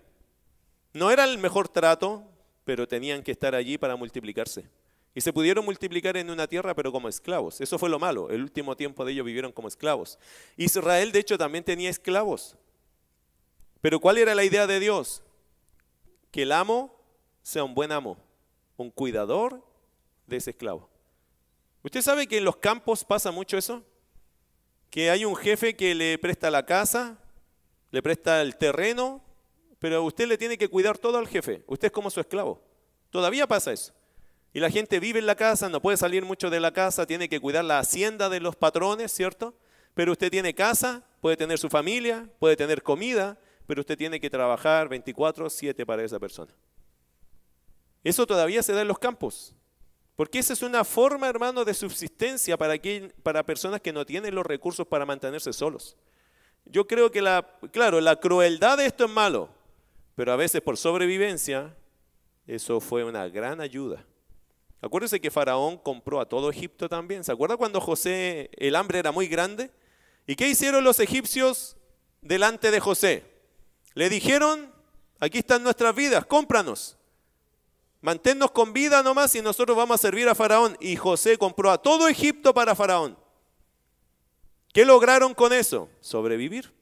No 0.92 1.10
era 1.10 1.24
el 1.24 1.38
mejor 1.38 1.68
trato, 1.68 2.24
pero 2.64 2.88
tenían 2.88 3.22
que 3.22 3.32
estar 3.32 3.54
allí 3.54 3.78
para 3.78 3.96
multiplicarse. 3.96 4.68
Y 5.14 5.20
se 5.20 5.32
pudieron 5.32 5.64
multiplicar 5.64 6.16
en 6.16 6.30
una 6.30 6.46
tierra, 6.46 6.74
pero 6.74 6.90
como 6.90 7.08
esclavos. 7.08 7.60
Eso 7.60 7.78
fue 7.78 7.88
lo 7.88 7.98
malo. 7.98 8.30
El 8.30 8.42
último 8.42 8.76
tiempo 8.76 9.04
de 9.04 9.12
ellos 9.12 9.26
vivieron 9.26 9.52
como 9.52 9.68
esclavos. 9.68 10.18
Israel, 10.56 11.12
de 11.12 11.18
hecho, 11.18 11.36
también 11.36 11.64
tenía 11.64 11.90
esclavos. 11.90 12.56
Pero 13.80 14.00
¿cuál 14.00 14.18
era 14.18 14.34
la 14.34 14.44
idea 14.44 14.66
de 14.66 14.80
Dios? 14.80 15.22
Que 16.30 16.42
el 16.42 16.52
amo 16.52 17.00
sea 17.42 17.64
un 17.64 17.74
buen 17.74 17.92
amo, 17.92 18.16
un 18.76 18.90
cuidador 18.90 19.64
de 20.26 20.36
ese 20.36 20.50
esclavo. 20.50 20.88
¿Usted 21.82 22.02
sabe 22.02 22.26
que 22.26 22.38
en 22.38 22.44
los 22.44 22.56
campos 22.56 23.04
pasa 23.04 23.30
mucho 23.30 23.56
eso? 23.56 23.84
Que 24.90 25.10
hay 25.10 25.24
un 25.24 25.36
jefe 25.36 25.76
que 25.76 25.94
le 25.94 26.18
presta 26.18 26.50
la 26.50 26.66
casa, 26.66 27.18
le 27.90 28.02
presta 28.02 28.42
el 28.42 28.56
terreno, 28.56 29.22
pero 29.78 30.02
usted 30.02 30.26
le 30.26 30.38
tiene 30.38 30.58
que 30.58 30.68
cuidar 30.68 30.98
todo 30.98 31.18
al 31.18 31.28
jefe. 31.28 31.62
Usted 31.66 31.86
es 31.86 31.92
como 31.92 32.10
su 32.10 32.20
esclavo. 32.20 32.62
Todavía 33.10 33.46
pasa 33.46 33.72
eso. 33.72 33.94
Y 34.52 34.60
la 34.60 34.70
gente 34.70 34.98
vive 34.98 35.18
en 35.18 35.26
la 35.26 35.36
casa, 35.36 35.68
no 35.68 35.80
puede 35.80 35.96
salir 35.96 36.24
mucho 36.24 36.50
de 36.50 36.58
la 36.58 36.72
casa, 36.72 37.06
tiene 37.06 37.28
que 37.28 37.38
cuidar 37.38 37.64
la 37.64 37.78
hacienda 37.78 38.28
de 38.28 38.40
los 38.40 38.56
patrones, 38.56 39.12
¿cierto? 39.12 39.54
Pero 39.94 40.12
usted 40.12 40.30
tiene 40.30 40.54
casa, 40.54 41.04
puede 41.20 41.36
tener 41.36 41.58
su 41.58 41.68
familia, 41.68 42.28
puede 42.38 42.56
tener 42.56 42.82
comida, 42.82 43.38
pero 43.66 43.80
usted 43.80 43.98
tiene 43.98 44.20
que 44.20 44.30
trabajar 44.30 44.88
24/7 44.88 45.84
para 45.84 46.02
esa 46.02 46.18
persona. 46.18 46.52
Eso 48.02 48.26
todavía 48.26 48.62
se 48.62 48.72
da 48.72 48.80
en 48.80 48.88
los 48.88 48.98
campos. 48.98 49.54
Porque 50.18 50.40
esa 50.40 50.52
es 50.52 50.62
una 50.62 50.82
forma, 50.82 51.28
hermano, 51.28 51.64
de 51.64 51.72
subsistencia 51.72 52.56
para, 52.56 52.74
para 53.22 53.46
personas 53.46 53.80
que 53.80 53.92
no 53.92 54.04
tienen 54.04 54.34
los 54.34 54.44
recursos 54.44 54.84
para 54.84 55.06
mantenerse 55.06 55.52
solos. 55.52 55.96
Yo 56.64 56.88
creo 56.88 57.12
que, 57.12 57.22
la, 57.22 57.48
claro, 57.70 58.00
la 58.00 58.16
crueldad 58.16 58.78
de 58.78 58.86
esto 58.86 59.04
es 59.04 59.10
malo, 59.12 59.48
pero 60.16 60.32
a 60.32 60.36
veces 60.36 60.60
por 60.60 60.76
sobrevivencia, 60.76 61.72
eso 62.48 62.80
fue 62.80 63.04
una 63.04 63.28
gran 63.28 63.60
ayuda. 63.60 64.04
Acuérdense 64.80 65.20
que 65.20 65.30
Faraón 65.30 65.78
compró 65.78 66.20
a 66.20 66.28
todo 66.28 66.50
Egipto 66.50 66.88
también. 66.88 67.22
¿Se 67.22 67.30
acuerda 67.30 67.56
cuando 67.56 67.80
José, 67.80 68.50
el 68.54 68.74
hambre 68.74 68.98
era 68.98 69.12
muy 69.12 69.28
grande? 69.28 69.70
¿Y 70.26 70.34
qué 70.34 70.48
hicieron 70.48 70.82
los 70.82 70.98
egipcios 70.98 71.76
delante 72.22 72.72
de 72.72 72.80
José? 72.80 73.22
Le 73.94 74.08
dijeron, 74.08 74.74
aquí 75.20 75.38
están 75.38 75.62
nuestras 75.62 75.94
vidas, 75.94 76.26
cómpranos. 76.26 76.97
Manténnos 78.00 78.52
con 78.52 78.72
vida 78.72 79.02
nomás 79.02 79.34
y 79.34 79.42
nosotros 79.42 79.76
vamos 79.76 79.96
a 79.96 79.98
servir 79.98 80.28
a 80.28 80.34
Faraón. 80.34 80.76
Y 80.80 80.96
José 80.96 81.36
compró 81.36 81.70
a 81.70 81.78
todo 81.82 82.08
Egipto 82.08 82.54
para 82.54 82.74
Faraón. 82.74 83.18
¿Qué 84.72 84.84
lograron 84.84 85.34
con 85.34 85.52
eso? 85.52 85.88
Sobrevivir. 86.00 86.72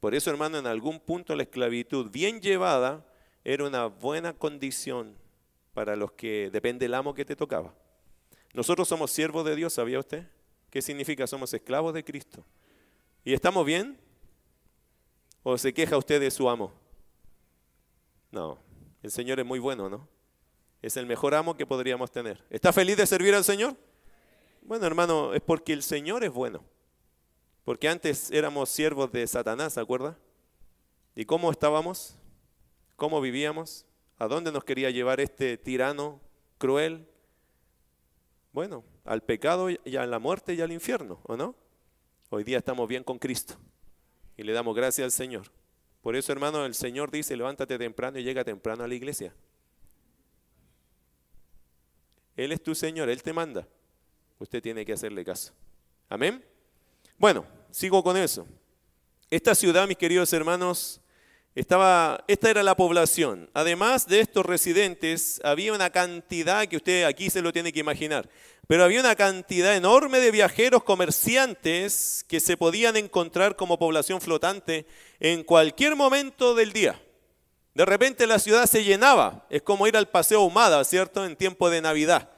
Por 0.00 0.14
eso, 0.14 0.30
hermano, 0.30 0.58
en 0.58 0.66
algún 0.66 0.98
punto 0.98 1.36
la 1.36 1.42
esclavitud 1.42 2.10
bien 2.10 2.40
llevada 2.40 3.06
era 3.44 3.66
una 3.66 3.86
buena 3.86 4.32
condición 4.32 5.16
para 5.74 5.94
los 5.94 6.12
que 6.12 6.50
depende 6.50 6.86
el 6.86 6.94
amo 6.94 7.14
que 7.14 7.24
te 7.24 7.36
tocaba. 7.36 7.74
Nosotros 8.52 8.88
somos 8.88 9.10
siervos 9.10 9.44
de 9.44 9.54
Dios, 9.54 9.74
¿sabía 9.74 9.98
usted? 9.98 10.26
¿Qué 10.70 10.82
significa? 10.82 11.26
Somos 11.26 11.52
esclavos 11.54 11.94
de 11.94 12.02
Cristo. 12.02 12.44
¿Y 13.24 13.34
estamos 13.34 13.64
bien? 13.64 13.98
¿O 15.42 15.56
se 15.56 15.72
queja 15.72 15.96
usted 15.96 16.20
de 16.20 16.30
su 16.30 16.48
amo? 16.48 16.72
No, 18.30 18.58
el 19.02 19.10
Señor 19.10 19.40
es 19.40 19.46
muy 19.46 19.58
bueno, 19.58 19.88
¿no? 19.88 20.08
Es 20.82 20.96
el 20.96 21.06
mejor 21.06 21.34
amo 21.34 21.56
que 21.56 21.66
podríamos 21.66 22.10
tener. 22.10 22.44
¿Está 22.50 22.72
feliz 22.72 22.96
de 22.96 23.06
servir 23.06 23.34
al 23.34 23.44
Señor? 23.44 23.76
Bueno, 24.62 24.86
hermano, 24.86 25.34
es 25.34 25.40
porque 25.40 25.72
el 25.72 25.82
Señor 25.82 26.24
es 26.24 26.32
bueno. 26.32 26.64
Porque 27.64 27.88
antes 27.88 28.30
éramos 28.30 28.70
siervos 28.70 29.12
de 29.12 29.26
Satanás, 29.26 29.74
¿se 29.74 29.80
acuerda? 29.80 30.18
¿Y 31.14 31.24
cómo 31.24 31.50
estábamos? 31.50 32.16
¿Cómo 32.96 33.20
vivíamos? 33.20 33.86
¿A 34.18 34.26
dónde 34.26 34.52
nos 34.52 34.64
quería 34.64 34.90
llevar 34.90 35.20
este 35.20 35.56
tirano 35.56 36.20
cruel? 36.58 37.06
Bueno, 38.52 38.84
al 39.04 39.22
pecado 39.22 39.68
y 39.70 39.96
a 39.96 40.06
la 40.06 40.18
muerte 40.18 40.54
y 40.54 40.60
al 40.60 40.72
infierno, 40.72 41.20
¿o 41.24 41.36
no? 41.36 41.54
Hoy 42.30 42.44
día 42.44 42.58
estamos 42.58 42.88
bien 42.88 43.04
con 43.04 43.18
Cristo 43.18 43.54
y 44.36 44.42
le 44.42 44.52
damos 44.52 44.74
gracias 44.74 45.04
al 45.04 45.12
Señor. 45.12 45.50
Por 46.02 46.16
eso, 46.16 46.32
hermano, 46.32 46.64
el 46.64 46.74
Señor 46.74 47.10
dice, 47.10 47.36
levántate 47.36 47.78
temprano 47.78 48.18
y 48.18 48.22
llega 48.22 48.42
temprano 48.44 48.84
a 48.84 48.88
la 48.88 48.94
iglesia. 48.94 49.34
Él 52.36 52.52
es 52.52 52.62
tu 52.62 52.74
Señor, 52.74 53.10
Él 53.10 53.22
te 53.22 53.32
manda. 53.32 53.68
Usted 54.38 54.62
tiene 54.62 54.86
que 54.86 54.94
hacerle 54.94 55.24
caso. 55.24 55.52
Amén. 56.08 56.42
Bueno, 57.18 57.46
sigo 57.70 58.02
con 58.02 58.16
eso. 58.16 58.46
Esta 59.28 59.54
ciudad, 59.54 59.86
mis 59.86 59.98
queridos 59.98 60.32
hermanos, 60.32 61.02
estaba, 61.54 62.24
esta 62.26 62.50
era 62.50 62.62
la 62.62 62.74
población. 62.74 63.50
Además 63.52 64.06
de 64.06 64.20
estos 64.20 64.46
residentes, 64.46 65.40
había 65.44 65.74
una 65.74 65.90
cantidad 65.90 66.66
que 66.66 66.78
usted 66.78 67.04
aquí 67.04 67.28
se 67.28 67.42
lo 67.42 67.52
tiene 67.52 67.72
que 67.72 67.80
imaginar 67.80 68.28
pero 68.70 68.84
había 68.84 69.00
una 69.00 69.16
cantidad 69.16 69.74
enorme 69.74 70.20
de 70.20 70.30
viajeros 70.30 70.84
comerciantes 70.84 72.24
que 72.28 72.38
se 72.38 72.56
podían 72.56 72.96
encontrar 72.96 73.56
como 73.56 73.80
población 73.80 74.20
flotante 74.20 74.86
en 75.18 75.42
cualquier 75.42 75.96
momento 75.96 76.54
del 76.54 76.72
día. 76.72 77.02
De 77.74 77.84
repente 77.84 78.28
la 78.28 78.38
ciudad 78.38 78.66
se 78.66 78.84
llenaba, 78.84 79.44
es 79.50 79.62
como 79.62 79.88
ir 79.88 79.96
al 79.96 80.06
paseo 80.06 80.42
Humada, 80.42 80.84
¿cierto? 80.84 81.26
En 81.26 81.34
tiempo 81.34 81.68
de 81.68 81.80
Navidad. 81.80 82.30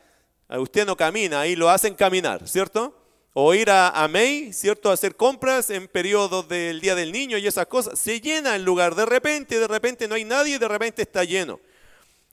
Usted 0.48 0.86
no 0.86 0.96
camina, 0.96 1.40
ahí 1.40 1.54
lo 1.54 1.68
hacen 1.68 1.94
caminar, 1.94 2.48
¿cierto? 2.48 2.96
O 3.34 3.52
ir 3.52 3.68
a, 3.68 3.90
a 3.90 4.08
May, 4.08 4.54
¿cierto? 4.54 4.88
A 4.88 4.94
hacer 4.94 5.16
compras 5.16 5.68
en 5.68 5.86
periodos 5.86 6.48
del 6.48 6.80
Día 6.80 6.94
del 6.94 7.12
Niño 7.12 7.36
y 7.36 7.46
esas 7.46 7.66
cosas. 7.66 7.98
Se 7.98 8.22
llena 8.22 8.56
el 8.56 8.64
lugar 8.64 8.94
de 8.94 9.04
repente, 9.04 9.60
de 9.60 9.68
repente 9.68 10.08
no 10.08 10.14
hay 10.14 10.24
nadie 10.24 10.54
y 10.54 10.58
de 10.58 10.68
repente 10.68 11.02
está 11.02 11.24
lleno. 11.24 11.60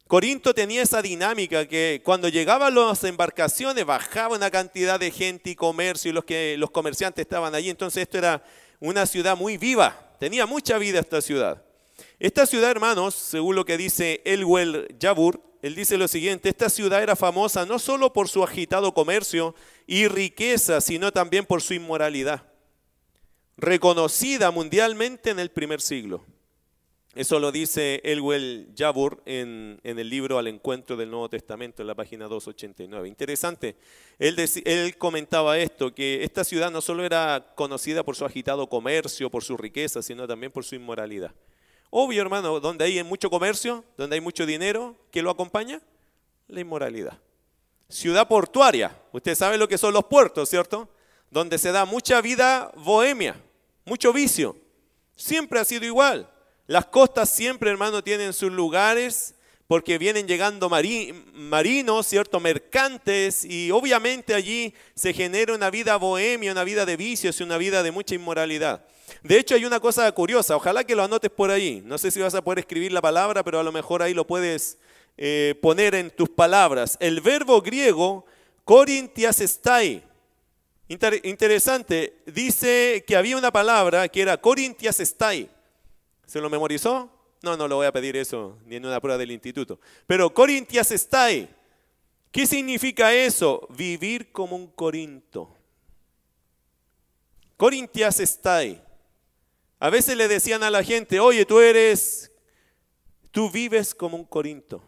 Corinto 0.09 0.55
tenía 0.55 0.81
esa 0.81 1.03
dinámica 1.03 1.67
que 1.67 2.01
cuando 2.03 2.29
llegaban 2.29 2.73
las 2.73 3.03
embarcaciones 3.03 3.85
bajaba 3.85 4.37
una 4.37 4.49
cantidad 4.49 4.99
de 4.99 5.11
gente 5.11 5.51
y 5.51 5.55
comercio 5.55 6.09
y 6.09 6.13
los, 6.15 6.25
que, 6.25 6.55
los 6.57 6.71
comerciantes 6.71 7.21
estaban 7.21 7.53
allí. 7.53 7.69
Entonces 7.69 8.01
esto 8.01 8.17
era 8.17 8.43
una 8.79 9.05
ciudad 9.05 9.37
muy 9.37 9.57
viva, 9.57 10.15
tenía 10.19 10.47
mucha 10.47 10.79
vida 10.79 10.99
esta 10.99 11.21
ciudad. 11.21 11.63
Esta 12.17 12.47
ciudad, 12.47 12.71
hermanos, 12.71 13.13
según 13.13 13.55
lo 13.55 13.65
que 13.65 13.77
dice 13.77 14.23
Elwell 14.25 14.87
Yabur, 14.97 15.43
él 15.61 15.75
dice 15.75 15.95
lo 15.95 16.07
siguiente, 16.07 16.49
esta 16.49 16.71
ciudad 16.71 17.03
era 17.03 17.15
famosa 17.15 17.67
no 17.67 17.77
solo 17.77 18.11
por 18.11 18.29
su 18.29 18.43
agitado 18.43 18.95
comercio 18.95 19.53
y 19.85 20.07
riqueza, 20.07 20.81
sino 20.81 21.13
también 21.13 21.45
por 21.45 21.61
su 21.61 21.75
inmoralidad, 21.75 22.47
reconocida 23.57 24.49
mundialmente 24.49 25.29
en 25.29 25.37
el 25.37 25.51
primer 25.51 25.81
siglo. 25.81 26.25
Eso 27.19 27.37
lo 27.37 27.51
dice 27.51 27.99
Elwell 28.05 28.69
Jabur 28.77 29.21
en, 29.25 29.81
el 29.83 30.09
libro 30.09 30.37
Al 30.39 30.47
Encuentro 30.47 30.95
del 30.95 31.11
Nuevo 31.11 31.27
Testamento, 31.27 31.81
en 31.83 31.87
la 31.87 31.93
página 31.93 32.29
289. 32.29 33.09
Interesante. 33.09 33.75
Él, 34.17 34.95
comentaba 34.97 35.57
esto, 35.57 35.93
que 35.93 36.23
esta 36.23 36.45
ciudad 36.45 36.71
no 36.71 36.79
solo 36.79 37.03
era 37.03 37.51
conocida 37.55 38.03
por 38.03 38.15
su 38.15 38.23
agitado 38.23 38.69
comercio, 38.69 39.29
por 39.29 39.43
su 39.43 39.57
riqueza, 39.57 40.01
sino 40.01 40.29
también 40.29 40.53
por 40.53 40.63
su 40.63 40.75
inmoralidad. 40.75 41.35
Obvio, 41.89 42.21
hermano, 42.21 42.61
donde 42.61 42.85
hay 42.85 43.03
mucho 43.03 43.29
comercio, 43.29 43.83
donde 43.97 44.15
hay 44.15 44.21
mucho 44.21 44.45
dinero, 44.45 44.95
¿qué 45.11 45.21
lo 45.21 45.29
acompaña? 45.29 45.81
La 46.47 46.61
inmoralidad. 46.61 47.19
Ciudad 47.89 48.29
portuaria. 48.29 48.97
Usted 49.11 49.35
sabe 49.35 49.57
lo 49.57 49.67
que 49.67 49.77
son 49.77 49.93
los 49.93 50.05
puertos, 50.05 50.47
¿cierto? 50.47 50.87
Donde 51.29 51.57
se 51.57 51.73
da 51.73 51.83
mucha 51.83 52.21
vida 52.21 52.71
bohemia, 52.77 53.35
mucho 53.83 54.13
vicio. 54.13 54.55
Siempre 55.17 55.59
ha 55.59 55.65
sido 55.65 55.83
igual. 55.83 56.29
Las 56.69 56.85
costas 56.85 57.31
siempre, 57.31 57.71
hermano, 57.71 58.03
tienen 58.03 58.31
sus 58.31 58.51
lugares 58.51 59.33
porque 59.65 59.97
vienen 59.97 60.27
llegando 60.27 60.69
marinos, 60.69 62.05
¿cierto? 62.05 62.39
Mercantes 62.39 63.43
y 63.43 63.71
obviamente 63.71 64.35
allí 64.35 64.75
se 64.93 65.11
genera 65.11 65.55
una 65.55 65.71
vida 65.71 65.95
bohemia, 65.95 66.51
una 66.51 66.63
vida 66.63 66.85
de 66.85 66.95
vicios 66.95 67.39
y 67.39 67.43
una 67.43 67.57
vida 67.57 67.81
de 67.81 67.89
mucha 67.91 68.13
inmoralidad. 68.13 68.85
De 69.23 69.39
hecho, 69.39 69.55
hay 69.55 69.65
una 69.65 69.79
cosa 69.79 70.11
curiosa, 70.11 70.55
ojalá 70.55 70.83
que 70.83 70.95
lo 70.95 71.01
anotes 71.01 71.31
por 71.31 71.49
ahí. 71.49 71.81
No 71.83 71.97
sé 71.97 72.11
si 72.11 72.21
vas 72.21 72.35
a 72.35 72.43
poder 72.43 72.59
escribir 72.59 72.91
la 72.91 73.01
palabra, 73.01 73.43
pero 73.43 73.59
a 73.59 73.63
lo 73.63 73.71
mejor 73.71 74.03
ahí 74.03 74.13
lo 74.13 74.27
puedes 74.27 74.77
eh, 75.17 75.55
poner 75.63 75.95
en 75.95 76.11
tus 76.11 76.29
palabras. 76.29 76.97
El 76.99 77.19
verbo 77.21 77.63
griego, 77.63 78.27
corintias 78.63 79.41
estai. 79.41 80.03
interesante, 80.87 82.21
dice 82.27 83.03
que 83.07 83.15
había 83.15 83.37
una 83.37 83.49
palabra 83.49 84.07
que 84.07 84.21
era 84.21 84.37
corintias 84.39 84.99
estai. 84.99 85.49
¿Se 86.29 86.39
lo 86.39 86.47
memorizó? 86.47 87.09
No, 87.41 87.57
no 87.57 87.67
lo 87.67 87.77
voy 87.77 87.87
a 87.87 87.91
pedir 87.91 88.15
eso 88.15 88.59
ni 88.67 88.75
en 88.75 88.85
una 88.85 89.01
prueba 89.01 89.17
del 89.17 89.31
instituto. 89.31 89.79
Pero 90.05 90.31
Corintias 90.31 90.91
estai. 90.91 91.49
¿Qué 92.31 92.45
significa 92.45 93.11
eso? 93.11 93.67
Vivir 93.71 94.31
como 94.31 94.55
un 94.55 94.67
Corinto. 94.67 95.51
Corintias 97.57 98.19
estai. 98.19 98.79
A 99.79 99.89
veces 99.89 100.15
le 100.15 100.27
decían 100.27 100.61
a 100.61 100.69
la 100.69 100.83
gente, 100.83 101.19
oye, 101.19 101.47
tú 101.47 101.61
eres, 101.61 102.31
tú 103.31 103.49
vives 103.49 103.95
como 103.95 104.15
un 104.15 104.25
Corinto. 104.25 104.83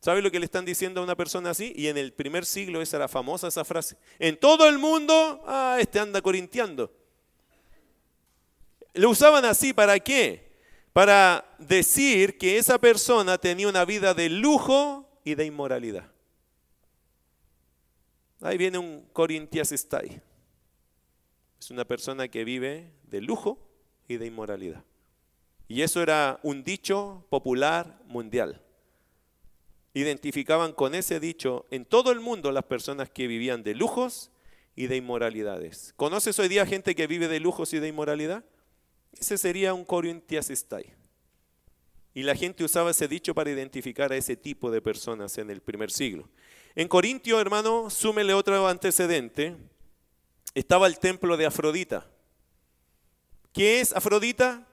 ¿Sabe 0.00 0.22
lo 0.22 0.30
que 0.32 0.40
le 0.40 0.46
están 0.46 0.64
diciendo 0.64 1.00
a 1.00 1.04
una 1.04 1.14
persona 1.14 1.50
así? 1.50 1.72
Y 1.76 1.86
en 1.86 1.98
el 1.98 2.12
primer 2.12 2.44
siglo 2.44 2.82
esa 2.82 2.96
era 2.96 3.06
famosa 3.06 3.46
esa 3.46 3.64
frase. 3.64 3.96
En 4.18 4.36
todo 4.36 4.68
el 4.68 4.80
mundo, 4.80 5.44
ah, 5.46 5.76
este 5.78 6.00
anda 6.00 6.20
corintiando. 6.20 6.92
Lo 8.94 9.10
usaban 9.10 9.44
así, 9.44 9.72
¿para 9.72 10.00
qué? 10.00 10.43
Para 10.94 11.44
decir 11.58 12.38
que 12.38 12.56
esa 12.56 12.78
persona 12.78 13.36
tenía 13.36 13.68
una 13.68 13.84
vida 13.84 14.14
de 14.14 14.30
lujo 14.30 15.10
y 15.24 15.34
de 15.34 15.44
inmoralidad. 15.44 16.08
Ahí 18.40 18.56
viene 18.56 18.78
un 18.78 19.04
Corintias 19.12 19.72
Stay. 19.72 20.22
Es 21.58 21.70
una 21.72 21.84
persona 21.84 22.28
que 22.28 22.44
vive 22.44 22.92
de 23.10 23.20
lujo 23.20 23.58
y 24.06 24.18
de 24.18 24.26
inmoralidad. 24.26 24.84
Y 25.66 25.82
eso 25.82 26.00
era 26.00 26.38
un 26.44 26.62
dicho 26.62 27.26
popular 27.28 28.00
mundial. 28.06 28.62
Identificaban 29.94 30.72
con 30.72 30.94
ese 30.94 31.18
dicho 31.18 31.66
en 31.72 31.86
todo 31.86 32.12
el 32.12 32.20
mundo 32.20 32.52
las 32.52 32.64
personas 32.64 33.10
que 33.10 33.26
vivían 33.26 33.64
de 33.64 33.74
lujos 33.74 34.30
y 34.76 34.86
de 34.86 34.96
inmoralidades. 34.96 35.92
¿Conoces 35.96 36.38
hoy 36.38 36.46
día 36.46 36.66
gente 36.66 36.94
que 36.94 37.08
vive 37.08 37.26
de 37.26 37.40
lujos 37.40 37.72
y 37.72 37.80
de 37.80 37.88
inmoralidad? 37.88 38.44
Ese 39.18 39.38
sería 39.38 39.74
un 39.74 39.84
Corintias 39.84 40.50
Stay. 40.50 40.92
Y 42.14 42.22
la 42.22 42.36
gente 42.36 42.62
usaba 42.62 42.92
ese 42.92 43.08
dicho 43.08 43.34
para 43.34 43.50
identificar 43.50 44.12
a 44.12 44.16
ese 44.16 44.36
tipo 44.36 44.70
de 44.70 44.80
personas 44.80 45.36
en 45.38 45.50
el 45.50 45.60
primer 45.60 45.90
siglo. 45.90 46.28
En 46.76 46.86
Corintio, 46.86 47.40
hermano, 47.40 47.90
súmele 47.90 48.34
otro 48.34 48.68
antecedente. 48.68 49.56
Estaba 50.54 50.86
el 50.86 50.98
templo 50.98 51.36
de 51.36 51.46
Afrodita. 51.46 52.06
¿Qué 53.52 53.80
es 53.80 53.92
Afrodita? 53.92 54.66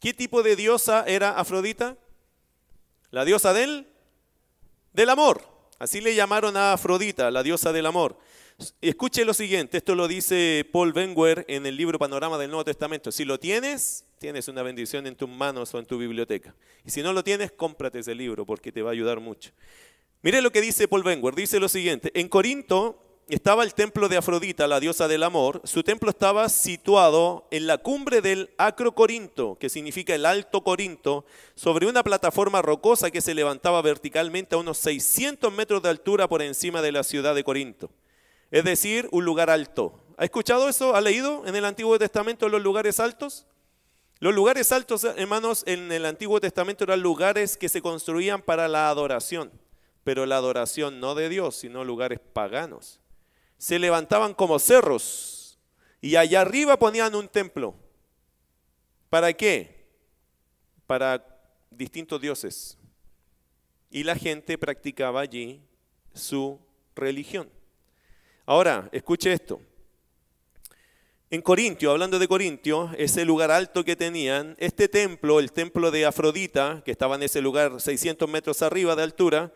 ¿Qué 0.00 0.12
tipo 0.12 0.42
de 0.42 0.56
diosa 0.56 1.04
era 1.06 1.38
Afrodita? 1.38 1.96
La 3.10 3.24
diosa 3.24 3.52
del, 3.52 3.86
del 4.92 5.08
amor. 5.08 5.42
Así 5.78 6.00
le 6.00 6.14
llamaron 6.14 6.56
a 6.56 6.74
Afrodita, 6.74 7.30
la 7.30 7.42
diosa 7.42 7.72
del 7.72 7.86
amor. 7.86 8.18
Escuche 8.80 9.24
lo 9.24 9.34
siguiente, 9.34 9.78
esto 9.78 9.94
lo 9.94 10.06
dice 10.06 10.68
Paul 10.72 10.92
Wenger 10.92 11.44
en 11.48 11.66
el 11.66 11.76
libro 11.76 11.98
Panorama 11.98 12.38
del 12.38 12.50
Nuevo 12.50 12.64
Testamento. 12.64 13.10
Si 13.10 13.24
lo 13.24 13.38
tienes, 13.38 14.04
tienes 14.18 14.48
una 14.48 14.62
bendición 14.62 15.06
en 15.06 15.16
tus 15.16 15.28
manos 15.28 15.74
o 15.74 15.78
en 15.78 15.86
tu 15.86 15.98
biblioteca. 15.98 16.54
Y 16.84 16.90
si 16.90 17.02
no 17.02 17.12
lo 17.12 17.24
tienes, 17.24 17.50
cómprate 17.52 18.00
ese 18.00 18.14
libro 18.14 18.46
porque 18.46 18.70
te 18.70 18.82
va 18.82 18.90
a 18.90 18.92
ayudar 18.92 19.20
mucho. 19.20 19.50
Mire 20.22 20.40
lo 20.42 20.52
que 20.52 20.60
dice 20.60 20.86
Paul 20.86 21.04
Wenger, 21.04 21.34
dice 21.34 21.58
lo 21.58 21.68
siguiente, 21.68 22.12
en 22.14 22.28
Corinto 22.28 23.02
estaba 23.28 23.64
el 23.64 23.74
templo 23.74 24.08
de 24.08 24.16
Afrodita, 24.16 24.66
la 24.66 24.78
diosa 24.78 25.08
del 25.08 25.22
amor, 25.22 25.62
su 25.64 25.82
templo 25.82 26.10
estaba 26.10 26.48
situado 26.48 27.48
en 27.50 27.66
la 27.66 27.78
cumbre 27.78 28.20
del 28.20 28.50
Acro 28.58 28.94
Corinto, 28.94 29.56
que 29.58 29.68
significa 29.68 30.14
el 30.14 30.26
Alto 30.26 30.62
Corinto, 30.62 31.24
sobre 31.54 31.86
una 31.86 32.04
plataforma 32.04 32.62
rocosa 32.62 33.10
que 33.10 33.20
se 33.20 33.34
levantaba 33.34 33.80
verticalmente 33.82 34.54
a 34.54 34.58
unos 34.58 34.78
600 34.78 35.52
metros 35.52 35.82
de 35.82 35.88
altura 35.88 36.28
por 36.28 36.42
encima 36.42 36.82
de 36.82 36.92
la 36.92 37.02
ciudad 37.02 37.34
de 37.34 37.42
Corinto. 37.42 37.90
Es 38.52 38.62
decir, 38.62 39.08
un 39.10 39.24
lugar 39.24 39.50
alto. 39.50 39.98
¿Ha 40.16 40.24
escuchado 40.24 40.68
eso? 40.68 40.94
¿Ha 40.94 41.00
leído 41.00 41.44
en 41.44 41.56
el 41.56 41.64
Antiguo 41.64 41.98
Testamento 41.98 42.48
los 42.48 42.62
lugares 42.62 43.00
altos? 43.00 43.46
Los 44.20 44.32
lugares 44.32 44.70
altos, 44.70 45.02
hermanos, 45.02 45.64
en 45.66 45.90
el 45.90 46.06
Antiguo 46.06 46.40
Testamento 46.40 46.84
eran 46.84 47.00
lugares 47.00 47.56
que 47.56 47.68
se 47.68 47.82
construían 47.82 48.40
para 48.40 48.68
la 48.68 48.88
adoración 48.88 49.50
pero 50.04 50.26
la 50.26 50.36
adoración 50.36 51.00
no 51.00 51.14
de 51.14 51.28
Dios, 51.28 51.56
sino 51.56 51.84
lugares 51.84 52.18
paganos. 52.20 53.00
Se 53.58 53.78
levantaban 53.78 54.34
como 54.34 54.58
cerros 54.58 55.58
y 56.00 56.16
allá 56.16 56.40
arriba 56.40 56.78
ponían 56.78 57.14
un 57.14 57.28
templo. 57.28 57.76
¿Para 59.08 59.32
qué? 59.32 59.86
Para 60.86 61.24
distintos 61.70 62.20
dioses. 62.20 62.78
Y 63.90 64.02
la 64.02 64.16
gente 64.16 64.58
practicaba 64.58 65.20
allí 65.20 65.62
su 66.12 66.58
religión. 66.96 67.48
Ahora, 68.46 68.88
escuche 68.92 69.32
esto. 69.32 69.60
En 71.30 71.40
Corintio, 71.40 71.92
hablando 71.92 72.18
de 72.18 72.28
Corintio, 72.28 72.90
ese 72.98 73.24
lugar 73.24 73.50
alto 73.50 73.84
que 73.84 73.96
tenían, 73.96 74.54
este 74.58 74.88
templo, 74.88 75.40
el 75.40 75.52
templo 75.52 75.90
de 75.90 76.04
Afrodita, 76.04 76.82
que 76.84 76.90
estaba 76.90 77.14
en 77.14 77.22
ese 77.22 77.40
lugar 77.40 77.80
600 77.80 78.28
metros 78.28 78.60
arriba 78.60 78.94
de 78.96 79.02
altura, 79.02 79.52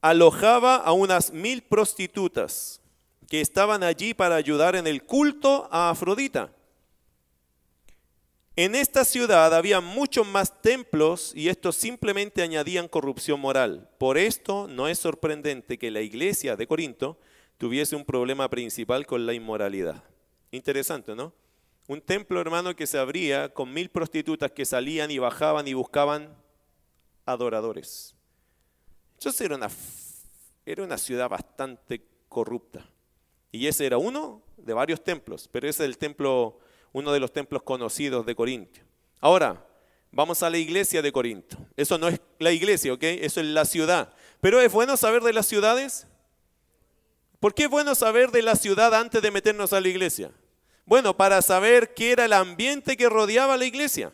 alojaba 0.00 0.76
a 0.76 0.92
unas 0.92 1.32
mil 1.32 1.62
prostitutas 1.62 2.80
que 3.28 3.40
estaban 3.40 3.84
allí 3.84 4.14
para 4.14 4.34
ayudar 4.34 4.74
en 4.74 4.86
el 4.86 5.04
culto 5.04 5.68
a 5.70 5.90
Afrodita. 5.90 6.52
En 8.56 8.74
esta 8.74 9.04
ciudad 9.04 9.54
había 9.54 9.80
muchos 9.80 10.26
más 10.26 10.60
templos 10.60 11.32
y 11.34 11.48
estos 11.48 11.76
simplemente 11.76 12.42
añadían 12.42 12.88
corrupción 12.88 13.40
moral. 13.40 13.88
Por 13.96 14.18
esto 14.18 14.66
no 14.68 14.88
es 14.88 14.98
sorprendente 14.98 15.78
que 15.78 15.90
la 15.90 16.00
iglesia 16.00 16.56
de 16.56 16.66
Corinto 16.66 17.18
tuviese 17.62 17.94
un 17.94 18.04
problema 18.04 18.50
principal 18.50 19.06
con 19.06 19.24
la 19.24 19.34
inmoralidad. 19.34 20.02
Interesante, 20.50 21.14
¿no? 21.14 21.32
Un 21.86 22.00
templo, 22.00 22.40
hermano, 22.40 22.74
que 22.74 22.88
se 22.88 22.98
abría 22.98 23.54
con 23.54 23.72
mil 23.72 23.88
prostitutas 23.88 24.50
que 24.50 24.64
salían 24.64 25.12
y 25.12 25.18
bajaban 25.18 25.68
y 25.68 25.72
buscaban 25.72 26.36
adoradores. 27.24 28.16
Entonces 29.14 29.42
era 29.42 29.54
una, 29.54 29.68
era 30.66 30.82
una 30.82 30.98
ciudad 30.98 31.28
bastante 31.28 32.04
corrupta. 32.28 32.84
Y 33.52 33.68
ese 33.68 33.86
era 33.86 33.96
uno 33.96 34.42
de 34.56 34.72
varios 34.72 35.04
templos, 35.04 35.48
pero 35.52 35.68
ese 35.68 35.84
es 35.84 35.88
el 35.88 35.98
templo, 35.98 36.58
uno 36.90 37.12
de 37.12 37.20
los 37.20 37.32
templos 37.32 37.62
conocidos 37.62 38.26
de 38.26 38.34
Corintio. 38.34 38.82
Ahora, 39.20 39.64
vamos 40.10 40.42
a 40.42 40.50
la 40.50 40.58
iglesia 40.58 41.00
de 41.00 41.12
Corinto. 41.12 41.56
Eso 41.76 41.96
no 41.96 42.08
es 42.08 42.20
la 42.40 42.50
iglesia, 42.50 42.92
¿ok? 42.92 43.04
Eso 43.04 43.38
es 43.38 43.46
la 43.46 43.64
ciudad. 43.64 44.12
Pero 44.40 44.60
es 44.60 44.72
bueno 44.72 44.96
saber 44.96 45.22
de 45.22 45.32
las 45.32 45.46
ciudades. 45.46 46.08
¿Por 47.42 47.54
qué 47.54 47.64
es 47.64 47.70
bueno 47.70 47.96
saber 47.96 48.30
de 48.30 48.40
la 48.40 48.54
ciudad 48.54 48.94
antes 48.94 49.20
de 49.20 49.32
meternos 49.32 49.72
a 49.72 49.80
la 49.80 49.88
iglesia? 49.88 50.30
Bueno, 50.86 51.16
para 51.16 51.42
saber 51.42 51.92
qué 51.92 52.12
era 52.12 52.26
el 52.26 52.34
ambiente 52.34 52.96
que 52.96 53.08
rodeaba 53.08 53.56
la 53.56 53.64
iglesia. 53.64 54.12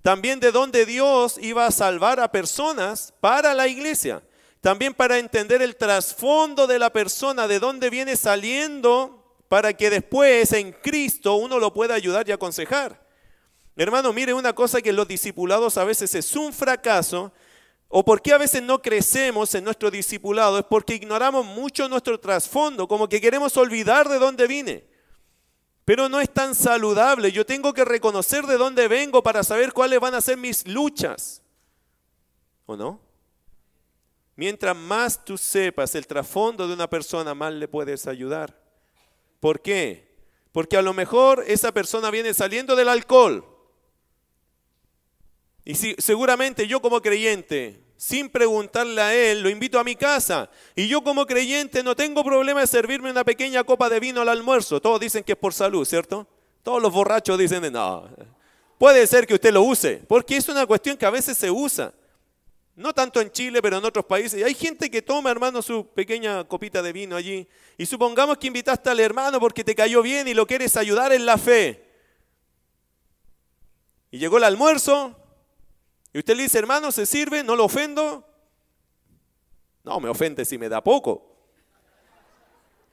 También 0.00 0.40
de 0.40 0.50
dónde 0.50 0.86
Dios 0.86 1.36
iba 1.42 1.66
a 1.66 1.72
salvar 1.72 2.20
a 2.20 2.32
personas 2.32 3.12
para 3.20 3.52
la 3.52 3.68
iglesia. 3.68 4.22
También 4.62 4.94
para 4.94 5.18
entender 5.18 5.60
el 5.60 5.76
trasfondo 5.76 6.66
de 6.66 6.78
la 6.78 6.90
persona, 6.90 7.46
de 7.46 7.58
dónde 7.58 7.90
viene 7.90 8.16
saliendo, 8.16 9.36
para 9.48 9.74
que 9.74 9.90
después 9.90 10.50
en 10.54 10.72
Cristo 10.72 11.34
uno 11.34 11.58
lo 11.58 11.74
pueda 11.74 11.94
ayudar 11.94 12.26
y 12.30 12.32
aconsejar. 12.32 13.06
Hermano, 13.76 14.14
mire 14.14 14.32
una 14.32 14.54
cosa 14.54 14.80
que 14.80 14.94
los 14.94 15.06
discipulados 15.06 15.76
a 15.76 15.84
veces 15.84 16.14
es 16.14 16.34
un 16.34 16.50
fracaso, 16.50 17.30
o 17.92 18.04
porque 18.04 18.32
a 18.32 18.38
veces 18.38 18.62
no 18.62 18.80
crecemos 18.80 19.52
en 19.56 19.64
nuestro 19.64 19.90
discipulado, 19.90 20.60
es 20.60 20.64
porque 20.64 20.94
ignoramos 20.94 21.44
mucho 21.44 21.88
nuestro 21.88 22.20
trasfondo, 22.20 22.86
como 22.86 23.08
que 23.08 23.20
queremos 23.20 23.56
olvidar 23.56 24.08
de 24.08 24.20
dónde 24.20 24.46
vine. 24.46 24.88
Pero 25.84 26.08
no 26.08 26.20
es 26.20 26.30
tan 26.30 26.54
saludable. 26.54 27.32
Yo 27.32 27.44
tengo 27.44 27.74
que 27.74 27.84
reconocer 27.84 28.46
de 28.46 28.58
dónde 28.58 28.86
vengo 28.86 29.24
para 29.24 29.42
saber 29.42 29.72
cuáles 29.72 29.98
van 29.98 30.14
a 30.14 30.20
ser 30.20 30.36
mis 30.36 30.68
luchas. 30.68 31.42
¿O 32.64 32.76
no? 32.76 33.00
Mientras 34.36 34.76
más 34.76 35.24
tú 35.24 35.36
sepas 35.36 35.96
el 35.96 36.06
trasfondo 36.06 36.68
de 36.68 36.74
una 36.74 36.88
persona, 36.88 37.34
más 37.34 37.52
le 37.52 37.66
puedes 37.66 38.06
ayudar. 38.06 38.56
¿Por 39.40 39.62
qué? 39.62 40.16
Porque 40.52 40.76
a 40.76 40.82
lo 40.82 40.94
mejor 40.94 41.42
esa 41.48 41.72
persona 41.72 42.08
viene 42.12 42.34
saliendo 42.34 42.76
del 42.76 42.88
alcohol. 42.88 43.49
Y 45.64 45.74
si, 45.74 45.94
seguramente 45.98 46.66
yo 46.66 46.80
como 46.80 47.00
creyente, 47.00 47.80
sin 47.96 48.30
preguntarle 48.30 49.00
a 49.02 49.14
él, 49.14 49.42
lo 49.42 49.50
invito 49.50 49.78
a 49.78 49.84
mi 49.84 49.94
casa. 49.94 50.50
Y 50.74 50.88
yo 50.88 51.02
como 51.02 51.26
creyente 51.26 51.82
no 51.82 51.94
tengo 51.94 52.24
problema 52.24 52.62
de 52.62 52.66
servirme 52.66 53.10
una 53.10 53.24
pequeña 53.24 53.62
copa 53.62 53.90
de 53.90 54.00
vino 54.00 54.22
al 54.22 54.28
almuerzo. 54.30 54.80
Todos 54.80 54.98
dicen 55.00 55.22
que 55.22 55.32
es 55.32 55.38
por 55.38 55.52
salud, 55.52 55.84
¿cierto? 55.84 56.26
Todos 56.62 56.80
los 56.80 56.92
borrachos 56.92 57.38
dicen, 57.38 57.70
no, 57.72 58.08
puede 58.78 59.06
ser 59.06 59.26
que 59.26 59.34
usted 59.34 59.52
lo 59.52 59.62
use, 59.62 60.02
porque 60.08 60.38
es 60.38 60.48
una 60.48 60.66
cuestión 60.66 60.96
que 60.96 61.04
a 61.04 61.10
veces 61.10 61.36
se 61.36 61.50
usa. 61.50 61.92
No 62.74 62.94
tanto 62.94 63.20
en 63.20 63.30
Chile, 63.30 63.60
pero 63.60 63.76
en 63.76 63.84
otros 63.84 64.06
países. 64.06 64.40
Y 64.40 64.44
hay 64.44 64.54
gente 64.54 64.90
que 64.90 65.02
toma, 65.02 65.30
hermano, 65.30 65.60
su 65.60 65.86
pequeña 65.88 66.44
copita 66.44 66.80
de 66.80 66.94
vino 66.94 67.16
allí. 67.16 67.46
Y 67.76 67.84
supongamos 67.84 68.38
que 68.38 68.46
invitaste 68.46 68.88
al 68.88 69.00
hermano 69.00 69.38
porque 69.38 69.62
te 69.62 69.74
cayó 69.74 70.00
bien 70.00 70.26
y 70.26 70.32
lo 70.32 70.46
quieres 70.46 70.78
ayudar 70.78 71.12
en 71.12 71.26
la 71.26 71.36
fe. 71.36 71.84
Y 74.10 74.16
llegó 74.18 74.38
el 74.38 74.44
almuerzo. 74.44 75.19
Y 76.12 76.18
usted 76.18 76.36
le 76.36 76.44
dice, 76.44 76.58
hermano, 76.58 76.90
¿se 76.92 77.06
sirve? 77.06 77.42
¿No 77.44 77.56
lo 77.56 77.64
ofendo? 77.64 78.26
No, 79.84 80.00
me 80.00 80.08
ofende 80.08 80.44
si 80.44 80.58
me 80.58 80.68
da 80.68 80.82
poco. 80.82 81.26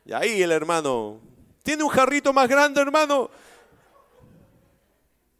Y 0.05 0.13
ahí 0.13 0.41
el 0.41 0.51
hermano, 0.51 1.19
¿tiene 1.63 1.83
un 1.83 1.89
jarrito 1.89 2.31
más 2.31 2.47
grande, 2.47 2.81
hermano? 2.81 3.29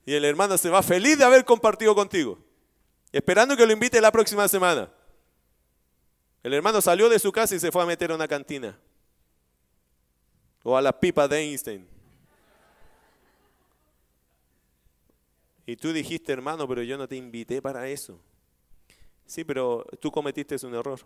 Y 0.06 0.14
el 0.14 0.26
hermano 0.26 0.58
se 0.58 0.70
va 0.70 0.82
feliz 0.82 1.18
de 1.18 1.24
haber 1.24 1.46
compartido 1.46 1.94
contigo 1.94 2.40
esperando 3.12 3.56
que 3.56 3.66
lo 3.66 3.74
invite 3.74 4.00
la 4.02 4.12
próxima 4.12 4.48
semana. 4.48 4.92
El 6.44 6.54
hermano 6.54 6.82
salió 6.82 7.10
de 7.10 7.20
su 7.20 7.32
casa 7.32 7.56
y 7.56 7.60
se 7.60 7.72
fue 7.72 7.82
a 7.84 7.86
meter 7.86 8.12
a 8.12 8.16
una 8.16 8.28
cantina. 8.28 8.78
O 10.64 10.78
a 10.78 10.82
la 10.82 10.98
pipa 10.98 11.28
de 11.28 11.40
Einstein. 11.40 11.88
Y 15.68 15.76
tú 15.76 15.92
dijiste, 15.92 16.32
hermano, 16.32 16.66
pero 16.66 16.82
yo 16.82 16.98
no 16.98 17.10
te 17.10 17.18
invité 17.18 17.62
para 17.62 17.90
eso. 17.90 18.18
Sí, 19.26 19.44
pero 19.44 19.86
tú 20.00 20.10
cometiste 20.10 20.56
un 20.66 20.74
error. 20.74 21.02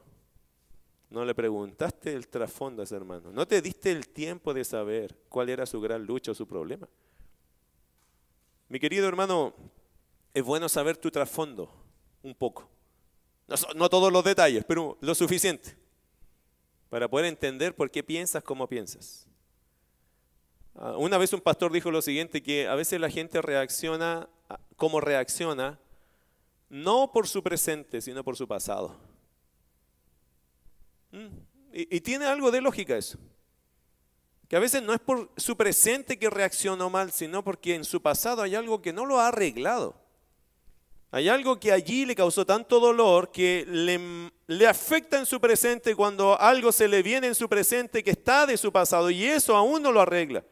No 1.09 1.25
le 1.25 1.33
preguntaste 1.33 2.13
el 2.13 2.27
trasfondo 2.27 2.83
a 2.83 2.85
ese 2.85 2.95
hermano. 2.95 3.31
No 3.31 3.47
te 3.47 3.59
diste 3.59 3.91
el 3.91 4.07
tiempo 4.07 4.53
de 4.53 4.63
saber 4.63 5.17
cuál 5.29 5.49
era 5.49 5.65
su 5.65 5.81
gran 5.81 6.05
lucha 6.05 6.31
o 6.31 6.35
su 6.35 6.47
problema. 6.47 6.87
Mi 8.69 8.79
querido 8.79 9.07
hermano, 9.07 9.55
es 10.31 10.43
bueno 10.43 10.69
saber 10.69 10.95
tu 10.95 11.09
trasfondo 11.09 11.73
un 12.21 12.35
poco. 12.35 12.69
No, 13.75 13.89
todos 13.89 14.13
los 14.13 14.23
detalles, 14.23 14.63
pero 14.63 14.95
lo 15.01 15.15
suficiente. 15.15 15.75
para 16.87 17.09
poder 17.09 17.25
entender 17.25 17.75
por 17.75 17.89
qué 17.89 18.03
piensas 18.03 18.43
como 18.43 18.67
piensas. 18.67 19.25
Ah, 20.75 20.95
una 20.97 21.17
vez 21.17 21.33
un 21.33 21.41
pastor 21.41 21.71
dijo 21.71 21.89
lo 21.89 22.01
siguiente, 22.01 22.43
que 22.43 22.67
a 22.67 22.75
veces 22.75 22.99
la 22.99 23.09
gente 23.09 23.41
reacciona 23.41 24.29
como 24.75 24.99
reacciona, 24.99 25.79
no 26.69 27.11
por 27.11 27.27
su 27.27 27.43
presente, 27.43 28.01
sino 28.01 28.23
por 28.23 28.35
su 28.35 28.47
pasado. 28.47 28.95
Mm, 31.11 31.27
y, 31.73 32.01
tiene 32.01 32.25
algo 32.25 32.51
de 32.51 32.61
lógica 32.61 32.97
eso. 32.97 33.17
Que 34.47 34.55
a 34.55 34.59
veces 34.59 34.81
no 34.83 34.93
es 34.93 34.99
por 34.99 35.29
su 35.37 35.55
presente 35.55 36.17
que 36.17 36.29
reaccionó 36.29 36.89
mal, 36.89 37.11
sino 37.11 37.43
porque 37.43 37.75
en 37.75 37.85
su 37.85 38.01
pasado 38.01 38.41
hay 38.41 38.55
algo 38.55 38.81
que 38.81 38.93
no 38.93 39.05
lo 39.05 39.19
ha 39.19 39.29
arreglado. 39.29 39.95
Hay 41.13 41.27
algo 41.27 41.59
que 41.59 41.73
allí 41.73 42.05
le 42.05 42.15
causó 42.15 42.45
tanto 42.45 42.79
dolor 42.79 43.31
que 43.31 43.65
le, 43.67 44.65
afecta 44.67 45.19
en 45.19 45.25
su 45.25 45.41
presente 45.41 45.93
cuando 45.93 46.39
algo 46.39 46.71
se 46.71 46.87
le 46.87 47.03
viene 47.03 47.27
en 47.27 47.35
su 47.35 47.49
presente 47.49 48.01
que 48.01 48.11
está 48.11 48.45
de 48.45 48.55
su 48.55 48.71
pasado 48.71 49.09
y 49.09 49.25
eso 49.25 49.55
aún 49.55 49.83
no 49.83 49.91
lo 49.91 49.99
arregla. 49.99 50.45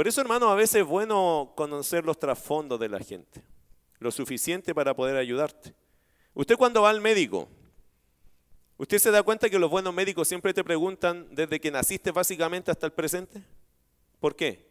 Por 0.00 0.08
eso, 0.08 0.22
hermano, 0.22 0.48
a 0.48 0.54
veces 0.54 0.76
es 0.76 0.86
bueno 0.86 1.52
conocer 1.54 2.06
los 2.06 2.18
trasfondos 2.18 2.80
de 2.80 2.88
la 2.88 3.00
gente, 3.00 3.44
lo 3.98 4.10
suficiente 4.10 4.74
para 4.74 4.94
poder 4.96 5.14
ayudarte. 5.14 5.74
Usted 6.32 6.56
cuando 6.56 6.80
va 6.80 6.88
al 6.88 7.02
médico, 7.02 7.46
¿usted 8.78 8.96
se 8.96 9.10
da 9.10 9.22
cuenta 9.22 9.50
que 9.50 9.58
los 9.58 9.70
buenos 9.70 9.92
médicos 9.92 10.26
siempre 10.26 10.54
te 10.54 10.64
preguntan 10.64 11.28
desde 11.32 11.60
que 11.60 11.70
naciste 11.70 12.12
básicamente 12.12 12.70
hasta 12.70 12.86
el 12.86 12.94
presente? 12.94 13.44
¿Por 14.20 14.34
qué? 14.34 14.70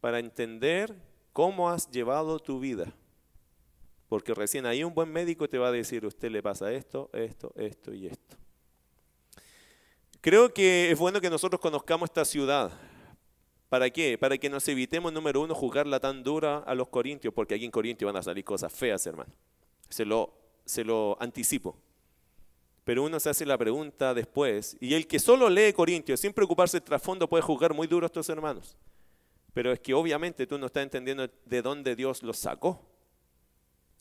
Para 0.00 0.20
entender 0.20 0.94
cómo 1.34 1.68
has 1.68 1.90
llevado 1.90 2.38
tu 2.38 2.58
vida. 2.58 2.94
Porque 4.08 4.32
recién 4.32 4.64
ahí 4.64 4.84
un 4.84 4.94
buen 4.94 5.12
médico 5.12 5.50
te 5.50 5.58
va 5.58 5.68
a 5.68 5.72
decir, 5.72 6.06
usted 6.06 6.30
le 6.30 6.42
pasa 6.42 6.72
esto, 6.72 7.10
esto, 7.12 7.52
esto 7.56 7.92
y 7.92 8.06
esto. 8.06 8.38
Creo 10.22 10.54
que 10.54 10.90
es 10.90 10.98
bueno 10.98 11.20
que 11.20 11.28
nosotros 11.28 11.60
conozcamos 11.60 12.08
esta 12.08 12.24
ciudad. 12.24 12.72
¿Para 13.68 13.90
qué? 13.90 14.16
Para 14.16 14.38
que 14.38 14.48
nos 14.48 14.66
evitemos, 14.68 15.12
número 15.12 15.40
uno, 15.40 15.54
jugarla 15.54 15.98
tan 15.98 16.22
dura 16.22 16.58
a 16.58 16.74
los 16.74 16.88
corintios, 16.88 17.34
porque 17.34 17.54
aquí 17.54 17.64
en 17.64 17.70
Corintios 17.70 18.06
van 18.06 18.18
a 18.18 18.22
salir 18.22 18.44
cosas 18.44 18.72
feas, 18.72 19.04
hermano. 19.06 19.32
Se 19.88 20.04
lo, 20.04 20.32
se 20.64 20.84
lo 20.84 21.16
anticipo. 21.20 21.76
Pero 22.84 23.02
uno 23.02 23.18
se 23.18 23.30
hace 23.30 23.44
la 23.44 23.58
pregunta 23.58 24.14
después, 24.14 24.76
y 24.80 24.94
el 24.94 25.08
que 25.08 25.18
solo 25.18 25.50
lee 25.50 25.72
Corintios 25.72 26.20
sin 26.20 26.32
preocuparse 26.32 26.76
del 26.76 26.84
trasfondo 26.84 27.28
puede 27.28 27.42
juzgar 27.42 27.74
muy 27.74 27.88
duro 27.88 28.04
a 28.04 28.08
estos 28.08 28.28
hermanos. 28.28 28.76
Pero 29.52 29.72
es 29.72 29.80
que 29.80 29.94
obviamente 29.94 30.46
tú 30.46 30.58
no 30.58 30.66
estás 30.66 30.84
entendiendo 30.84 31.28
de 31.44 31.62
dónde 31.62 31.96
Dios 31.96 32.22
los 32.22 32.36
sacó. 32.36 32.80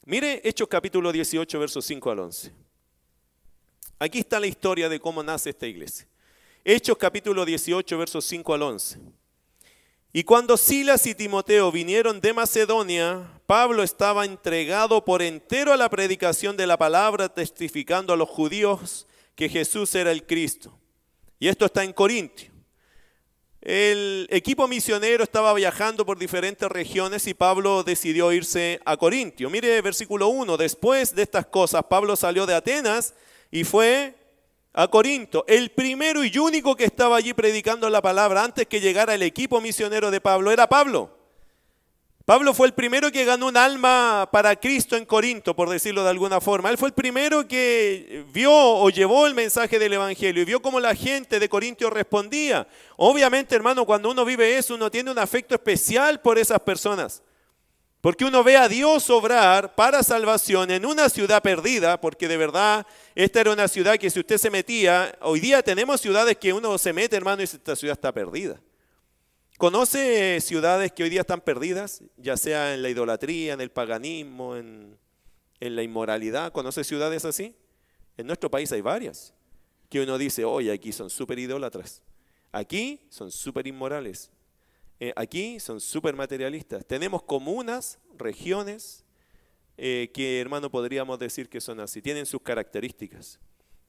Mire 0.05 0.41
Hechos 0.43 0.68
capítulo 0.68 1.11
18, 1.11 1.59
versos 1.59 1.84
5 1.86 2.11
al 2.11 2.20
11. 2.20 2.53
Aquí 3.97 4.20
está 4.20 4.39
la 4.39 4.45
historia 4.45 4.88
de 4.89 4.99
cómo 4.99 5.24
nace 5.24 5.49
esta 5.49 5.66
iglesia. 5.66 6.07
Hechos 6.63 6.97
capítulo 6.97 7.43
18, 7.43 7.97
versos 7.97 8.24
5 8.26 8.53
al 8.53 8.61
11. 8.61 8.99
Y 10.18 10.24
cuando 10.24 10.55
Silas 10.55 11.05
y 11.07 11.13
Timoteo 11.13 11.74
vinieron 11.74 12.22
de 12.22 12.32
Macedonia, 12.32 13.30
Pablo 13.45 13.84
estaba 13.84 14.24
entregado 14.24 15.03
por 15.03 15.22
entero 15.22 15.74
a 15.74 15.76
la 15.76 15.89
predicación 15.89 16.55
de 16.55 16.66
la 16.66 16.78
palabra, 16.78 17.28
testificando 17.28 18.13
a 18.13 18.16
los 18.16 18.30
judíos 18.30 19.07
que 19.36 19.49
Jesús 19.49 19.93
era 19.93 20.13
el 20.13 20.26
Cristo. 20.26 20.80
Y 21.38 21.49
esto 21.49 21.66
está 21.66 21.84
en 21.84 21.91
Corintio. 21.91 22.49
El 23.59 24.26
equipo 24.32 24.70
misionero 24.70 25.22
estaba 25.22 25.53
viajando 25.53 26.05
por 26.05 26.18
diferentes 26.18 26.70
regiones 26.70 27.28
y 27.28 27.34
Pablo 27.34 27.84
decidió 27.84 28.32
irse 28.32 28.80
a 28.86 28.95
Corintio. 28.95 29.49
Mire 29.49 29.82
versículo 29.82 30.30
1, 30.30 30.55
después 30.55 31.13
de 31.13 31.24
estas 31.24 31.47
cosas 31.47 31.84
Pablo 31.89 32.16
salió 32.16 32.45
de 32.45 32.55
Atenas 32.55 33.16
y 33.51 33.66
fue 33.66 34.16
a 34.76 34.89
Corinto. 34.89 35.45
El 35.47 35.71
primero 35.71 36.23
y 36.23 36.38
único 36.38 36.76
que 36.76 36.84
estaba 36.84 37.15
allí 37.15 37.34
predicando 37.34 37.89
la 37.89 38.01
palabra 38.01 38.43
antes 38.43 38.67
que 38.67 38.82
llegara 38.82 39.15
el 39.15 39.23
equipo 39.23 39.61
misionero 39.61 40.11
de 40.11 40.19
Pablo 40.19 40.51
era 40.51 40.67
Pablo. 40.67 41.15
Pablo 42.26 42.53
fue 42.53 42.67
el 42.67 42.73
primero 42.73 43.11
que 43.11 43.23
ganó 43.23 43.47
un 43.47 43.55
alma 43.55 44.28
para 44.32 44.55
Cristo 44.55 44.97
en 44.97 45.05
Corinto, 45.05 45.55
por 45.55 45.69
decirlo 45.69 46.03
de 46.03 46.09
alguna 46.09 46.41
forma. 46.41 46.71
Él 46.71 46.78
fue 46.78 46.89
el 46.89 46.93
primero 46.93 47.47
que 47.47 48.26
vio 48.34 48.51
o 48.51 48.89
llevó 48.89 49.28
el 49.28 49.36
mensaje 49.36 49.78
del 49.78 49.93
Evangelio 49.93 50.41
y 50.41 50.45
vio 50.45 50.61
cómo 50.61 50.80
la 50.80 50.95
gente 50.95 51.39
de 51.39 51.47
Corintio 51.47 51.89
respondía. 51.89 52.67
Obviamente, 52.97 53.55
hermano, 53.55 53.86
cuando 53.86 54.09
uno 54.09 54.26
vive 54.26 54.57
eso, 54.57 54.73
uno 54.73 54.89
tiene 54.89 55.11
un 55.11 55.19
afecto 55.19 55.53
especial 55.53 56.19
por 56.19 56.39
esas 56.39 56.59
personas. 56.59 57.21
Porque 58.01 58.26
uno 58.26 58.43
ve 58.43 58.57
a 58.57 58.67
Dios 58.67 59.09
obrar 59.09 59.73
para 59.73 60.03
salvación 60.03 60.69
en 60.69 60.86
una 60.86 61.09
ciudad 61.09 61.41
perdida, 61.41 61.99
porque 61.99 62.28
de 62.28 62.38
verdad 62.38 62.86
esta 63.16 63.39
era 63.39 63.53
una 63.53 63.70
ciudad 63.70 63.97
que 63.97 64.09
si 64.09 64.20
usted 64.20 64.38
se 64.38 64.49
metía, 64.49 65.18
hoy 65.22 65.39
día 65.39 65.63
tenemos 65.63 66.01
ciudades 66.01 66.36
que 66.36 66.51
uno 66.51 66.78
se 66.78 66.91
mete, 66.91 67.16
hermano, 67.16 67.41
y 67.41 67.45
esta 67.45 67.76
ciudad 67.76 67.93
está 67.93 68.11
perdida. 68.11 68.61
¿Conoce 69.57 70.41
ciudades 70.41 70.91
que 70.91 71.03
hoy 71.03 71.09
día 71.09 71.22
están 71.22 71.39
perdidas, 71.39 72.03
ya 72.18 72.36
sea 72.36 72.74
en 72.74 72.82
la 72.82 72.89
idolatría, 72.89 73.53
en 73.53 73.61
el 73.61 73.72
paganismo, 73.72 74.57
en, 74.57 74.97
en 75.61 75.76
la 75.78 75.82
inmoralidad? 75.82 76.51
¿Conoce 76.51 76.84
ciudades 76.84 77.24
así? 77.24 77.55
En 78.18 78.28
nuestro 78.28 78.51
país 78.51 78.70
hay 78.74 78.82
varias, 78.82 79.34
que 79.89 80.01
uno 80.01 80.18
dice, 80.18 80.43
oye, 80.43 80.74
aquí 80.74 80.91
son 80.91 81.09
súper 81.09 81.39
idólatras, 81.39 82.01
aquí 82.51 82.99
son 83.09 83.32
súper 83.32 83.66
inmorales, 83.66 84.30
eh, 84.99 85.13
aquí 85.16 85.61
son 85.61 85.80
súper 85.80 86.18
materialistas. 86.18 86.86
Tenemos 86.86 87.24
comunas, 87.24 87.97
regiones, 88.18 89.05
eh, 89.78 90.09
que 90.13 90.39
hermano 90.39 90.69
podríamos 90.69 91.19
decir 91.19 91.49
que 91.49 91.61
son 91.61 91.80
así, 91.80 92.01
tienen 92.01 92.26
sus 92.26 92.41
características. 92.41 93.39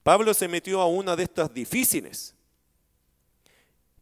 Pablo 0.03 0.34
se 0.34 0.49
metió 0.49 0.80
a 0.80 0.87
una 0.87 1.16
de 1.16 1.24
estas 1.24 1.53
difíciles. 1.53 2.34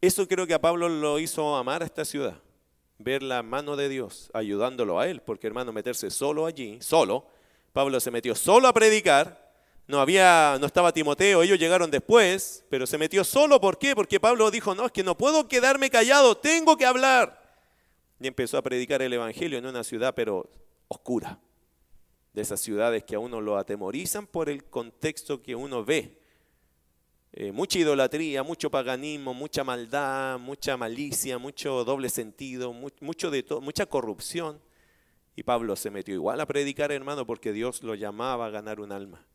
Eso 0.01 0.27
creo 0.27 0.45
que 0.45 0.53
a 0.53 0.61
Pablo 0.61 0.87
lo 0.87 1.19
hizo 1.19 1.55
amar 1.55 1.81
a 1.81 1.85
esta 1.85 2.05
ciudad, 2.05 2.39
ver 2.99 3.23
la 3.23 3.41
mano 3.41 3.75
de 3.75 3.89
Dios 3.89 4.29
ayudándolo 4.33 4.99
a 4.99 5.07
él, 5.07 5.21
porque 5.21 5.47
hermano, 5.47 5.71
meterse 5.71 6.11
solo 6.11 6.45
allí, 6.45 6.77
solo, 6.81 7.27
Pablo 7.73 7.99
se 7.99 8.11
metió 8.11 8.35
solo 8.35 8.67
a 8.67 8.73
predicar, 8.73 9.53
no 9.87 9.99
había, 9.99 10.57
no 10.59 10.67
estaba 10.67 10.91
Timoteo, 10.91 11.43
ellos 11.43 11.59
llegaron 11.59 11.91
después, 11.91 12.63
pero 12.69 12.87
se 12.87 12.97
metió 12.97 13.23
solo, 13.23 13.59
¿por 13.61 13.77
qué? 13.77 13.95
Porque 13.95 14.19
Pablo 14.19 14.49
dijo, 14.49 14.73
no, 14.75 14.85
es 14.85 14.91
que 14.91 15.03
no 15.03 15.17
puedo 15.17 15.47
quedarme 15.47 15.89
callado, 15.89 16.35
tengo 16.37 16.77
que 16.77 16.85
hablar. 16.85 17.41
Y 18.19 18.27
empezó 18.27 18.57
a 18.57 18.61
predicar 18.61 19.01
el 19.01 19.13
Evangelio 19.13 19.57
en 19.57 19.65
una 19.65 19.83
ciudad, 19.83 20.13
pero 20.15 20.49
oscura, 20.87 21.39
de 22.35 22.41
esas 22.41 22.59
ciudades 22.59 23.05
que 23.05 23.15
a 23.15 23.19
uno 23.19 23.39
lo 23.39 23.57
atemorizan 23.57 24.27
por 24.27 24.49
el 24.49 24.65
contexto 24.65 25.41
que 25.41 25.55
uno 25.55 25.85
ve. 25.85 26.19
Eh, 27.31 27.53
mucha 27.53 27.79
idolatría, 27.79 28.43
mucho 28.43 28.69
paganismo, 28.69 29.33
mucha 29.33 29.63
maldad, 29.63 30.37
mucha 30.37 30.75
malicia, 30.75 31.37
mucho 31.37 31.85
doble 31.85 32.09
sentido, 32.09 32.73
mucho 32.73 33.31
de 33.31 33.45
mucha 33.61 33.85
corrupción. 33.85 34.59
Y 35.37 35.43
Pablo 35.43 35.77
se 35.77 35.89
metió 35.89 36.13
igual 36.13 36.41
a 36.41 36.45
predicar, 36.45 36.91
hermano, 36.91 37.25
porque 37.25 37.53
Dios 37.53 37.81
lo 37.83 37.95
llamaba 37.95 38.47
a 38.47 38.49
ganar 38.49 38.81
un 38.81 38.91
alma. 38.91 39.25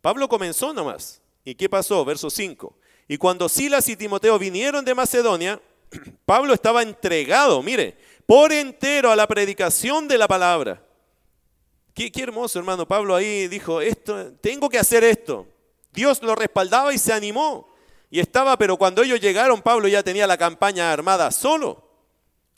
Pablo 0.00 0.26
comenzó 0.26 0.72
nomás. 0.72 1.20
¿Y 1.44 1.54
qué 1.54 1.68
pasó? 1.68 2.02
Verso 2.04 2.30
5. 2.30 2.78
Y 3.08 3.18
cuando 3.18 3.48
Silas 3.48 3.88
y 3.88 3.96
Timoteo 3.96 4.38
vinieron 4.38 4.84
de 4.86 4.94
Macedonia, 4.94 5.60
Pablo 6.24 6.54
estaba 6.54 6.82
entregado, 6.82 7.62
mire, 7.62 7.96
por 8.24 8.52
entero 8.52 9.10
a 9.10 9.16
la 9.16 9.26
predicación 9.26 10.08
de 10.08 10.18
la 10.18 10.26
palabra. 10.26 10.85
Qué, 11.96 12.12
hermoso, 12.22 12.58
hermano. 12.58 12.86
Pablo 12.86 13.16
ahí 13.16 13.48
dijo, 13.48 13.80
esto, 13.80 14.30
tengo 14.42 14.68
que 14.68 14.78
hacer 14.78 15.02
esto. 15.02 15.46
Dios 15.94 16.22
lo 16.22 16.34
respaldaba 16.34 16.92
y 16.92 16.98
se 16.98 17.10
animó. 17.10 17.74
Y 18.10 18.20
estaba, 18.20 18.58
pero 18.58 18.76
cuando 18.76 19.02
ellos 19.02 19.18
llegaron, 19.18 19.62
Pablo 19.62 19.88
ya 19.88 20.02
tenía 20.02 20.26
la 20.26 20.36
campaña 20.36 20.92
armada 20.92 21.30
solo. 21.30 21.88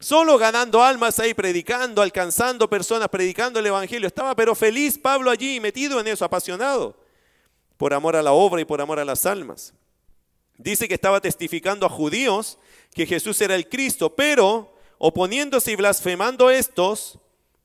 Solo 0.00 0.38
ganando 0.38 0.82
almas 0.82 1.20
ahí, 1.20 1.34
predicando, 1.34 2.02
alcanzando 2.02 2.68
personas, 2.68 3.08
predicando 3.10 3.60
el 3.60 3.66
Evangelio. 3.66 4.08
Estaba 4.08 4.34
pero 4.34 4.56
feliz 4.56 4.98
Pablo 4.98 5.30
allí, 5.30 5.60
metido 5.60 6.00
en 6.00 6.08
eso, 6.08 6.24
apasionado 6.24 6.96
por 7.76 7.94
amor 7.94 8.16
a 8.16 8.22
la 8.22 8.32
obra 8.32 8.60
y 8.60 8.64
por 8.64 8.80
amor 8.80 8.98
a 8.98 9.04
las 9.04 9.24
almas. 9.24 9.72
Dice 10.56 10.88
que 10.88 10.94
estaba 10.94 11.20
testificando 11.20 11.86
a 11.86 11.88
judíos 11.88 12.58
que 12.92 13.06
Jesús 13.06 13.40
era 13.40 13.54
el 13.54 13.68
Cristo, 13.68 14.16
pero 14.16 14.74
oponiéndose 14.98 15.70
y 15.70 15.76
blasfemando 15.76 16.50
estos, 16.50 17.20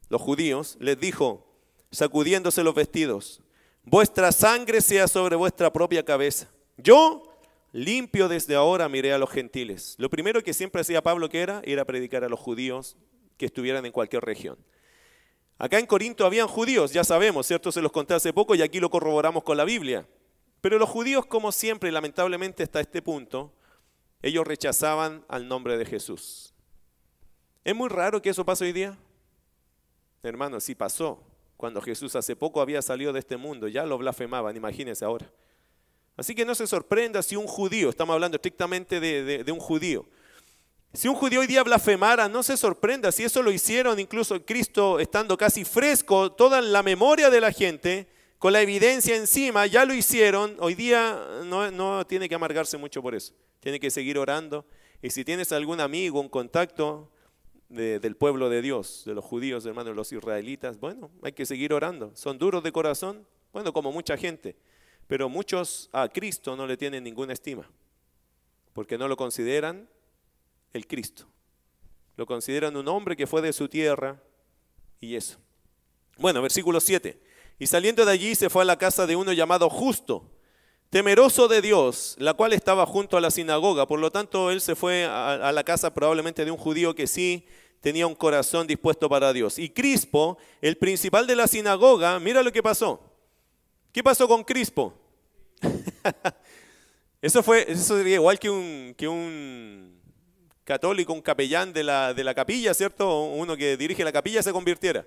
los 0.10 0.22
judíos, 0.22 0.78
les 0.80 1.00
dijo, 1.00 1.53
sacudiéndose 1.94 2.64
los 2.64 2.76
vestidos, 2.76 3.41
vuestra 3.84 4.32
sangre 4.32 4.82
sea 4.82 5.08
sobre 5.08 5.36
vuestra 5.36 5.72
propia 5.72 6.04
cabeza. 6.04 6.50
Yo 6.78 7.24
limpio 7.72 8.28
desde 8.28 8.56
ahora 8.56 8.89
miré 8.89 9.14
a 9.14 9.18
los 9.18 9.30
gentiles. 9.30 9.96
Lo 10.00 10.10
primero 10.10 10.44
que 10.44 10.54
siempre 10.54 10.82
hacía 10.82 11.04
Pablo 11.04 11.30
que 11.30 11.41
era, 11.41 11.62
era 11.64 11.86
predicar 11.86 12.24
a 12.24 12.30
los 12.30 12.39
judíos 12.39 12.98
que 13.38 13.46
estuvieran 13.46 13.86
en 13.86 13.91
cualquier 13.91 14.24
región. 14.24 14.58
Acá 15.60 15.80
en 15.80 15.86
Corinto 15.86 16.26
habían 16.26 16.48
judíos, 16.48 16.91
ya 16.91 17.04
sabemos, 17.04 17.48
¿cierto? 17.48 17.72
Se 17.72 17.82
los 17.82 17.91
conté 17.91 18.16
hace 18.16 18.34
poco 18.34 18.56
y 18.56 18.62
aquí 18.64 18.80
lo 18.80 18.89
corroboramos 18.89 19.44
con 19.44 19.56
la 19.56 19.64
Biblia. 19.64 20.08
Pero 20.62 20.80
los 20.80 20.89
judíos, 20.89 21.26
como 21.28 21.52
siempre, 21.52 21.91
lamentablemente 21.91 22.64
hasta 22.64 22.80
este 22.80 23.02
punto, 23.02 23.54
ellos 24.22 24.48
rechazaban 24.48 25.24
al 25.28 25.48
nombre 25.48 25.78
de 25.78 25.86
Jesús. 25.86 26.54
¿Es 27.64 27.76
muy 27.76 27.89
raro 27.89 28.22
que 28.22 28.30
eso 28.30 28.44
pase 28.44 28.66
hoy 28.66 28.72
día? 28.72 28.98
Hermano, 30.24 30.60
sí 30.60 30.74
pasó. 30.74 31.22
Cuando 31.58 31.82
Jesús 31.82 32.16
hace 32.16 32.36
poco 32.36 32.62
había 32.62 32.82
salido 32.82 33.14
de 33.14 33.20
este 33.20 33.38
mundo, 33.38 33.68
ya 33.68 33.86
lo 33.86 33.97
blasfemaban, 33.97 34.56
imagínense 34.56 35.06
ahora. 35.06 35.32
Así 36.16 36.36
que 36.36 36.45
no 36.45 36.54
se 36.54 36.68
sorprenda 36.68 37.24
si 37.24 37.36
un 37.36 37.47
judío, 37.47 37.89
estamos 37.89 38.14
hablando 38.14 38.36
estrictamente 38.36 38.99
de, 38.99 39.51
un 39.51 39.60
judío, 39.60 40.06
si 40.93 41.08
un 41.08 41.16
judío 41.16 41.39
hoy 41.39 41.47
día 41.47 41.64
blasfemara, 41.64 42.30
no 42.30 42.43
se 42.43 42.56
sorprenda 42.56 43.12
si 43.12 43.24
eso 43.24 43.41
lo 43.41 43.51
hicieron 43.51 43.99
incluso 43.99 44.45
Cristo 44.45 44.99
estando 44.99 45.36
casi 45.38 45.66
fresco, 45.66 46.32
toda 46.32 46.62
la 46.62 46.84
memoria 46.84 47.32
de 47.32 47.41
la 47.41 47.51
gente, 47.51 48.08
con 48.38 48.54
la 48.54 48.62
evidencia 48.62 49.16
encima, 49.16 49.66
ya 49.66 49.86
lo 49.86 49.93
hicieron, 49.95 50.56
hoy 50.60 50.76
día 50.76 51.20
no, 51.45 51.72
no 51.72 52.06
tiene 52.06 52.30
que 52.30 52.36
amargarse 52.36 52.78
mucho 52.78 53.01
por 53.01 53.16
eso, 53.16 53.34
tiene 53.60 53.80
que 53.80 53.89
seguir 53.89 54.20
orando. 54.20 54.66
Y 55.01 55.10
si 55.10 55.26
tienes 55.26 55.51
algún 55.51 55.82
amigo, 55.82 56.22
un 56.22 56.30
contacto, 56.30 57.10
del 57.74 58.16
pueblo 58.16 58.50
de 58.50 58.62
Dios, 58.62 59.04
de 59.06 59.14
los 59.14 59.26
judíos, 59.26 59.66
hermanos, 59.66 59.96
los 59.96 60.12
israelitas, 60.12 60.80
bueno, 60.80 61.10
hay 61.24 61.34
que 61.34 61.46
seguir 61.46 61.74
orando. 61.74 62.12
Son 62.16 62.38
duros 62.38 62.64
de 62.64 62.72
corazón, 62.72 63.26
bueno, 63.52 63.74
como 63.74 63.92
mucha 63.92 64.16
gente, 64.16 64.56
pero 65.08 65.28
muchos 65.30 65.90
a 65.92 66.08
Cristo 66.08 66.56
no 66.56 66.68
le 66.68 66.78
tienen 66.78 67.04
ninguna 67.04 67.34
estima, 67.34 67.70
porque 68.74 68.98
no 68.98 69.08
lo 69.08 69.18
consideran 69.18 69.90
el 70.74 70.88
Cristo. 70.88 71.26
Lo 72.16 72.26
consideran 72.26 72.78
un 72.78 72.88
hombre 72.88 73.16
que 73.16 73.28
fue 73.28 73.42
de 73.42 73.54
su 73.54 73.68
tierra 73.68 74.22
y 75.00 75.16
eso. 75.16 75.40
Bueno, 76.18 76.42
versículo 76.44 76.80
7. 76.80 77.20
Y 77.58 77.68
saliendo 77.68 78.06
de 78.06 78.12
allí 78.12 78.36
se 78.36 78.50
fue 78.50 78.62
a 78.62 78.66
la 78.66 78.78
casa 78.78 79.08
de 79.08 79.16
uno 79.16 79.34
llamado 79.34 79.70
justo, 79.70 80.30
temeroso 80.92 81.48
de 81.48 81.62
Dios, 81.62 82.16
la 82.20 82.36
cual 82.36 82.54
estaba 82.54 82.86
junto 82.86 83.18
a 83.18 83.22
la 83.22 83.32
sinagoga. 83.32 83.88
Por 83.88 84.00
lo 84.00 84.12
tanto, 84.12 84.52
él 84.52 84.62
se 84.62 84.76
fue 84.76 85.06
a, 85.06 85.34
a 85.34 85.52
la 85.52 85.64
casa 85.64 85.92
probablemente 85.92 86.46
de 86.46 86.52
un 86.52 86.58
judío 86.58 86.94
que 86.94 87.08
sí 87.08 87.48
tenía 87.84 88.08
un 88.08 88.16
corazón 88.16 88.66
dispuesto 88.66 89.10
para 89.10 89.34
Dios. 89.34 89.60
Y 89.60 89.68
Crispo, 89.68 90.38
el 90.62 90.78
principal 90.78 91.28
de 91.28 91.36
la 91.36 91.48
sinagoga, 91.48 92.18
mira 92.18 92.42
lo 92.42 92.50
que 92.50 92.64
pasó. 92.64 93.02
¿Qué 93.92 94.02
pasó 94.02 94.26
con 94.26 94.42
Crispo? 94.46 94.94
eso 97.22 97.44
fue, 97.44 97.70
eso 97.70 97.98
sería 97.98 98.16
igual 98.16 98.40
que 98.40 98.50
un, 98.50 98.96
que 98.98 99.06
un 99.06 100.00
católico, 100.64 101.12
un 101.12 101.22
capellán 101.22 101.74
de 101.74 101.84
la, 101.84 102.14
de 102.14 102.24
la 102.24 102.34
capilla, 102.34 102.74
¿cierto? 102.74 103.24
Uno 103.24 103.58
que 103.58 103.76
dirige 103.76 104.06
la 104.06 104.14
capilla 104.14 104.42
se 104.42 104.54
convirtiera. 104.54 105.06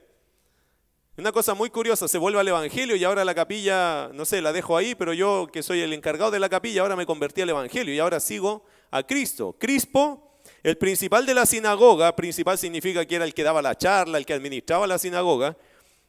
Una 1.17 1.33
cosa 1.33 1.55
muy 1.55 1.71
curiosa, 1.71 2.07
se 2.09 2.19
vuelve 2.19 2.41
al 2.41 2.49
Evangelio 2.49 2.95
y 2.95 3.05
ahora 3.05 3.25
la 3.25 3.35
capilla, 3.35 4.11
no 4.13 4.27
sé, 4.27 4.43
la 4.43 4.53
dejo 4.53 4.77
ahí, 4.77 4.95
pero 4.95 5.15
yo 5.15 5.49
que 5.51 5.63
soy 5.63 5.81
el 5.81 5.95
encargado 5.95 6.31
de 6.31 6.41
la 6.41 6.51
capilla, 6.51 6.83
ahora 6.83 6.95
me 6.95 7.07
convertí 7.07 7.41
al 7.41 7.49
Evangelio 7.49 7.95
y 7.95 7.99
ahora 8.01 8.21
sigo 8.21 8.67
a 8.91 9.03
Cristo. 9.03 9.57
Crispo 9.59 10.26
el 10.67 10.77
principal 10.77 11.25
de 11.25 11.33
la 11.33 11.47
sinagoga, 11.47 12.17
principal 12.17 12.59
significa 12.59 13.07
que 13.07 13.15
era 13.15 13.25
el 13.25 13.35
que 13.35 13.45
daba 13.45 13.63
la 13.63 13.79
charla, 13.79 14.19
el 14.19 14.27
que 14.27 14.35
administraba 14.35 14.85
la 14.89 14.99
sinagoga, 14.99 15.57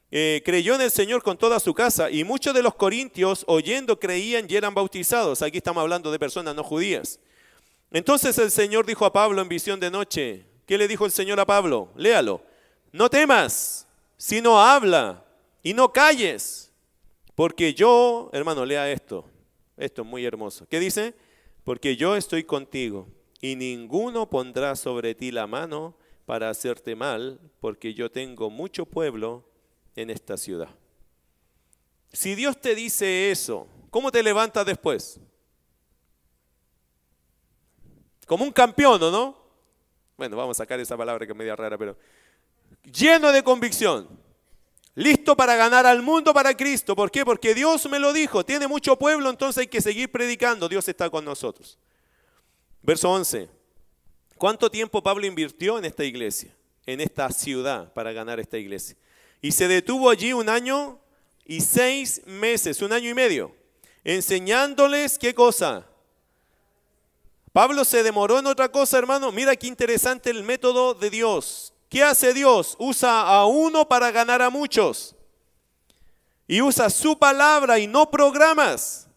eh, 0.10 0.42
creyó 0.44 0.74
en 0.74 0.82
el 0.82 0.90
Señor 0.90 1.22
con 1.22 1.38
toda 1.38 1.60
su 1.60 1.76
casa 1.76 2.10
y 2.10 2.24
muchos 2.24 2.56
de 2.56 2.64
los 2.64 2.74
corintios 2.74 3.44
oyendo 3.48 4.00
creían 4.00 4.48
y 4.50 4.56
eran 4.56 4.74
bautizados. 4.74 5.44
Aquí 5.44 5.58
estamos 5.58 5.82
hablando 5.82 6.12
de 6.12 6.18
personas 6.18 6.56
no 6.56 6.64
judías. 6.64 7.20
Entonces 7.92 8.36
el 8.40 8.50
Señor 8.50 8.88
dijo 8.88 9.06
a 9.06 9.14
Pablo 9.14 9.44
en 9.44 9.48
visión 9.48 9.80
de 9.80 9.92
noche, 9.92 10.48
¿qué 10.66 10.80
le 10.80 10.88
dijo 10.88 11.06
el 11.06 11.12
Señor 11.12 11.40
a 11.40 11.46
Pablo? 11.46 11.90
Léalo, 11.96 12.42
no 12.92 13.12
temas, 13.12 13.86
sino 14.18 14.60
habla 14.60 15.24
y 15.62 15.76
no 15.76 15.94
calles, 15.94 16.72
porque 17.36 17.76
yo, 17.76 18.32
hermano, 18.34 18.66
lea 18.66 18.92
esto, 18.92 19.24
esto 19.78 20.02
es 20.02 20.08
muy 20.08 20.26
hermoso. 20.26 20.66
¿Qué 20.68 20.80
dice? 20.80 21.14
Porque 21.64 21.96
yo 21.96 22.16
estoy 22.16 22.44
contigo 22.44 23.08
y 23.42 23.56
ninguno 23.56 24.30
pondrá 24.30 24.76
sobre 24.76 25.16
ti 25.16 25.32
la 25.32 25.48
mano 25.48 25.96
para 26.26 26.50
hacerte 26.50 26.96
mal, 26.96 27.40
porque 27.60 27.94
yo 27.94 28.12
tengo 28.12 28.50
mucho 28.50 28.86
pueblo 28.86 29.46
en 29.96 30.10
esta 30.10 30.38
ciudad. 30.38 30.70
Si 32.12 32.36
Dios 32.36 32.60
te 32.60 32.76
dice 32.76 33.32
eso, 33.32 33.68
¿cómo 33.90 34.12
te 34.12 34.24
levantas 34.24 34.66
después? 34.66 35.20
Como 38.26 38.44
un 38.44 38.52
campeón, 38.52 39.02
¿o 39.04 39.12
no? 39.12 39.38
Bueno, 40.18 40.36
vamos 40.36 40.58
a 40.58 40.64
sacar 40.64 40.80
esa 40.80 40.98
palabra 40.98 41.26
que 41.26 41.32
es 41.32 41.38
media 41.38 41.56
rara, 41.56 41.78
pero 41.78 41.96
lleno 42.84 43.32
de 43.32 43.44
convicción, 43.44 44.10
listo 44.96 45.38
para 45.38 45.56
ganar 45.56 45.86
al 45.86 46.02
mundo 46.02 46.34
para 46.34 46.58
Cristo. 46.58 46.96
¿Por 46.96 47.12
qué? 47.12 47.24
Porque 47.24 47.54
Dios 47.54 47.88
me 47.90 48.00
lo 48.00 48.12
dijo, 48.12 48.44
tiene 48.44 48.68
mucho 48.68 48.98
pueblo, 48.98 49.30
entonces 49.30 49.62
hay 49.62 49.68
que 49.68 49.80
seguir 49.80 50.12
predicando, 50.12 50.68
Dios 50.68 50.88
está 50.88 51.10
con 51.10 51.24
nosotros. 51.24 51.78
Verso 52.82 53.10
11. 53.10 53.50
¿Cuánto 54.38 54.70
tiempo 54.70 55.02
Pablo 55.02 55.26
invirtió 55.26 55.78
en 55.78 55.86
esta 55.86 56.04
iglesia, 56.04 56.56
en 56.86 57.02
esta 57.02 57.30
ciudad, 57.32 57.92
para 57.94 58.12
ganar 58.12 58.40
esta 58.40 58.58
iglesia? 58.58 58.96
Y 59.42 59.52
se 59.52 59.68
detuvo 59.68 60.10
allí 60.10 60.34
un 60.34 60.50
año 60.50 61.00
y 61.46 61.62
seis 61.62 62.22
meses, 62.26 62.82
un 62.82 62.94
año 62.94 63.10
y 63.10 63.14
medio, 63.14 63.56
enseñándoles 64.04 65.18
qué 65.18 65.34
cosa. 65.34 65.88
Pablo 67.54 67.84
se 67.86 68.04
demoró 68.04 68.38
en 68.38 68.46
otra 68.46 68.70
cosa, 68.72 69.00
hermano. 69.00 69.32
Mira 69.32 69.56
qué 69.56 69.66
interesante 69.66 70.30
el 70.30 70.44
método 70.44 70.94
de 70.94 71.10
Dios. 71.10 71.74
¿Qué 71.90 72.04
hace 72.04 72.34
Dios? 72.34 72.76
Usa 72.78 73.22
a 73.22 73.46
uno 73.48 73.88
para 73.88 74.12
ganar 74.12 74.42
a 74.42 74.52
muchos. 74.52 75.16
Y 76.48 76.62
usa 76.62 76.90
su 76.90 77.18
palabra 77.18 77.80
y 77.80 77.88
no 77.88 78.12
programas. 78.12 79.08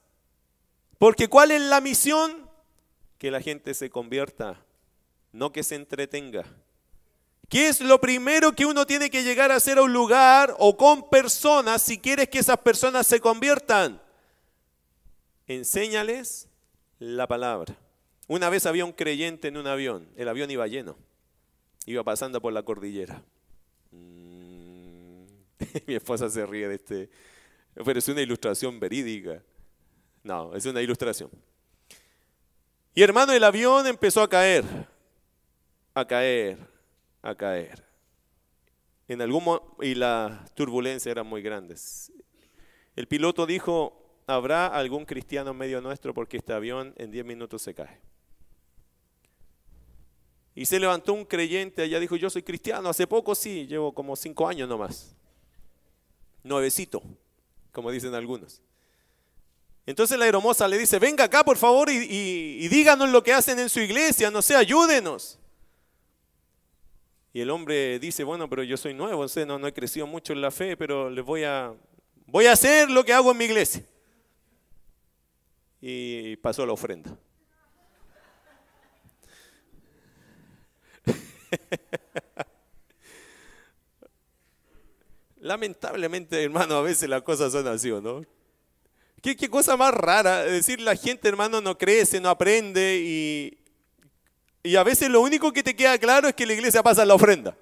Porque 0.98 1.28
¿cuál 1.28 1.50
es 1.50 1.61
la 1.61 1.80
misión? 1.80 2.39
Que 3.20 3.30
la 3.30 3.42
gente 3.42 3.74
se 3.74 3.90
convierta, 3.90 4.64
no 5.30 5.52
que 5.52 5.62
se 5.62 5.74
entretenga. 5.74 6.46
¿Qué 7.50 7.68
es 7.68 7.82
lo 7.82 8.00
primero 8.00 8.52
que 8.52 8.64
uno 8.64 8.86
tiene 8.86 9.10
que 9.10 9.22
llegar 9.22 9.52
a 9.52 9.56
hacer 9.56 9.76
a 9.76 9.82
un 9.82 9.92
lugar 9.92 10.56
o 10.58 10.74
con 10.74 11.10
personas 11.10 11.82
si 11.82 11.98
quieres 11.98 12.30
que 12.30 12.38
esas 12.38 12.56
personas 12.56 13.06
se 13.06 13.20
conviertan? 13.20 14.00
Enséñales 15.46 16.48
la 16.98 17.28
palabra. 17.28 17.76
Una 18.26 18.48
vez 18.48 18.64
había 18.64 18.86
un 18.86 18.92
creyente 18.92 19.48
en 19.48 19.58
un 19.58 19.66
avión, 19.66 20.08
el 20.16 20.26
avión 20.26 20.50
iba 20.50 20.66
lleno, 20.66 20.96
iba 21.84 22.02
pasando 22.02 22.40
por 22.40 22.54
la 22.54 22.62
cordillera. 22.62 23.22
Mm, 23.90 25.24
mi 25.86 25.94
esposa 25.94 26.30
se 26.30 26.46
ríe 26.46 26.68
de 26.68 26.76
este, 26.76 27.10
pero 27.74 27.98
es 27.98 28.08
una 28.08 28.22
ilustración 28.22 28.80
verídica. 28.80 29.42
No, 30.22 30.54
es 30.54 30.64
una 30.64 30.80
ilustración. 30.80 31.30
Y 32.95 33.03
hermano, 33.03 33.32
el 33.32 33.45
avión 33.45 33.86
empezó 33.86 34.22
a 34.22 34.28
caer, 34.28 34.64
a 35.95 36.05
caer, 36.05 36.59
a 37.22 37.34
caer. 37.34 37.84
En 39.07 39.22
algún 39.22 39.61
y 39.80 39.95
las 39.95 40.53
turbulencias 40.55 41.11
eran 41.11 41.26
muy 41.26 41.43
grandes. 41.43 42.12
El 42.97 43.07
piloto 43.07 43.47
dijo, 43.47 44.01
habrá 44.26 44.66
algún 44.66 45.05
cristiano 45.05 45.53
en 45.53 45.57
medio 45.57 45.80
nuestro 45.80 46.14
porque 46.14 46.38
este 46.38 46.53
avión 46.53 46.95
en 46.97 47.11
10 47.11 47.24
minutos 47.24 47.62
se 47.62 47.74
cae. 47.74 48.01
Y 50.55 50.66
se 50.66 50.80
levantó 50.80 51.12
un 51.12 51.24
creyente 51.24 51.82
allá, 51.82 52.01
dijo, 52.01 52.16
yo 52.16 52.28
soy 52.28 52.43
cristiano, 52.43 52.88
hace 52.88 53.07
poco 53.07 53.34
sí, 53.34 53.66
llevo 53.66 53.95
como 53.95 54.16
cinco 54.16 54.49
años 54.49 54.68
nomás. 54.68 55.14
Nuevecito, 56.43 57.03
como 57.72 57.91
dicen 57.91 58.14
algunos. 58.14 58.61
Entonces 59.91 60.16
la 60.16 60.26
hermosa 60.28 60.68
le 60.68 60.78
dice, 60.78 61.01
venga 61.01 61.24
acá 61.24 61.43
por 61.43 61.57
favor 61.57 61.91
y, 61.91 62.68
díganos 62.68 63.11
lo 63.11 63.24
que 63.24 63.32
hacen 63.32 63.59
en 63.59 63.68
su 63.68 63.80
iglesia, 63.80 64.30
no 64.30 64.41
sé, 64.41 64.55
ayúdenos. 64.55 65.36
Y 67.32 67.41
el 67.41 67.51
hombre 67.51 67.99
dice, 67.99 68.22
bueno, 68.22 68.49
pero 68.49 68.62
yo 68.62 68.76
soy 68.76 68.95
nuevo, 68.95 69.26
no, 69.47 69.59
no 69.59 69.66
he 69.66 69.72
crecido 69.72 70.07
mucho 70.07 70.32
en 70.32 70.43
la 70.43 70.53
fe, 70.53 70.76
pero 70.76 71.11
les 71.11 71.24
voy 71.24 71.43
a, 71.43 71.74
voy 72.26 72.47
a 72.47 72.53
hacer 72.53 72.88
lo 72.88 73.05
que 73.05 73.12
hago 73.12 73.32
en 73.32 73.38
mi 73.38 73.47
iglesia. 73.47 73.84
Y 75.80 76.36
pasó 76.36 76.64
la 76.64 76.72
ofrenda. 76.72 77.18
Lamentablemente, 85.41 86.45
hermano, 86.45 86.76
a 86.76 86.82
veces 86.82 87.09
las 87.09 87.22
cosas 87.22 87.51
son 87.51 87.66
así, 87.66 87.91
¿no? 87.91 88.22
¿Qué, 89.22 89.50
cosa 89.50 89.76
más 89.76 89.92
rara, 89.92 90.44
decir, 90.44 90.80
la 90.80 90.96
gente, 90.96 91.28
hermano, 91.28 91.60
no 91.60 91.76
crece, 91.76 92.20
no 92.20 92.30
aprende 92.30 93.02
y, 93.04 93.58
y 94.62 94.76
a 94.76 94.82
veces 94.82 95.10
lo 95.10 95.20
único 95.20 95.52
que 95.52 95.62
te 95.62 95.76
queda 95.76 95.98
claro 95.98 96.28
es 96.28 96.34
que 96.34 96.46
la 96.46 96.54
iglesia 96.54 96.82
pasa 96.82 97.04
la 97.04 97.14
ofrenda. 97.14 97.54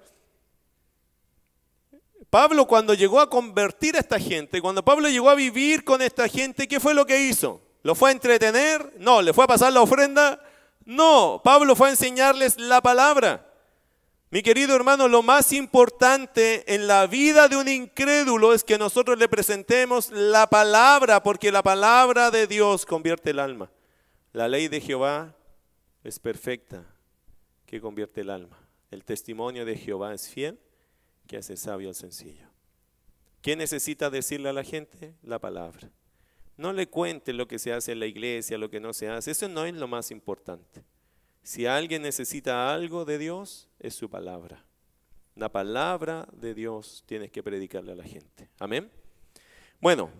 Pablo 2.29 2.67
cuando 2.67 2.93
llegó 2.93 3.19
a 3.19 3.29
convertir 3.29 3.95
a 3.95 3.99
esta 3.99 4.19
gente, 4.19 4.61
cuando 4.61 4.85
Pablo 4.85 5.09
llegó 5.09 5.29
a 5.29 5.35
vivir 5.35 5.83
con 5.83 6.01
esta 6.01 6.27
gente, 6.27 6.67
¿qué 6.67 6.79
fue 6.79 6.93
lo 6.93 7.05
que 7.05 7.21
hizo? 7.23 7.61
¿Lo 7.81 7.95
fue 7.95 8.09
a 8.09 8.13
entretener? 8.13 8.93
No. 8.97 9.21
¿Le 9.21 9.33
fue 9.33 9.45
a 9.45 9.47
pasar 9.47 9.73
la 9.73 9.81
ofrenda? 9.81 10.39
No. 10.85 11.41
Pablo 11.43 11.75
fue 11.75 11.87
a 11.87 11.91
enseñarles 11.91 12.57
la 12.59 12.81
palabra. 12.81 13.48
Mi 14.31 14.43
querido 14.43 14.75
hermano, 14.75 15.07
lo 15.07 15.23
más 15.23 15.51
importante 15.53 16.75
en 16.75 16.85
la 16.85 17.07
vida 17.07 17.47
de 17.47 17.57
un 17.57 17.67
incrédulo 17.67 18.53
es 18.53 18.63
que 18.63 18.77
nosotros 18.77 19.17
le 19.17 19.27
presentemos 19.27 20.11
la 20.11 20.47
palabra, 20.47 21.23
porque 21.23 21.51
la 21.51 21.63
palabra 21.63 22.29
de 22.29 22.45
Dios 22.45 22.85
convierte 22.85 23.31
el 23.31 23.39
alma. 23.39 23.71
La 24.31 24.47
ley 24.47 24.67
de 24.67 24.81
Jehová 24.81 25.35
es 26.03 26.19
perfecta, 26.19 26.85
que 27.65 27.81
convierte 27.81 28.21
el 28.21 28.29
alma. 28.29 28.59
El 28.91 29.03
testimonio 29.03 29.65
de 29.65 29.75
Jehová 29.75 30.13
es 30.13 30.29
fiel, 30.29 30.59
que 31.25 31.37
hace 31.37 31.57
sabio 31.57 31.89
al 31.89 31.95
sencillo. 31.95 32.47
¿Qué 33.41 33.55
necesita 33.55 34.11
decirle 34.11 34.49
a 34.49 34.53
la 34.53 34.63
gente? 34.63 35.15
La 35.23 35.39
palabra. 35.39 35.89
No 36.55 36.71
le 36.71 36.87
cuente 36.87 37.33
lo 37.33 37.47
que 37.47 37.57
se 37.57 37.73
hace 37.73 37.93
en 37.93 37.99
la 37.99 38.05
iglesia, 38.05 38.59
lo 38.59 38.69
que 38.69 38.79
no 38.79 38.93
se 38.93 39.09
hace. 39.09 39.31
Eso 39.31 39.47
no 39.47 39.65
es 39.65 39.73
lo 39.73 39.87
más 39.87 40.11
importante. 40.11 40.83
Si 41.49 41.65
alguien 41.65 42.03
necesita 42.03 42.71
algo 42.71 43.05
de 43.05 43.17
Dios, 43.17 43.67
es 43.79 43.95
su 43.95 44.07
palabra. 44.07 44.63
La 45.33 45.49
palabra 45.49 46.27
de 46.31 46.53
Dios 46.53 47.03
tienes 47.07 47.31
que 47.31 47.41
predicarle 47.41 47.93
a 47.93 47.95
la 47.95 48.03
gente. 48.03 48.51
Amén. 48.59 48.91
Bueno, 49.79 50.11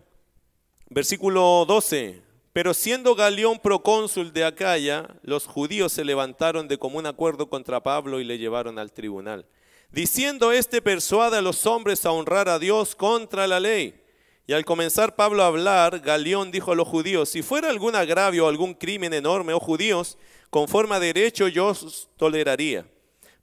versículo 0.89 1.65
12. 1.67 2.23
Pero 2.51 2.73
siendo 2.73 3.13
Galeón 3.13 3.59
procónsul 3.59 4.33
de 4.33 4.43
Acaya, 4.43 5.05
los 5.21 5.45
judíos 5.45 5.93
se 5.93 6.03
levantaron 6.03 6.67
de 6.67 6.79
común 6.79 7.05
acuerdo 7.05 7.47
contra 7.47 7.83
Pablo 7.83 8.19
y 8.19 8.23
le 8.23 8.39
llevaron 8.39 8.79
al 8.79 8.91
tribunal. 8.91 9.45
Diciendo 9.91 10.51
este 10.51 10.81
persuade 10.81 11.37
a 11.37 11.43
los 11.43 11.67
hombres 11.67 12.07
a 12.07 12.11
honrar 12.11 12.49
a 12.49 12.57
Dios 12.57 12.95
contra 12.95 13.45
la 13.45 13.59
ley. 13.59 14.01
Y 14.47 14.53
al 14.53 14.65
comenzar 14.65 15.15
Pablo 15.15 15.43
a 15.43 15.45
hablar, 15.45 15.99
Galeón 15.99 16.49
dijo 16.49 16.71
a 16.71 16.75
los 16.75 16.87
judíos, 16.87 17.29
si 17.29 17.43
fuera 17.43 17.69
algún 17.69 17.95
agravio 17.95 18.47
o 18.47 18.49
algún 18.49 18.73
crimen 18.73 19.13
enorme, 19.13 19.53
oh 19.53 19.59
judíos, 19.59 20.17
conforme 20.49 20.95
a 20.95 20.99
derecho 20.99 21.47
yo 21.47 21.67
os 21.67 22.09
toleraría 22.17 22.85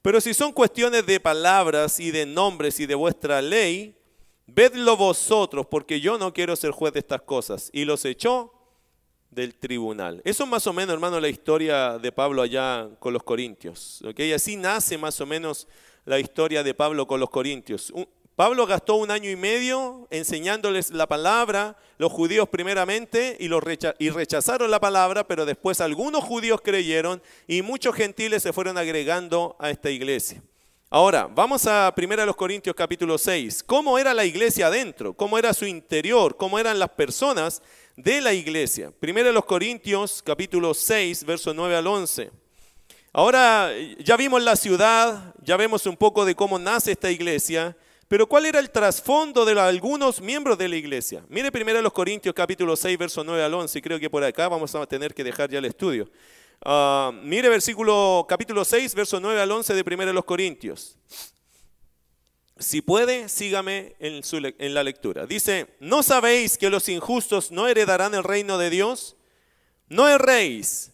pero 0.07 0.21
si 0.21 0.35
son 0.35 0.53
cuestiones 0.53 1.05
de 1.05 1.19
palabras 1.19 1.99
y 1.99 2.13
de 2.13 2.25
nombres 2.27 2.79
y 2.79 2.87
de 2.87 2.95
vuestra 2.95 3.43
ley, 3.43 3.93
vedlo 4.47 4.97
vosotros, 4.97 5.67
porque 5.69 6.01
yo 6.01 6.17
no 6.17 6.33
quiero 6.33 6.55
ser 6.55 6.71
juez 6.71 6.93
de 6.93 7.01
estas 7.01 7.23
cosas. 7.23 7.71
Y 7.73 7.85
los 7.85 8.05
echó 8.05 8.53
del 9.33 9.57
tribunal. 9.57 10.23
Eso 10.25 10.45
es 10.45 10.49
más 10.49 10.65
o 10.69 10.73
menos, 10.73 10.93
hermano, 10.93 11.19
la 11.19 11.29
historia 11.29 11.99
de 11.99 12.13
Pablo 12.13 12.43
allá 12.43 12.89
con 13.01 13.15
los 13.15 13.25
corintios. 13.25 14.01
¿okay? 14.03 14.33
Así 14.33 14.55
nace 14.55 14.97
más 14.97 15.21
o 15.21 15.27
menos 15.27 15.67
la 16.05 16.21
historia 16.21 16.63
de 16.63 16.73
Pablo 16.73 17.09
con 17.09 17.19
los 17.19 17.29
corintios. 17.29 17.93
Pablo 18.37 18.67
gastó 18.67 18.97
un 18.97 19.11
año 19.11 19.31
y 19.31 19.37
medio 19.37 20.07
enseñándoles 20.11 20.91
la 20.91 21.07
palabra, 21.07 21.75
los 21.97 22.13
judíos 22.13 22.47
primeramente, 22.51 23.35
y, 23.41 23.49
los 23.49 23.65
y 23.99 24.11
rechazaron 24.11 24.71
la 24.71 24.79
palabra, 24.79 25.27
pero 25.27 25.47
después 25.47 25.81
algunos 25.81 26.23
judíos 26.23 26.61
creyeron 26.63 27.23
y 27.49 27.63
muchos 27.63 27.95
gentiles 27.95 28.43
se 28.43 28.53
fueron 28.53 28.77
agregando 28.77 29.57
a 29.59 29.71
esta 29.71 29.89
iglesia. 29.91 30.43
Ahora, 30.91 31.31
vamos 31.35 31.67
a 31.67 31.95
1 31.97 32.37
Corintios 32.37 32.77
capítulo 32.77 33.17
6. 33.17 33.63
¿Cómo 33.63 33.99
era 33.99 34.13
la 34.13 34.27
iglesia 34.27 34.67
adentro? 34.67 35.15
¿Cómo 35.15 35.39
era 35.39 35.55
su 35.55 35.65
interior? 35.65 36.37
¿Cómo 36.37 36.59
eran 36.59 36.79
las 36.79 36.91
personas 36.91 37.63
de 37.97 38.21
la 38.21 38.35
iglesia? 38.35 38.93
1 39.01 39.47
Corintios 39.47 40.23
capítulo 40.23 40.75
6, 40.75 41.25
verso 41.25 41.55
9 41.55 41.75
al 41.75 41.87
11. 41.87 42.31
Ahora 43.15 43.71
ya 43.99 44.15
vimos 44.19 44.43
la 44.43 44.57
ciudad, 44.57 45.35
ya 45.43 45.57
vemos 45.57 45.87
un 45.87 45.97
poco 45.97 46.27
de 46.27 46.35
cómo 46.35 46.59
nace 46.59 46.93
esta 46.93 47.11
iglesia. 47.11 47.75
Pero 48.09 48.29
¿cuál 48.29 48.47
era 48.47 48.61
el 48.61 48.71
trasfondo 48.71 49.45
de 49.45 49.59
algunos 49.61 50.21
miembros 50.21 50.57
de 50.57 50.69
la 50.69 50.77
iglesia? 50.77 51.25
Mire 51.29 51.51
primero 51.51 51.83
los 51.83 51.93
Corintios 51.93 52.33
capítulo 52.35 52.77
6, 52.77 52.97
verso 52.99 53.25
9 53.25 53.43
al 53.43 53.53
11, 53.53 53.83
creo 53.83 53.99
que 53.99 54.09
por 54.09 54.23
acá 54.23 54.49
vamos 54.49 54.73
a 54.77 54.87
tener 54.87 55.13
que 55.13 55.25
dejar 55.25 55.51
ya 55.51 55.59
el 55.59 55.65
estudio. 55.65 56.09
Ah, 56.65 57.11
mire 57.25 57.49
versículo 57.49 58.25
capítulo 58.29 58.65
6, 58.65 58.95
verso 58.95 59.19
9 59.19 59.41
al 59.41 59.51
11 59.51 59.75
de 59.75 59.83
primero 59.83 60.13
los 60.13 60.25
Corintios. 60.25 60.97
Si 62.59 62.81
puede, 62.81 63.29
sígame 63.29 63.97
en, 63.99 64.23
en 64.59 64.75
la 64.75 64.85
lectura. 64.85 65.27
Dice, 65.27 65.77
¿no 65.81 66.05
sabéis 66.05 66.57
que 66.57 66.71
los 66.71 66.89
injustos 66.89 67.51
no 67.51 67.67
heredarán 67.67 68.15
el 68.15 68.23
reino 68.23 68.57
de 68.57 68.71
Dios? 68.71 69.17
No 69.89 70.09
erréis, 70.09 70.93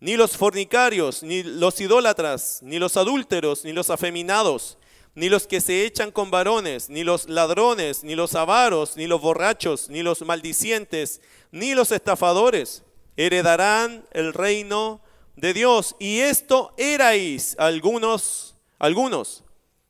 ni 0.00 0.16
los 0.16 0.36
fornicarios, 0.36 1.22
ni 1.22 1.44
los 1.44 1.80
idólatras, 1.80 2.58
ni 2.62 2.80
los 2.80 2.96
adúlteros, 2.96 3.64
ni 3.64 3.72
los 3.72 3.90
afeminados 3.90 4.76
ni 5.18 5.28
los 5.28 5.48
que 5.48 5.60
se 5.60 5.84
echan 5.84 6.12
con 6.12 6.30
varones, 6.30 6.88
ni 6.90 7.02
los 7.02 7.28
ladrones, 7.28 8.04
ni 8.04 8.14
los 8.14 8.36
avaros, 8.36 8.96
ni 8.96 9.08
los 9.08 9.20
borrachos, 9.20 9.88
ni 9.88 10.04
los 10.04 10.22
maldicientes, 10.22 11.20
ni 11.50 11.74
los 11.74 11.90
estafadores 11.90 12.84
heredarán 13.16 14.06
el 14.12 14.32
reino 14.32 15.00
de 15.34 15.54
Dios. 15.54 15.96
Y 15.98 16.20
esto 16.20 16.72
erais 16.76 17.56
algunos, 17.58 18.54
algunos, 18.78 19.42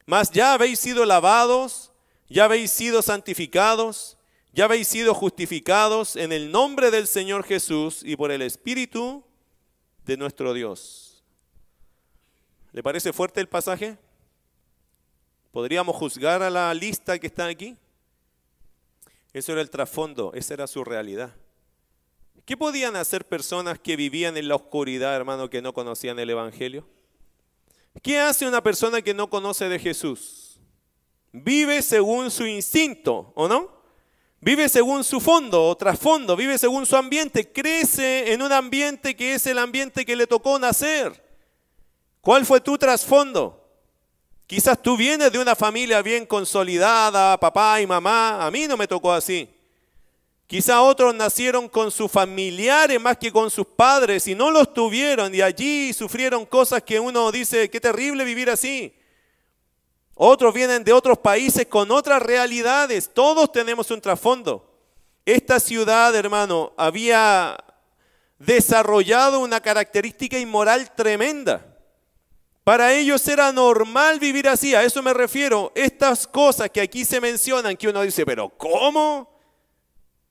mas 0.07 0.31
ya 0.31 0.55
habéis 0.55 0.79
sido 0.79 1.05
lavados, 1.05 1.93
ya 2.31 2.45
habéis 2.45 2.71
sido 2.71 3.03
santificados, 3.03 4.17
ya 4.55 4.65
habéis 4.65 4.89
sido 4.89 5.13
justificados 5.13 6.17
en 6.17 6.33
el 6.33 6.51
nombre 6.51 6.91
del 6.91 7.07
Señor 7.07 7.45
Jesús 7.45 8.01
y 8.03 8.17
por 8.17 8.31
el 8.31 8.41
Espíritu 8.41 9.23
de 10.07 10.17
nuestro 10.17 10.55
Dios. 10.55 11.23
¿Le 12.73 12.83
parece 12.83 13.13
fuerte 13.13 13.43
el 13.43 13.49
pasaje? 13.49 13.99
¿Podríamos 15.59 15.97
juzgar 15.97 16.41
a 16.41 16.51
la 16.51 16.73
lista 16.73 17.19
que 17.19 17.27
está 17.27 17.47
aquí? 17.47 17.77
Eso 19.33 19.51
era 19.51 19.61
el 19.61 19.71
trasfondo, 19.71 20.33
esa 20.33 20.55
era 20.55 20.69
su 20.69 20.85
realidad. 20.85 21.35
¿Qué 22.45 22.57
podían 22.57 22.95
hacer 22.95 23.27
personas 23.27 23.81
que 23.81 23.97
vivían 23.97 24.37
en 24.37 24.47
la 24.47 24.55
oscuridad, 24.55 25.17
hermano, 25.17 25.51
que 25.51 25.61
no 25.61 25.73
conocían 25.75 26.17
el 26.21 26.31
Evangelio? 26.31 26.87
¿Qué 28.05 28.21
hace 28.21 28.47
una 28.47 28.63
persona 28.63 29.03
que 29.03 29.15
no 29.15 29.29
conoce 29.29 29.69
de 29.69 29.81
Jesús? 29.81 30.61
Vive 31.33 31.83
según 31.83 32.31
su 32.31 32.47
instinto, 32.47 33.33
¿o 33.35 33.49
no? 33.49 33.83
Vive 34.41 34.69
según 34.69 35.03
su 35.03 35.19
fondo 35.19 35.67
o 35.67 35.77
trasfondo, 35.77 36.37
vive 36.37 36.57
según 36.57 36.87
su 36.87 36.95
ambiente, 36.95 37.53
crece 37.53 38.33
en 38.33 38.43
un 38.43 38.53
ambiente 38.53 39.17
que 39.17 39.35
es 39.35 39.45
el 39.49 39.59
ambiente 39.59 40.07
que 40.07 40.15
le 40.15 40.29
tocó 40.29 40.57
nacer. 40.57 41.21
¿Cuál 42.21 42.47
fue 42.47 42.61
tu 42.61 42.79
trasfondo? 42.79 43.68
Quizás 44.49 44.81
tú 44.81 44.97
vienes 44.97 45.31
de 45.31 45.39
una 45.39 45.55
familia 45.55 46.01
bien 46.01 46.25
consolidada, 46.25 47.39
papá 47.39 47.83
y 47.83 47.87
mamá. 47.87 48.47
A 48.47 48.51
mí 48.51 48.67
no 48.67 48.79
me 48.79 48.89
tocó 48.89 49.13
así. 49.13 49.47
Quizás 50.47 50.79
otros 50.79 51.15
nacieron 51.15 51.69
con 51.69 51.91
sus 51.91 52.11
familiares 52.11 52.99
más 52.99 53.19
que 53.19 53.31
con 53.31 53.51
sus 53.51 53.67
padres 53.67 54.27
y 54.27 54.35
no 54.35 54.51
los 54.51 54.73
tuvieron 54.73 55.35
y 55.35 55.43
allí 55.43 55.93
sufrieron 55.93 56.47
cosas 56.47 56.83
que 56.83 56.99
uno 56.99 57.31
dice, 57.31 57.69
qué 57.69 57.79
terrible 57.79 58.25
vivir 58.25 58.49
así. 58.49 58.95
Otros 60.15 60.55
vienen 60.55 60.83
de 60.83 60.95
otros 60.95 61.19
países 61.19 61.67
con 61.67 61.91
otras 61.91 62.23
realidades. 62.23 63.11
Todos 63.13 63.53
tenemos 63.53 63.91
un 63.91 64.01
trasfondo. 64.01 64.65
Esta 65.27 65.61
ciudad, 65.61 66.17
hermano, 66.17 66.73
había 66.79 67.63
desarrollado 68.39 69.41
una 69.41 69.61
característica 69.61 70.39
inmoral 70.39 70.91
tremenda. 70.95 71.68
Para 72.69 72.93
ellos 72.93 73.27
era 73.27 73.51
normal 73.51 74.21
vivir 74.21 74.47
así, 74.47 74.75
a 74.75 74.83
eso 74.83 75.03
me 75.03 75.15
refiero. 75.15 75.73
Estas 75.75 76.27
cosas 76.27 76.69
que 76.69 76.83
aquí 76.83 77.03
se 77.03 77.19
mencionan, 77.19 77.79
que 77.79 77.89
uno 77.89 78.03
dice, 78.03 78.27
pero 78.27 78.51
¿cómo? 78.51 79.41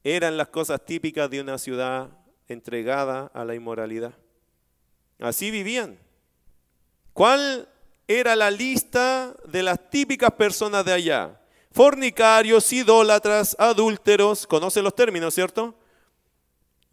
Eran 0.03 0.37
las 0.37 0.49
cosas 0.49 0.85
típicas 0.85 1.31
de 1.31 1.41
una 1.41 1.57
ciudad 1.57 2.11
entregada 2.47 3.31
a 3.33 3.43
la 3.43 3.55
inmoralidad. 3.55 4.13
Así 5.17 5.49
vivían. 5.49 5.97
¿Cuál 7.11 7.67
era 8.07 8.35
la 8.35 8.51
lista 8.51 9.33
de 9.47 9.63
las 9.63 9.89
típicas 9.89 10.29
personas 10.29 10.85
de 10.85 10.93
allá? 10.93 11.41
Fornicarios, 11.71 12.71
idólatras, 12.71 13.55
adúlteros, 13.57 14.45
conocen 14.45 14.83
los 14.83 14.93
términos, 14.93 15.33
¿cierto? 15.33 15.73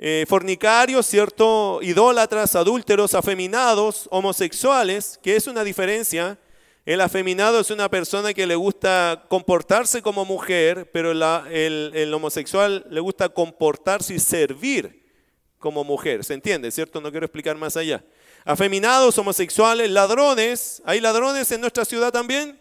Eh, 0.06 0.26
fornicarios, 0.28 1.06
¿cierto? 1.06 1.80
Idólatras, 1.80 2.54
adúlteros, 2.56 3.14
afeminados, 3.14 4.06
homosexuales, 4.10 5.18
que 5.22 5.34
es 5.34 5.46
una 5.46 5.64
diferencia. 5.64 6.38
El 6.84 7.00
afeminado 7.00 7.58
es 7.58 7.70
una 7.70 7.88
persona 7.88 8.34
que 8.34 8.46
le 8.46 8.54
gusta 8.54 9.24
comportarse 9.30 10.02
como 10.02 10.26
mujer, 10.26 10.90
pero 10.92 11.12
el, 11.12 11.90
el 11.94 12.12
homosexual 12.12 12.86
le 12.90 13.00
gusta 13.00 13.30
comportarse 13.30 14.12
y 14.12 14.18
servir 14.18 15.10
como 15.58 15.82
mujer. 15.84 16.22
¿Se 16.22 16.34
entiende? 16.34 16.70
¿Cierto? 16.70 17.00
No 17.00 17.10
quiero 17.10 17.24
explicar 17.24 17.56
más 17.56 17.74
allá. 17.78 18.04
Afeminados, 18.44 19.16
homosexuales, 19.16 19.90
ladrones. 19.90 20.82
¿Hay 20.84 21.00
ladrones 21.00 21.50
en 21.50 21.62
nuestra 21.62 21.86
ciudad 21.86 22.12
también? 22.12 22.60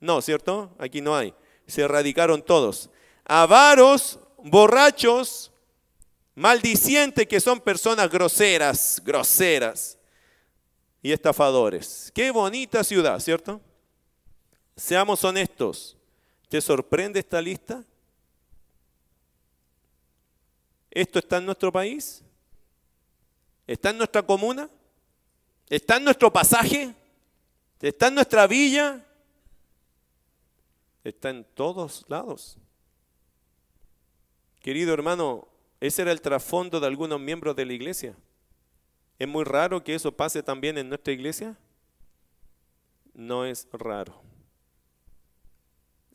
No, 0.00 0.20
¿cierto? 0.20 0.74
Aquí 0.76 1.00
no 1.00 1.16
hay. 1.16 1.32
Se 1.68 1.82
erradicaron 1.82 2.42
todos. 2.42 2.90
Avaros, 3.24 4.18
borrachos, 4.42 5.49
maldicientes 6.40 7.26
que 7.28 7.38
son 7.38 7.60
personas 7.60 8.08
groseras, 8.10 9.02
groseras 9.04 9.98
y 11.02 11.12
estafadores. 11.12 12.10
Qué 12.14 12.30
bonita 12.30 12.82
ciudad, 12.82 13.20
¿cierto? 13.20 13.60
Seamos 14.74 15.22
honestos. 15.22 15.98
¿Te 16.48 16.62
sorprende 16.62 17.20
esta 17.20 17.42
lista? 17.42 17.84
¿Esto 20.90 21.18
está 21.18 21.36
en 21.36 21.44
nuestro 21.44 21.70
país? 21.70 22.22
¿Está 23.66 23.90
en 23.90 23.98
nuestra 23.98 24.22
comuna? 24.22 24.70
¿Está 25.68 25.98
en 25.98 26.04
nuestro 26.04 26.32
pasaje? 26.32 26.94
¿Está 27.82 28.08
en 28.08 28.14
nuestra 28.14 28.46
villa? 28.46 29.06
Está 31.04 31.28
en 31.28 31.44
todos 31.44 32.02
lados. 32.08 32.56
Querido 34.62 34.94
hermano, 34.94 35.49
ese 35.80 36.02
era 36.02 36.12
el 36.12 36.20
trasfondo 36.20 36.78
de 36.78 36.86
algunos 36.86 37.18
miembros 37.18 37.56
de 37.56 37.64
la 37.64 37.72
iglesia. 37.72 38.14
¿Es 39.18 39.26
muy 39.26 39.44
raro 39.44 39.82
que 39.82 39.94
eso 39.94 40.12
pase 40.12 40.42
también 40.42 40.78
en 40.78 40.88
nuestra 40.88 41.12
iglesia? 41.12 41.56
No 43.14 43.44
es 43.44 43.66
raro. 43.72 44.22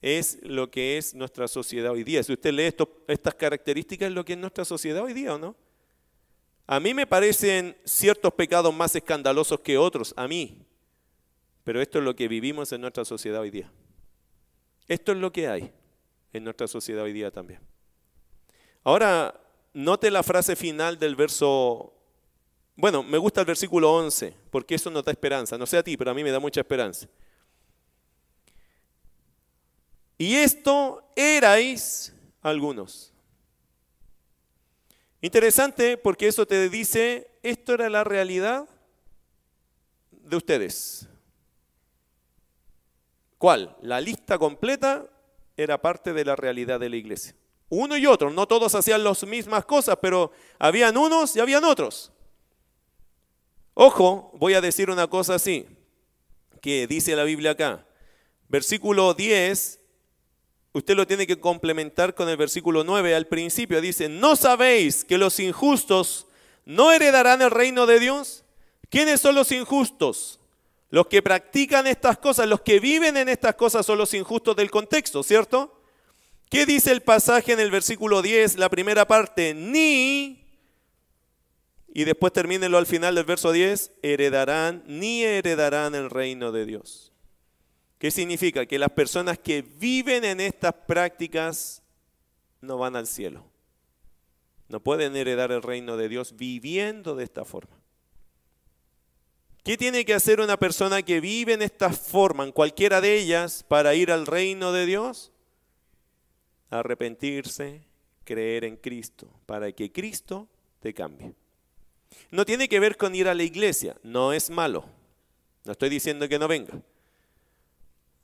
es 0.01 0.37
lo 0.43 0.69
que 0.69 0.97
es 0.97 1.15
nuestra 1.15 1.47
sociedad 1.47 1.91
hoy 1.91 2.03
día. 2.03 2.21
Si 2.21 2.31
usted 2.31 2.51
lee 2.51 2.73
estas 3.07 3.33
características, 3.33 4.09
es 4.09 4.13
lo 4.13 4.23
que 4.23 4.33
es 4.33 4.39
nuestra 4.39 4.63
sociedad 4.63 5.03
hoy 5.03 5.13
día, 5.13 5.33
¿o 5.33 5.39
no? 5.39 5.55
A 6.67 6.79
mí 6.79 6.93
me 6.93 7.07
parecen 7.07 7.75
ciertos 7.85 8.33
pecados 8.33 8.73
más 8.73 8.95
escandalosos 8.95 9.59
que 9.59 9.77
otros, 9.77 10.13
a 10.15 10.27
mí. 10.27 10.65
Pero 11.63 11.81
esto 11.81 11.99
es 11.99 12.05
lo 12.05 12.15
que 12.15 12.27
vivimos 12.27 12.71
en 12.71 12.81
nuestra 12.81 13.03
sociedad 13.03 13.41
hoy 13.41 13.49
día. 13.49 13.71
Esto 14.87 15.11
es 15.11 15.17
lo 15.17 15.31
que 15.31 15.47
hay 15.47 15.73
en 16.33 16.43
nuestra 16.43 16.67
sociedad 16.67 17.03
hoy 17.03 17.13
día 17.13 17.31
también. 17.31 17.59
Ahora, 18.83 19.39
note 19.75 20.09
la 20.09 20.23
frase 20.23 20.55
final 20.55 20.97
del 20.97 21.15
verso... 21.15 21.93
Bueno, 22.77 23.03
me 23.03 23.17
gusta 23.17 23.41
el 23.41 23.45
versículo 23.45 23.93
11, 23.93 24.35
porque 24.49 24.75
eso 24.75 24.89
nos 24.89 25.03
da 25.03 25.11
esperanza. 25.11 25.57
No 25.57 25.65
sé 25.65 25.77
a 25.77 25.83
ti, 25.83 25.95
pero 25.95 26.11
a 26.11 26.13
mí 26.13 26.23
me 26.23 26.31
da 26.31 26.39
mucha 26.39 26.61
esperanza. 26.61 27.07
Y 30.17 30.35
esto 30.35 31.07
erais 31.15 32.13
algunos. 32.41 33.13
Interesante 35.21 35.97
porque 35.97 36.27
eso 36.27 36.45
te 36.45 36.69
dice, 36.69 37.31
esto 37.43 37.73
era 37.73 37.89
la 37.89 38.03
realidad 38.03 38.67
de 40.11 40.37
ustedes. 40.37 41.07
¿Cuál? 43.37 43.75
La 43.81 44.01
lista 44.01 44.37
completa 44.37 45.09
era 45.57 45.81
parte 45.81 46.13
de 46.13 46.25
la 46.25 46.35
realidad 46.35 46.79
de 46.79 46.89
la 46.89 46.95
iglesia. 46.95 47.35
Uno 47.69 47.97
y 47.97 48.05
otro, 48.05 48.29
no 48.29 48.47
todos 48.47 48.75
hacían 48.75 49.03
las 49.03 49.23
mismas 49.25 49.65
cosas, 49.65 49.97
pero 50.01 50.31
habían 50.59 50.97
unos 50.97 51.35
y 51.35 51.39
habían 51.39 51.63
otros. 51.63 52.11
Ojo, 53.73 54.31
voy 54.35 54.53
a 54.53 54.61
decir 54.61 54.89
una 54.89 55.07
cosa 55.07 55.35
así, 55.35 55.65
que 56.61 56.87
dice 56.87 57.15
la 57.15 57.23
Biblia 57.23 57.51
acá. 57.51 57.85
Versículo 58.47 59.13
10 59.13 59.79
usted 60.75 60.95
lo 60.95 61.07
tiene 61.07 61.25
que 61.25 61.39
complementar 61.39 62.13
con 62.13 62.27
el 62.27 62.35
versículo 62.35 62.83
9 62.83 63.15
al 63.15 63.27
principio. 63.27 63.79
Dice, 63.79 64.09
¿no 64.09 64.35
sabéis 64.35 65.05
que 65.05 65.17
los 65.17 65.39
injustos 65.39 66.27
no 66.65 66.91
heredarán 66.91 67.41
el 67.41 67.49
reino 67.49 67.85
de 67.85 67.97
Dios? 67.97 68.43
¿Quiénes 68.89 69.21
son 69.21 69.35
los 69.35 69.53
injustos? 69.53 70.37
Los 70.89 71.07
que 71.07 71.21
practican 71.21 71.87
estas 71.87 72.17
cosas, 72.17 72.47
los 72.49 72.59
que 72.59 72.81
viven 72.81 73.15
en 73.15 73.29
estas 73.29 73.55
cosas 73.55 73.85
son 73.85 73.97
los 73.97 74.13
injustos 74.13 74.53
del 74.57 74.69
contexto, 74.69 75.23
¿cierto? 75.23 75.74
¿Qué 76.49 76.65
dice 76.65 76.91
el 76.91 77.01
pasaje 77.01 77.53
en 77.53 77.59
el 77.59 77.71
versículo 77.71 78.21
10, 78.21 78.57
la 78.57 78.69
primera 78.69 79.07
parte? 79.07 79.53
Ni, 79.53 80.45
y 81.95 82.03
después 82.03 82.33
termínelo 82.33 82.77
al 82.77 82.85
final 82.85 83.15
del 83.15 83.23
verso 83.23 83.53
10, 83.53 83.93
heredarán, 84.03 84.83
ni 84.85 85.23
heredarán 85.23 85.95
el 85.95 86.09
reino 86.09 86.51
de 86.51 86.65
Dios. 86.65 87.13
¿Qué 87.97 88.11
significa? 88.11 88.65
Que 88.65 88.77
las 88.77 88.91
personas 88.91 89.39
que 89.39 89.61
viven 89.61 90.25
en 90.25 90.41
estas 90.41 90.73
prácticas 90.73 91.81
no 92.59 92.77
van 92.77 92.97
al 92.97 93.07
cielo. 93.07 93.45
No 94.67 94.81
pueden 94.81 95.15
heredar 95.15 95.53
el 95.53 95.61
reino 95.61 95.95
de 95.95 96.09
Dios 96.09 96.35
viviendo 96.35 97.15
de 97.15 97.23
esta 97.23 97.45
forma. 97.45 97.77
¿Qué 99.63 99.77
tiene 99.77 100.03
que 100.03 100.13
hacer 100.13 100.41
una 100.41 100.57
persona 100.57 101.01
que 101.01 101.21
vive 101.21 101.53
en 101.53 101.61
esta 101.61 101.91
forma, 101.91 102.43
en 102.43 102.51
cualquiera 102.51 103.01
de 103.01 103.17
ellas, 103.17 103.63
para 103.67 103.95
ir 103.95 104.11
al 104.11 104.27
reino 104.27 104.71
de 104.71 104.85
Dios? 104.85 105.31
Arrepentirse, 106.79 107.81
creer 108.23 108.65
en 108.65 108.77
Cristo, 108.77 109.29
para 109.45 109.71
que 109.71 109.91
Cristo 109.91 110.47
te 110.79 110.93
cambie. 110.93 111.33
No 112.31 112.45
tiene 112.45 112.67
que 112.67 112.79
ver 112.79 112.97
con 112.97 113.15
ir 113.15 113.27
a 113.27 113.33
la 113.33 113.43
iglesia, 113.43 113.95
no 114.03 114.33
es 114.33 114.49
malo. 114.49 114.85
No 115.63 115.71
estoy 115.71 115.89
diciendo 115.89 116.27
que 116.29 116.39
no 116.39 116.47
venga. 116.47 116.73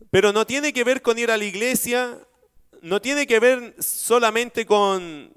Pero 0.10 0.32
no 0.32 0.46
tiene 0.46 0.74
que 0.74 0.84
ver 0.84 1.02
con 1.02 1.18
ir 1.18 1.32
a 1.32 1.38
la 1.38 1.46
iglesia, 1.46 2.18
no 2.82 3.02
tiene 3.02 3.28
que 3.28 3.40
ver 3.40 3.76
solamente 3.80 4.66
con 4.66 5.32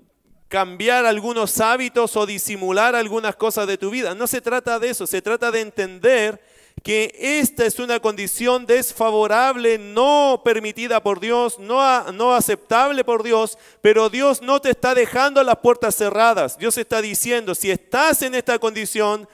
cambiar 0.49 1.05
algunos 1.05 1.61
hábitos 1.61 2.17
o 2.17 2.27
disimular 2.27 2.95
algunas 2.95 3.37
cosas 3.37 3.67
de 3.67 3.79
tu 3.79 3.91
vida. 3.91 4.15
No 4.15 4.27
se 4.27 4.41
trata 4.41 4.79
de 4.79 4.91
eso, 4.91 5.07
se 5.07 5.21
trata 5.21 5.51
de 5.51 5.61
entender 5.61 6.41
que 6.83 7.15
esta 7.19 7.65
es 7.65 7.79
una 7.79 8.01
condición 8.01 8.67
desfavorable, 8.67 9.79
no 9.79 10.43
permitida 10.45 11.03
por 11.03 11.19
Dios, 11.19 11.59
no, 11.59 12.13
no 12.13 12.35
aceptable 12.35 13.05
por 13.05 13.23
Dios, 13.23 13.59
pero 13.81 14.11
Dios 14.11 14.43
no 14.43 14.61
te 14.61 14.71
está 14.71 14.95
dejando 14.95 15.43
las 15.43 15.57
puertas 15.57 15.95
cerradas. 15.95 16.59
Dios 16.59 16.77
está 16.77 17.01
diciendo, 17.01 17.55
si 17.55 17.71
estás 17.71 18.21
en 18.23 18.35
esta 18.35 18.59
condición, 18.59 19.27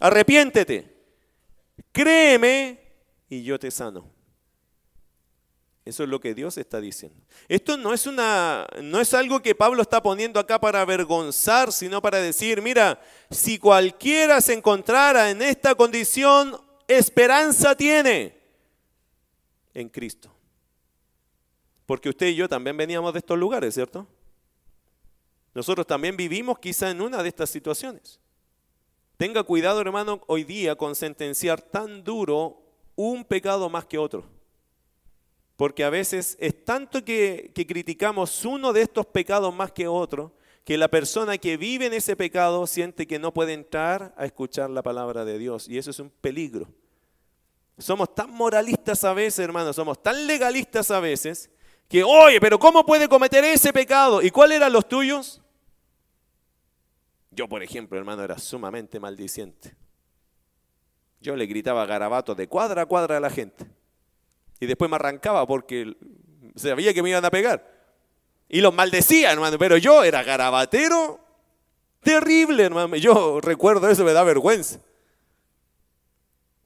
arrepiéntete, 0.00 0.92
créeme 1.92 2.80
y 3.28 3.44
yo 3.44 3.58
te 3.58 3.70
sano. 3.70 4.18
Eso 5.84 6.02
es 6.02 6.08
lo 6.10 6.20
que 6.20 6.34
Dios 6.34 6.58
está 6.58 6.82
diciendo. 6.82 7.18
Esto 7.48 7.78
no 7.78 7.94
es, 7.94 8.06
una, 8.06 8.66
no 8.82 9.00
es 9.00 9.14
algo 9.14 9.40
que 9.40 9.54
Pablo 9.54 9.80
está 9.80 10.02
poniendo 10.02 10.38
acá 10.38 10.60
para 10.60 10.82
avergonzar, 10.82 11.72
sino 11.72 12.02
para 12.02 12.18
decir, 12.18 12.60
mira, 12.60 13.00
si 13.30 13.58
cualquiera 13.58 14.42
se 14.42 14.52
encontrara 14.52 15.30
en 15.30 15.40
esta 15.40 15.74
condición, 15.74 16.60
esperanza 16.88 17.76
tiene 17.76 18.34
en 19.74 19.88
Cristo. 19.88 20.30
Porque 21.86 22.08
usted 22.08 22.26
y 22.26 22.34
yo 22.34 22.48
también 22.48 22.76
veníamos 22.76 23.12
de 23.12 23.20
estos 23.20 23.38
lugares, 23.38 23.74
¿cierto? 23.74 24.06
Nosotros 25.54 25.86
también 25.86 26.16
vivimos 26.16 26.58
quizá 26.58 26.90
en 26.90 27.00
una 27.00 27.22
de 27.22 27.28
estas 27.28 27.50
situaciones. 27.50 28.20
Tenga 29.16 29.42
cuidado, 29.42 29.80
hermano, 29.80 30.20
hoy 30.26 30.44
día 30.44 30.76
con 30.76 30.94
sentenciar 30.94 31.60
tan 31.60 32.04
duro 32.04 32.62
un 32.94 33.24
pecado 33.24 33.68
más 33.68 33.86
que 33.86 33.98
otro. 33.98 34.24
Porque 35.56 35.82
a 35.82 35.90
veces 35.90 36.36
es 36.38 36.64
tanto 36.64 37.04
que, 37.04 37.52
criticamos 37.54 38.44
uno 38.44 38.72
de 38.72 38.82
estos 38.82 39.06
pecados 39.06 39.52
más 39.52 39.72
que 39.72 39.88
otro, 39.88 40.32
que 40.64 40.78
la 40.78 40.86
persona 40.86 41.38
que 41.38 41.56
vive 41.56 41.86
en 41.86 41.94
ese 41.94 42.14
pecado 42.14 42.64
siente 42.68 43.08
que 43.08 43.18
no 43.18 43.34
puede 43.34 43.54
entrar 43.54 44.14
a 44.16 44.24
escuchar 44.24 44.70
la 44.70 44.82
palabra 44.82 45.24
de 45.24 45.38
Dios. 45.38 45.68
Y 45.68 45.78
eso 45.78 45.90
es 45.90 45.98
un 45.98 46.10
peligro. 46.10 46.68
Somos 47.78 48.14
tan 48.14 48.30
moralistas 48.30 49.04
a 49.04 49.14
veces, 49.14 49.38
hermanos, 49.40 49.76
somos 49.76 50.02
tan 50.02 50.26
legalistas 50.26 50.90
a 50.90 51.00
veces, 51.00 51.50
que, 51.88 52.02
oye, 52.02 52.40
pero 52.40 52.58
¿cómo 52.58 52.84
puede 52.84 53.08
cometer 53.08 53.44
ese 53.44 53.72
pecado? 53.72 54.20
¿Y 54.20 54.30
cuáles 54.30 54.56
eran 54.56 54.72
los 54.72 54.88
tuyos? 54.88 55.40
Yo, 57.30 57.48
por 57.48 57.62
ejemplo, 57.62 57.96
hermano, 57.96 58.22
era 58.22 58.36
sumamente 58.38 58.98
maldiciente. 59.00 59.74
Yo 61.20 61.36
le 61.36 61.46
gritaba 61.46 61.86
garabatos 61.86 62.36
de 62.36 62.48
cuadra 62.48 62.82
a 62.82 62.86
cuadra 62.86 63.16
a 63.16 63.20
la 63.20 63.30
gente. 63.30 63.66
Y 64.60 64.66
después 64.66 64.90
me 64.90 64.96
arrancaba 64.96 65.46
porque 65.46 65.96
sabía 66.56 66.92
que 66.92 67.02
me 67.02 67.10
iban 67.10 67.24
a 67.24 67.30
pegar. 67.30 67.78
Y 68.48 68.60
los 68.60 68.74
maldecía, 68.74 69.32
hermano. 69.32 69.58
Pero 69.58 69.76
yo 69.76 70.04
era 70.04 70.22
garabatero 70.22 71.20
terrible, 72.00 72.64
hermano. 72.64 72.96
Yo 72.96 73.40
recuerdo 73.40 73.88
eso, 73.88 74.04
me 74.04 74.12
da 74.12 74.24
vergüenza. 74.24 74.80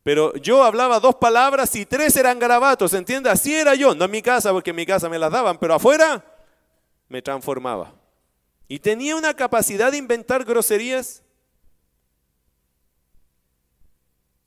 Pero 0.03 0.35
yo 0.37 0.65
hablaba 0.65 0.99
dos 0.99 1.15
palabras 1.15 1.75
y 1.77 1.87
tres 1.87 2.17
eran 2.17 2.39
garabatos, 2.39 2.93
¿entiendes? 2.95 3.33
Así 3.33 3.55
era 3.55 3.75
yo. 3.75 3.95
No 3.95 4.07
en 4.07 4.11
mi 4.11 4.23
casa, 4.23 4.53
porque 4.53 4.71
en 4.71 4.77
mi 4.77 4.87
casa 4.87 5.09
me 5.09 5.19
las 5.19 5.31
daban, 5.31 5.59
pero 5.59 5.75
afuera 5.75 6.25
me 7.09 7.23
transformaba. 7.23 7.95
Y 8.67 8.79
tenía 8.79 9.15
una 9.15 9.35
capacidad 9.35 9.93
de 9.93 9.99
inventar 9.99 10.45
groserías. 10.45 11.23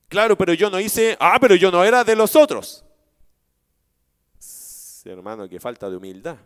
Claro, 0.09 0.37
pero 0.37 0.53
yo 0.53 0.69
no 0.69 0.79
hice, 0.79 1.15
ah, 1.19 1.37
pero 1.39 1.55
yo 1.55 1.71
no 1.71 1.83
era 1.83 2.03
de 2.03 2.15
los 2.15 2.35
otros 2.35 2.85
hermano, 5.11 5.47
que 5.47 5.59
falta 5.59 5.89
de 5.89 5.97
humildad. 5.97 6.37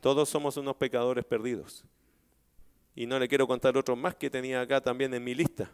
Todos 0.00 0.28
somos 0.28 0.56
unos 0.56 0.76
pecadores 0.76 1.24
perdidos. 1.24 1.84
Y 2.94 3.06
no 3.06 3.18
le 3.18 3.28
quiero 3.28 3.46
contar 3.46 3.76
otros 3.76 3.96
más 3.96 4.14
que 4.14 4.28
tenía 4.28 4.60
acá 4.60 4.80
también 4.80 5.14
en 5.14 5.24
mi 5.24 5.34
lista. 5.34 5.70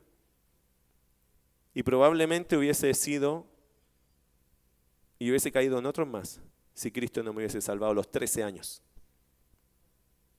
Y 1.79 1.85
probablemente 1.85 2.57
hubiese 2.57 2.93
sido 2.93 3.47
y 5.16 5.31
hubiese 5.31 5.53
caído 5.53 5.79
en 5.79 5.87
otros 5.87 6.09
más 6.09 6.41
si 6.74 6.91
Cristo 6.91 7.22
no 7.22 7.33
me 7.33 7.39
hubiese 7.39 7.61
salvado 7.61 7.95
los 7.95 8.11
13 8.11 8.43
años. 8.43 8.83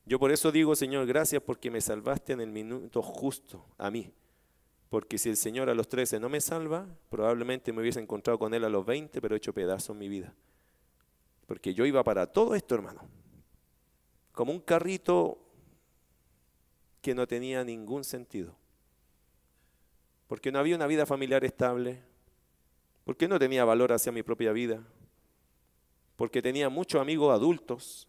Yo 0.05 0.19
por 0.19 0.33
eso 0.33 0.51
digo, 0.51 0.75
Señor, 0.75 1.07
gracias 1.07 1.41
porque 1.41 1.71
me 1.71 1.79
salvaste 1.79 2.33
en 2.33 2.41
el 2.41 2.51
minuto 2.51 3.01
justo 3.01 3.65
a 3.77 3.89
mí. 3.89 4.11
Porque 4.89 5.17
si 5.17 5.29
el 5.29 5.37
Señor 5.37 5.69
a 5.69 5.73
los 5.73 5.87
13 5.87 6.19
no 6.19 6.27
me 6.27 6.41
salva, 6.41 6.85
probablemente 7.09 7.71
me 7.71 7.79
hubiese 7.83 8.01
encontrado 8.01 8.37
con 8.37 8.53
Él 8.53 8.65
a 8.65 8.69
los 8.69 8.85
20, 8.85 9.21
pero 9.21 9.33
he 9.33 9.37
hecho 9.37 9.53
pedazo 9.53 9.93
en 9.93 9.99
mi 9.99 10.09
vida. 10.09 10.35
Porque 11.45 11.73
yo 11.73 11.85
iba 11.85 12.03
para 12.03 12.27
todo 12.27 12.53
esto, 12.53 12.75
hermano. 12.75 13.07
Como 14.33 14.51
un 14.51 14.59
carrito 14.59 15.39
que 17.01 17.15
no 17.15 17.25
tenía 17.27 17.63
ningún 17.63 18.03
sentido. 18.03 18.59
Porque 20.29 20.51
no 20.51 20.59
había 20.59 20.75
una 20.75 20.85
vida 20.85 21.07
familiar 21.07 21.43
estable. 21.43 21.99
Porque 23.03 23.27
no 23.27 23.39
tenía 23.39 23.65
valor 23.65 23.91
hacia 23.91 24.11
mi 24.11 24.21
propia 24.21 24.51
vida. 24.51 24.83
Porque 26.15 26.39
tenía 26.39 26.69
muchos 26.69 27.01
amigos 27.01 27.33
adultos. 27.33 28.07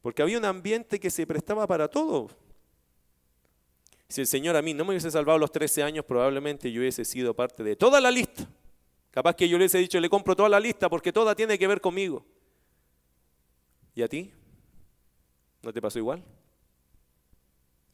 Porque 0.00 0.22
había 0.22 0.38
un 0.38 0.44
ambiente 0.44 1.00
que 1.00 1.10
se 1.10 1.26
prestaba 1.26 1.66
para 1.66 1.88
todo. 1.88 2.30
Si 4.08 4.20
el 4.20 4.28
Señor 4.28 4.54
a 4.54 4.62
mí 4.62 4.74
no 4.74 4.84
me 4.84 4.90
hubiese 4.90 5.10
salvado 5.10 5.36
los 5.40 5.50
13 5.50 5.82
años, 5.82 6.04
probablemente 6.04 6.70
yo 6.70 6.80
hubiese 6.80 7.04
sido 7.04 7.34
parte 7.34 7.64
de 7.64 7.74
toda 7.74 8.00
la 8.00 8.12
lista. 8.12 8.48
Capaz 9.10 9.34
que 9.34 9.48
yo 9.48 9.58
le 9.58 9.64
hubiese 9.64 9.78
dicho, 9.78 9.98
le 9.98 10.08
compro 10.08 10.36
toda 10.36 10.48
la 10.48 10.60
lista 10.60 10.88
porque 10.88 11.12
toda 11.12 11.34
tiene 11.34 11.58
que 11.58 11.66
ver 11.66 11.80
conmigo. 11.80 12.24
¿Y 13.92 14.02
a 14.02 14.08
ti? 14.08 14.30
¿No 15.62 15.72
te 15.72 15.82
pasó 15.82 15.98
igual? 15.98 16.22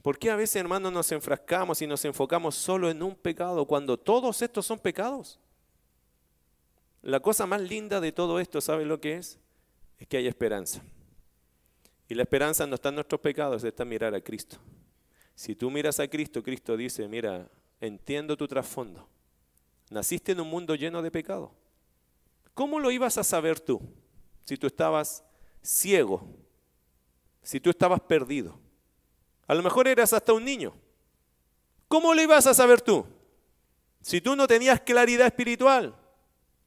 ¿Por 0.02 0.18
qué 0.18 0.30
a 0.30 0.36
veces, 0.36 0.56
hermanos, 0.56 0.92
nos 0.92 1.12
enfrascamos 1.12 1.82
y 1.82 1.86
nos 1.86 2.04
enfocamos 2.04 2.54
solo 2.54 2.88
en 2.88 3.02
un 3.02 3.14
pecado 3.14 3.66
cuando 3.66 3.98
todos 3.98 4.40
estos 4.40 4.64
son 4.64 4.78
pecados? 4.78 5.38
La 7.02 7.20
cosa 7.20 7.46
más 7.46 7.60
linda 7.60 8.00
de 8.00 8.12
todo 8.12 8.40
esto, 8.40 8.60
¿sabe 8.60 8.84
lo 8.84 9.00
que 9.00 9.16
es? 9.16 9.38
Es 9.98 10.06
que 10.06 10.16
hay 10.16 10.26
esperanza. 10.26 10.82
Y 12.08 12.14
la 12.14 12.22
esperanza 12.22 12.66
no 12.66 12.74
está 12.74 12.88
en 12.88 12.96
nuestros 12.96 13.20
pecados, 13.20 13.62
está 13.62 13.82
en 13.82 13.90
mirar 13.90 14.14
a 14.14 14.20
Cristo. 14.20 14.56
Si 15.34 15.54
tú 15.54 15.70
miras 15.70 16.00
a 16.00 16.08
Cristo, 16.08 16.42
Cristo 16.42 16.76
dice, 16.76 17.06
mira, 17.06 17.48
entiendo 17.80 18.36
tu 18.36 18.48
trasfondo. 18.48 19.06
Naciste 19.90 20.32
en 20.32 20.40
un 20.40 20.48
mundo 20.48 20.74
lleno 20.74 21.02
de 21.02 21.10
pecado. 21.10 21.52
¿Cómo 22.54 22.78
lo 22.80 22.90
ibas 22.90 23.18
a 23.18 23.24
saber 23.24 23.60
tú 23.60 23.80
si 24.44 24.56
tú 24.56 24.66
estabas 24.66 25.24
ciego? 25.62 26.26
Si 27.42 27.60
tú 27.60 27.70
estabas 27.70 28.00
perdido. 28.00 28.58
A 29.50 29.54
lo 29.54 29.64
mejor 29.64 29.88
eras 29.88 30.12
hasta 30.12 30.32
un 30.32 30.44
niño. 30.44 30.72
¿Cómo 31.88 32.14
lo 32.14 32.22
ibas 32.22 32.46
a 32.46 32.54
saber 32.54 32.80
tú? 32.80 33.04
Si 34.00 34.20
tú 34.20 34.36
no 34.36 34.46
tenías 34.46 34.80
claridad 34.80 35.26
espiritual. 35.26 35.96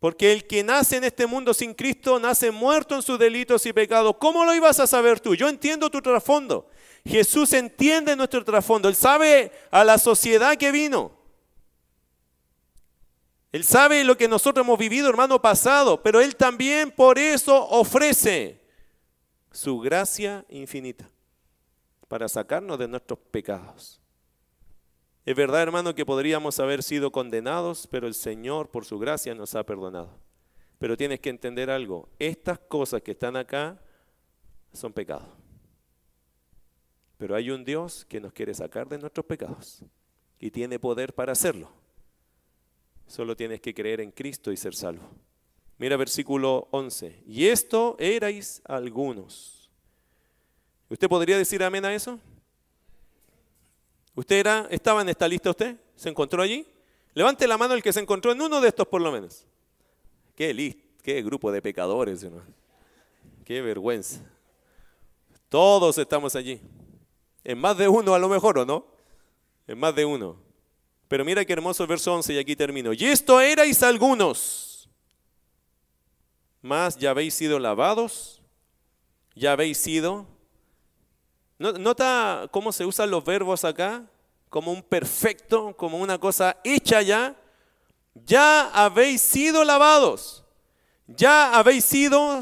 Porque 0.02 0.34
el 0.34 0.46
que 0.46 0.66
nace 0.66 0.98
en 0.98 1.06
este 1.06 1.26
mundo 1.26 1.54
sin 1.54 1.74
Cristo 1.74 2.20
nace 2.20 2.52
muerto 2.52 2.96
en 2.96 3.02
sus 3.02 3.18
delitos 3.18 3.66
y 3.66 3.72
pecados. 3.72 4.18
¿Cómo 4.20 4.44
lo 4.44 4.54
ibas 4.54 4.82
a 4.82 4.88
saber 4.88 5.22
tú? 5.22 5.34
Yo 5.34 5.48
entiendo 5.48 5.90
tu 5.90 6.02
trasfondo. 6.02 6.68
Jesús 7.06 7.54
entiende 7.54 8.18
nuestro 8.18 8.44
trasfondo. 8.44 8.90
Él 8.90 8.96
sabe 8.96 9.54
a 9.72 9.86
la 9.86 9.98
sociedad 9.98 10.58
que 10.58 10.74
vino. 10.74 11.14
Él 13.54 13.64
sabe 13.64 14.04
lo 14.04 14.18
que 14.18 14.28
nosotros 14.28 14.66
hemos 14.66 14.78
vivido, 14.78 15.08
hermano, 15.08 15.42
pasado. 15.42 16.04
Pero 16.04 16.20
Él 16.20 16.36
también 16.36 16.92
por 16.92 17.18
eso 17.18 17.66
ofrece 17.70 18.60
su 19.54 19.80
gracia 19.80 20.44
infinita 20.50 21.13
para 22.14 22.30
sacarnos 22.30 22.78
de 22.78 22.88
nuestros 22.88 23.18
pecados. 23.32 24.00
Es 25.26 25.36
verdad, 25.36 25.64
hermano, 25.64 25.96
que 25.96 26.06
podríamos 26.06 26.60
haber 26.60 26.84
sido 26.84 27.12
condenados, 27.12 27.88
pero 27.88 28.06
el 28.06 28.14
Señor, 28.14 28.70
por 28.70 28.86
su 28.86 29.00
gracia, 29.00 29.34
nos 29.34 29.56
ha 29.56 29.66
perdonado. 29.66 30.20
Pero 30.78 30.96
tienes 30.96 31.22
que 31.22 31.32
entender 31.32 31.72
algo. 31.72 32.08
Estas 32.20 32.60
cosas 32.60 33.02
que 33.02 33.14
están 33.14 33.36
acá 33.36 33.82
son 34.74 34.94
pecados. 34.94 35.28
Pero 37.18 37.36
hay 37.36 37.50
un 37.50 37.66
Dios 37.66 38.06
que 38.06 38.22
nos 38.22 38.32
quiere 38.32 38.54
sacar 38.54 38.88
de 38.88 39.00
nuestros 39.00 39.26
pecados 39.26 39.84
y 40.38 40.52
tiene 40.52 40.78
poder 40.78 41.16
para 41.16 41.32
hacerlo. 41.32 41.72
Solo 43.08 43.36
tienes 43.36 43.60
que 43.60 43.74
creer 43.74 44.02
en 44.02 44.12
Cristo 44.12 44.52
y 44.52 44.58
ser 44.58 44.76
salvo. 44.76 45.10
Mira 45.80 45.98
versículo 45.98 46.68
11. 46.70 47.24
Y 47.26 47.48
esto 47.48 47.96
erais 47.98 48.62
algunos. 48.66 49.63
¿Usted 50.94 51.10
podría 51.10 51.40
decir 51.40 51.64
amén 51.64 51.84
a 51.86 51.92
eso? 51.96 52.20
¿Usted 54.14 54.36
era, 54.36 54.68
estaba 54.70 55.02
en 55.02 55.10
esta 55.10 55.28
lista 55.28 55.50
usted? 55.50 55.76
¿Se 55.96 56.08
encontró 56.08 56.44
allí? 56.44 56.68
Levante 57.16 57.48
la 57.48 57.58
mano 57.58 57.74
el 57.74 57.82
que 57.82 57.92
se 57.92 58.00
encontró 58.00 58.32
en 58.32 58.40
uno 58.40 58.62
de 58.62 58.68
estos 58.68 58.86
por 58.86 59.02
lo 59.02 59.12
menos. 59.12 59.48
Qué 60.36 60.54
list, 60.54 60.78
qué 61.02 61.24
grupo 61.24 61.52
de 61.52 61.64
pecadores, 61.64 62.22
hermano. 62.22 62.46
Qué 63.44 63.60
vergüenza. 63.64 64.22
Todos 65.50 65.98
estamos 65.98 66.36
allí. 66.36 66.62
En 67.44 67.58
más 67.58 67.76
de 67.76 67.88
uno 67.88 68.14
a 68.14 68.20
lo 68.20 68.30
mejor, 68.30 68.60
¿o 68.60 68.66
no? 68.66 68.86
En 69.66 69.80
más 69.80 69.96
de 69.96 70.06
uno. 70.06 70.38
Pero 71.08 71.26
mira 71.26 71.44
qué 71.44 71.54
hermoso 71.54 71.82
el 71.82 71.90
verso 71.90 72.14
11 72.14 72.34
y 72.36 72.38
aquí 72.38 72.56
termino. 72.56 72.94
Y 72.94 73.06
esto 73.06 73.42
erais 73.42 73.82
algunos. 73.82 74.88
Más 76.62 77.00
ya 77.00 77.10
habéis 77.10 77.34
sido 77.34 77.58
lavados, 77.58 78.44
ya 79.34 79.54
habéis 79.54 79.80
sido 79.80 80.28
¿Nota 81.72 82.50
cómo 82.52 82.74
se 82.74 82.86
usan 82.86 83.10
los 83.10 83.24
verbos 83.24 83.64
acá? 83.64 84.04
Como 84.50 84.72
un 84.72 84.84
perfecto, 84.84 85.74
como 85.78 85.98
una 85.98 86.18
cosa 86.18 86.58
hecha 86.64 87.02
ya. 87.02 87.36
Ya 88.26 88.70
habéis 88.74 89.22
sido 89.22 89.64
lavados. 89.64 90.44
Ya 91.08 91.56
habéis 91.56 91.86
sido, 91.86 92.42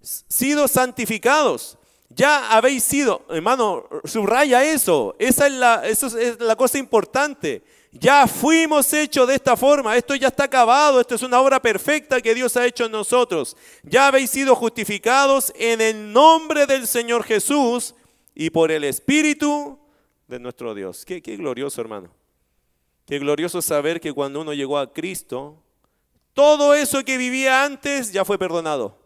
sido 0.00 0.68
santificados. 0.68 1.76
Ya 2.08 2.52
habéis 2.52 2.84
sido, 2.84 3.24
hermano, 3.30 3.84
subraya 4.04 4.62
eso. 4.62 5.16
Esa 5.18 5.46
es 5.48 5.52
la, 5.54 5.82
eso 5.86 6.06
es 6.18 6.38
la 6.38 6.54
cosa 6.54 6.78
importante. 6.78 7.64
Ya 7.90 8.28
fuimos 8.28 8.92
hechos 8.92 9.26
de 9.26 9.34
esta 9.34 9.56
forma. 9.56 9.96
Esto 9.96 10.14
ya 10.14 10.28
está 10.28 10.44
acabado. 10.44 11.00
Esto 11.00 11.16
es 11.16 11.22
una 11.22 11.40
obra 11.40 11.60
perfecta 11.60 12.20
que 12.20 12.34
Dios 12.34 12.56
ha 12.56 12.64
hecho 12.64 12.84
en 12.84 12.92
nosotros. 12.92 13.56
Ya 13.82 14.06
habéis 14.06 14.30
sido 14.30 14.54
justificados 14.54 15.52
en 15.56 15.80
el 15.80 16.12
nombre 16.12 16.66
del 16.66 16.86
Señor 16.86 17.24
Jesús 17.24 17.94
y 18.34 18.50
por 18.50 18.70
el 18.70 18.84
Espíritu 18.84 19.78
de 20.26 20.38
nuestro 20.38 20.74
Dios. 20.74 21.04
Qué, 21.04 21.20
glorioso, 21.20 21.80
hermano. 21.80 22.10
Qué 23.06 23.18
glorioso 23.18 23.60
saber 23.60 24.00
que 24.00 24.12
cuando 24.12 24.40
uno 24.40 24.54
llegó 24.54 24.78
a 24.78 24.92
Cristo, 24.92 25.62
todo 26.32 26.74
eso 26.74 27.04
que 27.04 27.18
vivía 27.18 27.64
antes 27.64 28.12
ya 28.12 28.24
fue 28.24 28.38
perdonado. 28.38 28.98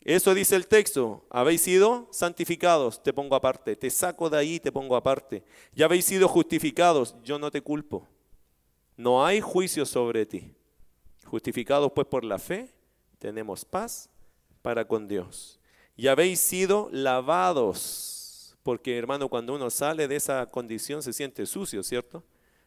Eso 0.00 0.34
dice 0.34 0.54
el 0.54 0.68
texto, 0.68 1.26
habéis 1.30 1.62
sido 1.62 2.08
santificados, 2.12 3.02
te 3.02 3.12
pongo 3.12 3.34
aparte, 3.34 3.74
te 3.74 3.90
saco 3.90 4.30
de 4.30 4.38
ahí, 4.38 4.60
te 4.60 4.70
pongo 4.70 4.94
aparte. 4.94 5.42
Ya 5.74 5.86
habéis 5.86 6.04
sido 6.04 6.28
justificados, 6.28 7.16
yo 7.24 7.38
no 7.38 7.50
te 7.50 7.60
culpo. 7.60 8.06
No 8.96 9.24
hay 9.24 9.40
juicio 9.40 9.84
sobre 9.84 10.24
ti. 10.24 10.54
Justificados 11.24 11.90
pues 11.92 12.06
por 12.06 12.24
la 12.24 12.38
fe, 12.38 12.72
tenemos 13.18 13.64
paz 13.64 14.08
para 14.62 14.86
con 14.86 15.08
Dios 15.08 15.58
y 15.96 16.08
habéis 16.08 16.40
sido 16.40 16.88
lavados. 16.92 18.56
Porque 18.62 18.98
hermano, 18.98 19.28
cuando 19.28 19.54
uno 19.54 19.70
sale 19.70 20.08
de 20.08 20.16
esa 20.16 20.46
condición 20.46 21.02
se 21.02 21.12
siente 21.12 21.46
sucio, 21.46 21.82
¿cierto? 21.82 22.24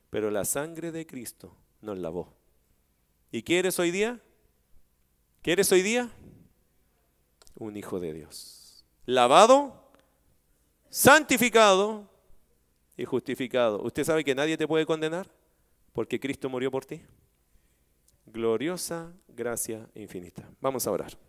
Pero 0.10 0.32
la 0.32 0.46
sangre 0.46 0.92
de 0.92 1.06
Cristo 1.06 1.56
nos 1.82 1.98
lavó. 1.98 2.34
¿Y 3.32 3.44
qué 3.44 3.60
eres 3.60 3.78
hoy 3.80 3.92
día? 3.92 4.20
¿Qué 5.42 5.52
eres 5.52 5.72
hoy 5.72 5.82
día? 5.82 6.10
Un 7.56 7.78
hijo 7.78 8.00
de 8.00 8.14
Dios. 8.14 8.86
Lavado, 9.06 9.92
santificado 10.90 12.10
y 12.98 13.06
justificado. 13.06 13.82
¿Usted 13.84 14.04
sabe 14.04 14.24
que 14.24 14.36
nadie 14.36 14.58
te 14.58 14.68
puede 14.68 14.86
condenar? 14.86 15.30
Porque 15.94 16.20
Cristo 16.20 16.50
murió 16.50 16.72
por 16.72 16.86
ti. 16.86 17.02
Gloriosa 18.26 19.14
gracia 19.28 19.88
infinita. 19.96 20.50
Vamos 20.62 20.88
a 20.88 20.92
orar. 20.92 21.29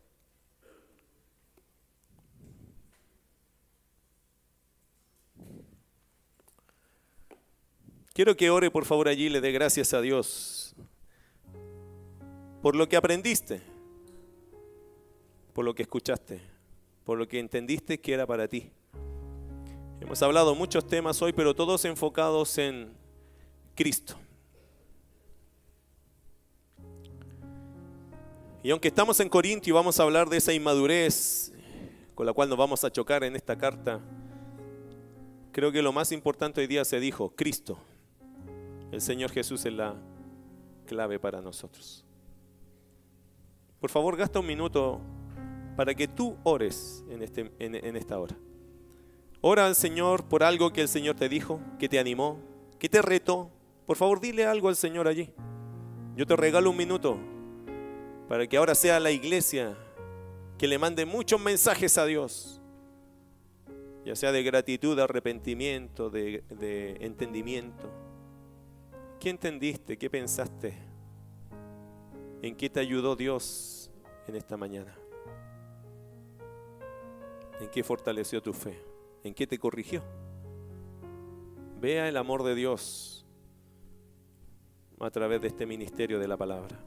Quiero 8.20 8.36
que 8.36 8.50
ore 8.50 8.70
por 8.70 8.84
favor 8.84 9.08
allí 9.08 9.28
y 9.28 9.28
le 9.30 9.40
dé 9.40 9.50
gracias 9.50 9.94
a 9.94 10.02
Dios 10.02 10.74
por 12.60 12.76
lo 12.76 12.86
que 12.86 12.98
aprendiste, 12.98 13.62
por 15.54 15.64
lo 15.64 15.74
que 15.74 15.84
escuchaste, 15.84 16.38
por 17.06 17.16
lo 17.16 17.26
que 17.26 17.38
entendiste 17.38 17.98
que 17.98 18.12
era 18.12 18.26
para 18.26 18.46
ti. 18.46 18.72
Hemos 20.02 20.20
hablado 20.20 20.54
muchos 20.54 20.86
temas 20.86 21.22
hoy, 21.22 21.32
pero 21.32 21.54
todos 21.54 21.82
enfocados 21.86 22.58
en 22.58 22.92
Cristo. 23.74 24.16
Y 28.62 28.70
aunque 28.70 28.88
estamos 28.88 29.18
en 29.20 29.30
Corintio 29.30 29.70
y 29.70 29.74
vamos 29.74 29.98
a 29.98 30.02
hablar 30.02 30.28
de 30.28 30.36
esa 30.36 30.52
inmadurez 30.52 31.54
con 32.14 32.26
la 32.26 32.34
cual 32.34 32.50
nos 32.50 32.58
vamos 32.58 32.84
a 32.84 32.92
chocar 32.92 33.24
en 33.24 33.34
esta 33.34 33.56
carta, 33.56 33.98
creo 35.52 35.72
que 35.72 35.80
lo 35.80 35.94
más 35.94 36.12
importante 36.12 36.60
hoy 36.60 36.66
día 36.66 36.84
se 36.84 37.00
dijo, 37.00 37.30
Cristo. 37.34 37.78
El 38.90 39.00
Señor 39.00 39.30
Jesús 39.30 39.64
es 39.66 39.72
la 39.72 39.94
clave 40.86 41.18
para 41.18 41.40
nosotros. 41.40 42.04
Por 43.80 43.90
favor, 43.90 44.16
gasta 44.16 44.40
un 44.40 44.46
minuto 44.46 45.00
para 45.76 45.94
que 45.94 46.08
tú 46.08 46.36
ores 46.42 47.04
en, 47.08 47.22
este, 47.22 47.52
en, 47.58 47.96
esta 47.96 48.18
hora. 48.18 48.36
Ora 49.40 49.66
al 49.66 49.74
Señor 49.74 50.24
por 50.24 50.42
algo 50.42 50.72
que 50.72 50.82
el 50.82 50.88
Señor 50.88 51.14
te 51.14 51.28
dijo, 51.28 51.60
que 51.78 51.88
te 51.88 51.98
animó, 51.98 52.38
que 52.78 52.88
te 52.88 53.00
retó. 53.00 53.50
Por 53.86 53.96
favor, 53.96 54.20
dile 54.20 54.44
algo 54.44 54.68
al 54.68 54.76
Señor 54.76 55.08
allí. 55.08 55.30
Yo 56.16 56.26
te 56.26 56.36
regalo 56.36 56.70
un 56.70 56.76
minuto 56.76 57.18
para 58.28 58.46
que 58.46 58.56
ahora 58.56 58.74
sea 58.74 59.00
la 59.00 59.10
iglesia 59.10 59.76
que 60.58 60.66
le 60.66 60.78
mande 60.78 61.06
muchos 61.06 61.40
mensajes 61.40 61.96
a 61.96 62.04
Dios, 62.04 62.60
ya 64.04 64.14
sea 64.14 64.32
de 64.32 64.42
gratitud, 64.42 64.96
de 64.96 65.04
arrepentimiento, 65.04 66.10
de, 66.10 66.44
de 66.50 66.98
entendimiento. 67.00 67.88
¿Qué 69.20 69.28
entendiste? 69.28 69.98
¿Qué 69.98 70.08
pensaste? 70.08 70.72
¿En 72.40 72.56
qué 72.56 72.70
te 72.70 72.80
ayudó 72.80 73.14
Dios 73.16 73.90
en 74.26 74.34
esta 74.34 74.56
mañana? 74.56 74.96
¿En 77.60 77.68
qué 77.68 77.84
fortaleció 77.84 78.42
tu 78.42 78.54
fe? 78.54 78.82
¿En 79.22 79.34
qué 79.34 79.46
te 79.46 79.58
corrigió? 79.58 80.02
Vea 81.78 82.08
el 82.08 82.16
amor 82.16 82.44
de 82.44 82.54
Dios 82.54 83.26
a 84.98 85.10
través 85.10 85.42
de 85.42 85.48
este 85.48 85.66
ministerio 85.66 86.18
de 86.18 86.26
la 86.26 86.38
palabra. 86.38 86.78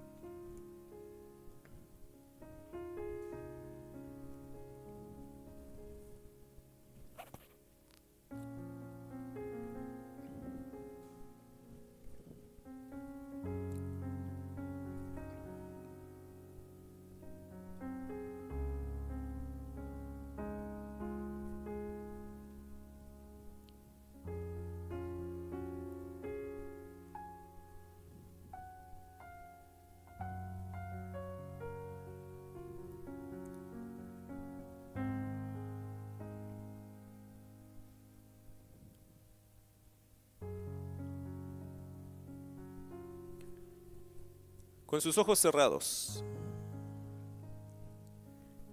Con 44.93 45.01
sus 45.01 45.17
ojos 45.17 45.39
cerrados, 45.39 46.23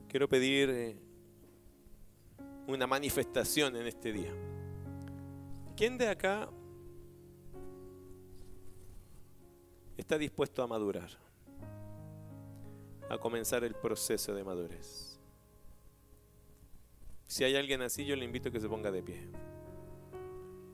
quiero 0.06 0.28
pedir 0.28 0.68
eh, 0.68 0.98
una 2.66 2.86
manifestación 2.86 3.74
en 3.76 3.86
este 3.86 4.12
día. 4.12 4.30
¿Quién 5.74 5.96
de 5.96 6.08
acá 6.08 6.50
está 9.96 10.18
dispuesto 10.18 10.62
a 10.62 10.66
madurar? 10.66 11.08
A 13.08 13.16
comenzar 13.16 13.64
el 13.64 13.74
proceso 13.74 14.34
de 14.34 14.44
madurez. 14.44 15.18
Si 17.28 17.44
hay 17.44 17.56
alguien 17.56 17.80
así, 17.80 18.04
yo 18.04 18.14
le 18.14 18.26
invito 18.26 18.50
a 18.50 18.52
que 18.52 18.60
se 18.60 18.68
ponga 18.68 18.90
de 18.90 19.02
pie. 19.02 19.26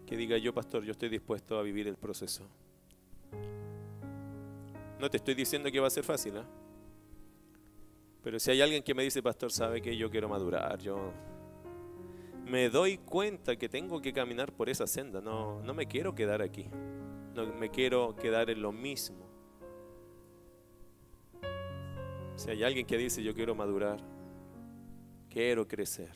Que 0.07 0.17
diga 0.17 0.39
yo, 0.39 0.53
pastor, 0.53 0.83
yo 0.83 0.91
estoy 0.91 1.09
dispuesto 1.09 1.57
a 1.57 1.63
vivir 1.63 1.87
el 1.87 1.97
proceso. 1.97 2.49
No 4.99 5.11
te 5.11 5.19
estoy 5.19 5.35
diciendo 5.35 5.71
que 5.71 5.81
va 5.81 5.89
a 5.89 5.91
ser 5.91 6.05
fácil, 6.05 6.37
¿eh? 6.37 6.45
Pero 8.23 8.41
si 8.41 8.51
hay 8.51 8.61
alguien 8.61 8.83
que 8.83 8.95
me 8.95 9.05
dice, 9.05 9.23
pastor, 9.23 9.53
sabe 9.53 9.81
que 9.81 9.97
yo 9.97 10.11
quiero 10.11 10.29
madurar, 10.29 10.79
yo 10.81 11.13
me 12.45 12.69
doy 12.71 12.99
cuenta 12.99 13.57
que 13.57 13.69
tengo 13.69 14.01
que 14.01 14.13
caminar 14.13 14.53
por 14.53 14.69
esa 14.69 14.87
senda, 14.87 15.21
no, 15.21 15.63
no 15.63 15.75
me 15.75 15.87
quiero 15.87 16.15
quedar 16.15 16.43
aquí, 16.43 16.67
no 17.35 17.47
me 17.47 17.71
quiero 17.71 18.17
quedar 18.17 18.51
en 18.51 18.63
lo 18.63 18.73
mismo. 18.73 19.27
Si 22.35 22.51
hay 22.51 22.65
alguien 22.65 22.85
que 22.87 22.97
dice, 22.97 23.23
yo 23.23 23.33
quiero 23.35 23.55
madurar, 23.55 24.01
quiero 25.31 25.69
crecer, 25.69 26.11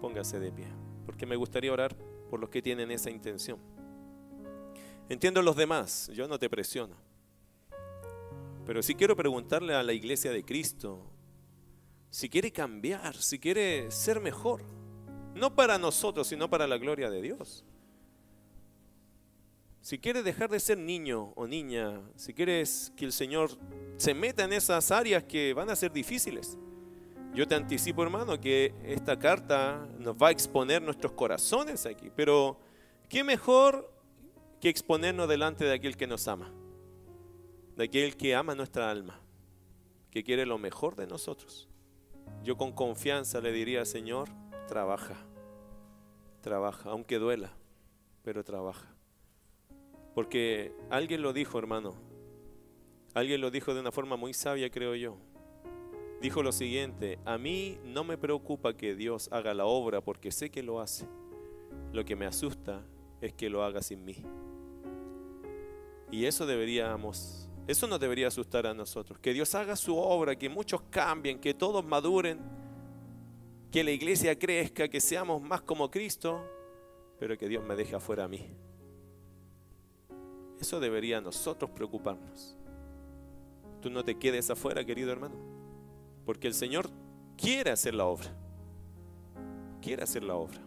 póngase 0.00 0.40
de 0.40 0.50
pie, 0.50 0.66
porque 1.06 1.26
me 1.26 1.36
gustaría 1.36 1.72
orar 1.72 1.94
por 2.28 2.40
los 2.40 2.50
que 2.50 2.60
tienen 2.60 2.90
esa 2.90 3.10
intención. 3.10 3.58
Entiendo 5.08 5.42
los 5.42 5.54
demás, 5.54 6.10
yo 6.12 6.26
no 6.26 6.38
te 6.38 6.48
presiono. 6.48 7.11
Pero 8.64 8.82
sí 8.82 8.94
quiero 8.94 9.16
preguntarle 9.16 9.74
a 9.74 9.82
la 9.82 9.92
iglesia 9.92 10.30
de 10.30 10.44
Cristo 10.44 11.10
si 12.10 12.28
quiere 12.28 12.52
cambiar, 12.52 13.16
si 13.16 13.38
quiere 13.38 13.90
ser 13.90 14.20
mejor. 14.20 14.62
No 15.34 15.54
para 15.54 15.78
nosotros, 15.78 16.26
sino 16.26 16.50
para 16.50 16.66
la 16.66 16.76
gloria 16.76 17.10
de 17.10 17.22
Dios. 17.22 17.64
Si 19.80 19.98
quieres 19.98 20.22
dejar 20.22 20.50
de 20.50 20.60
ser 20.60 20.78
niño 20.78 21.32
o 21.34 21.48
niña, 21.48 22.00
si 22.14 22.34
quieres 22.34 22.92
que 22.96 23.04
el 23.04 23.12
Señor 23.12 23.50
se 23.96 24.14
meta 24.14 24.44
en 24.44 24.52
esas 24.52 24.90
áreas 24.92 25.24
que 25.24 25.54
van 25.54 25.70
a 25.70 25.76
ser 25.76 25.92
difíciles, 25.92 26.56
yo 27.34 27.48
te 27.48 27.54
anticipo, 27.54 28.02
hermano, 28.02 28.38
que 28.38 28.74
esta 28.84 29.18
carta 29.18 29.88
nos 29.98 30.14
va 30.14 30.28
a 30.28 30.30
exponer 30.30 30.82
nuestros 30.82 31.12
corazones 31.12 31.86
aquí. 31.86 32.10
Pero, 32.14 32.60
¿qué 33.08 33.24
mejor 33.24 33.90
que 34.60 34.68
exponernos 34.68 35.28
delante 35.28 35.64
de 35.64 35.72
aquel 35.72 35.96
que 35.96 36.06
nos 36.06 36.28
ama? 36.28 36.52
De 37.76 37.84
aquel 37.84 38.16
que 38.16 38.34
ama 38.34 38.54
nuestra 38.54 38.90
alma, 38.90 39.20
que 40.10 40.22
quiere 40.22 40.46
lo 40.46 40.58
mejor 40.58 40.96
de 40.96 41.06
nosotros. 41.06 41.68
Yo 42.42 42.56
con 42.56 42.72
confianza 42.72 43.40
le 43.40 43.52
diría, 43.52 43.84
Señor, 43.84 44.28
trabaja, 44.68 45.16
trabaja, 46.40 46.90
aunque 46.90 47.18
duela, 47.18 47.52
pero 48.22 48.44
trabaja. 48.44 48.94
Porque 50.14 50.74
alguien 50.90 51.22
lo 51.22 51.32
dijo, 51.32 51.58
hermano, 51.58 51.94
alguien 53.14 53.40
lo 53.40 53.50
dijo 53.50 53.74
de 53.74 53.80
una 53.80 53.92
forma 53.92 54.16
muy 54.16 54.34
sabia, 54.34 54.70
creo 54.70 54.94
yo. 54.94 55.16
Dijo 56.20 56.42
lo 56.42 56.52
siguiente, 56.52 57.18
a 57.24 57.38
mí 57.38 57.78
no 57.84 58.04
me 58.04 58.18
preocupa 58.18 58.76
que 58.76 58.94
Dios 58.94 59.28
haga 59.32 59.54
la 59.54 59.64
obra 59.64 60.00
porque 60.00 60.30
sé 60.30 60.50
que 60.50 60.62
lo 60.62 60.80
hace. 60.80 61.08
Lo 61.92 62.04
que 62.04 62.16
me 62.16 62.26
asusta 62.26 62.84
es 63.20 63.32
que 63.32 63.50
lo 63.50 63.64
haga 63.64 63.82
sin 63.82 64.04
mí. 64.04 64.16
Y 66.10 66.26
eso 66.26 66.46
deberíamos 66.46 67.48
eso 67.66 67.86
no 67.86 67.98
debería 67.98 68.28
asustar 68.28 68.66
a 68.66 68.74
nosotros. 68.74 69.18
Que 69.20 69.32
Dios 69.32 69.54
haga 69.54 69.76
su 69.76 69.96
obra, 69.96 70.36
que 70.36 70.48
muchos 70.48 70.82
cambien, 70.90 71.38
que 71.38 71.54
todos 71.54 71.84
maduren, 71.84 72.40
que 73.70 73.84
la 73.84 73.92
iglesia 73.92 74.38
crezca, 74.38 74.88
que 74.88 75.00
seamos 75.00 75.40
más 75.40 75.62
como 75.62 75.90
Cristo, 75.90 76.44
pero 77.18 77.38
que 77.38 77.48
Dios 77.48 77.64
me 77.64 77.76
deje 77.76 77.94
afuera 77.94 78.24
a 78.24 78.28
mí. 78.28 78.44
Eso 80.60 80.80
debería 80.80 81.20
nosotros 81.20 81.70
preocuparnos. 81.70 82.56
Tú 83.80 83.90
no 83.90 84.04
te 84.04 84.18
quedes 84.18 84.50
afuera, 84.50 84.84
querido 84.84 85.10
hermano, 85.10 85.34
porque 86.24 86.46
el 86.48 86.54
Señor 86.54 86.90
quiere 87.36 87.70
hacer 87.70 87.94
la 87.94 88.06
obra. 88.06 88.32
Quiere 89.80 90.02
hacer 90.02 90.22
la 90.22 90.34
obra. 90.34 90.60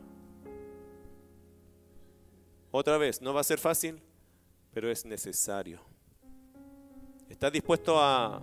Otra 2.72 2.98
vez, 2.98 3.22
no 3.22 3.34
va 3.34 3.40
a 3.40 3.46
ser 3.46 3.58
fácil, 3.58 4.02
pero 4.74 4.92
es 4.92 5.06
necesario. 5.06 5.95
¿Estás 7.36 7.52
dispuesto 7.52 8.02
a 8.02 8.42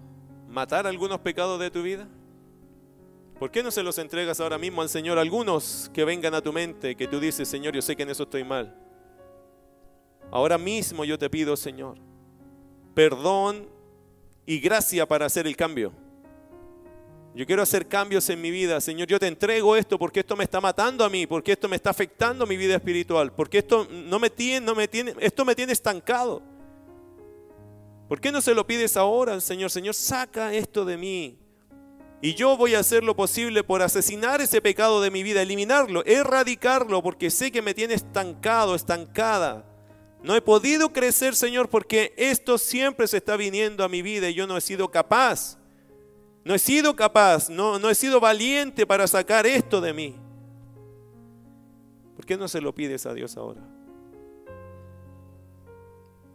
matar 0.50 0.86
algunos 0.86 1.18
pecados 1.20 1.58
de 1.58 1.70
tu 1.70 1.82
vida? 1.82 2.06
¿Por 3.38 3.50
qué 3.50 3.62
no 3.62 3.70
se 3.70 3.82
los 3.82 3.96
entregas 3.96 4.38
ahora 4.38 4.58
mismo 4.58 4.82
al 4.82 4.90
Señor? 4.90 5.18
Algunos 5.18 5.90
que 5.94 6.04
vengan 6.04 6.34
a 6.34 6.42
tu 6.42 6.52
mente, 6.52 6.94
que 6.94 7.08
tú 7.08 7.18
dices, 7.18 7.48
Señor, 7.48 7.74
yo 7.74 7.80
sé 7.80 7.96
que 7.96 8.02
en 8.02 8.10
eso 8.10 8.24
estoy 8.24 8.44
mal. 8.44 8.76
Ahora 10.30 10.58
mismo 10.58 11.06
yo 11.06 11.18
te 11.18 11.30
pido, 11.30 11.56
Señor, 11.56 11.96
perdón 12.92 13.66
y 14.44 14.60
gracia 14.60 15.08
para 15.08 15.24
hacer 15.24 15.46
el 15.46 15.56
cambio. 15.56 15.94
Yo 17.34 17.46
quiero 17.46 17.62
hacer 17.62 17.88
cambios 17.88 18.28
en 18.28 18.42
mi 18.42 18.50
vida. 18.50 18.78
Señor, 18.82 19.08
yo 19.08 19.18
te 19.18 19.26
entrego 19.26 19.74
esto 19.74 19.98
porque 19.98 20.20
esto 20.20 20.36
me 20.36 20.44
está 20.44 20.60
matando 20.60 21.02
a 21.02 21.08
mí, 21.08 21.26
porque 21.26 21.52
esto 21.52 21.66
me 21.66 21.76
está 21.76 21.88
afectando 21.88 22.46
mi 22.46 22.58
vida 22.58 22.74
espiritual, 22.74 23.32
porque 23.32 23.56
esto 23.56 23.88
no 23.90 24.18
me 24.18 24.28
tiene, 24.28 24.66
no 24.66 24.74
me 24.74 24.86
tiene, 24.86 25.14
esto 25.18 25.46
me 25.46 25.54
tiene 25.54 25.72
estancado. 25.72 26.51
¿Por 28.08 28.20
qué 28.20 28.30
no 28.30 28.40
se 28.40 28.54
lo 28.54 28.66
pides 28.66 28.96
ahora 28.96 29.32
al 29.32 29.42
Señor? 29.42 29.70
Señor, 29.70 29.94
saca 29.94 30.52
esto 30.52 30.84
de 30.84 30.96
mí. 30.96 31.38
Y 32.20 32.34
yo 32.34 32.56
voy 32.56 32.76
a 32.76 32.78
hacer 32.78 33.02
lo 33.02 33.16
posible 33.16 33.64
por 33.64 33.82
asesinar 33.82 34.40
ese 34.40 34.60
pecado 34.60 35.00
de 35.00 35.10
mi 35.10 35.24
vida, 35.24 35.42
eliminarlo, 35.42 36.04
erradicarlo, 36.04 37.02
porque 37.02 37.30
sé 37.30 37.50
que 37.50 37.62
me 37.62 37.74
tiene 37.74 37.94
estancado, 37.94 38.76
estancada. 38.76 39.64
No 40.22 40.36
he 40.36 40.40
podido 40.40 40.92
crecer, 40.92 41.34
Señor, 41.34 41.68
porque 41.68 42.14
esto 42.16 42.58
siempre 42.58 43.08
se 43.08 43.16
está 43.16 43.36
viniendo 43.36 43.82
a 43.82 43.88
mi 43.88 44.02
vida 44.02 44.30
y 44.30 44.34
yo 44.34 44.46
no 44.46 44.56
he 44.56 44.60
sido 44.60 44.88
capaz. 44.88 45.58
No 46.44 46.54
he 46.54 46.60
sido 46.60 46.94
capaz, 46.94 47.48
no, 47.48 47.80
no 47.80 47.90
he 47.90 47.94
sido 47.94 48.20
valiente 48.20 48.86
para 48.86 49.06
sacar 49.08 49.46
esto 49.46 49.80
de 49.80 49.92
mí. 49.92 50.16
¿Por 52.14 52.24
qué 52.24 52.36
no 52.36 52.46
se 52.46 52.60
lo 52.60 52.72
pides 52.72 53.04
a 53.04 53.14
Dios 53.14 53.36
ahora? 53.36 53.71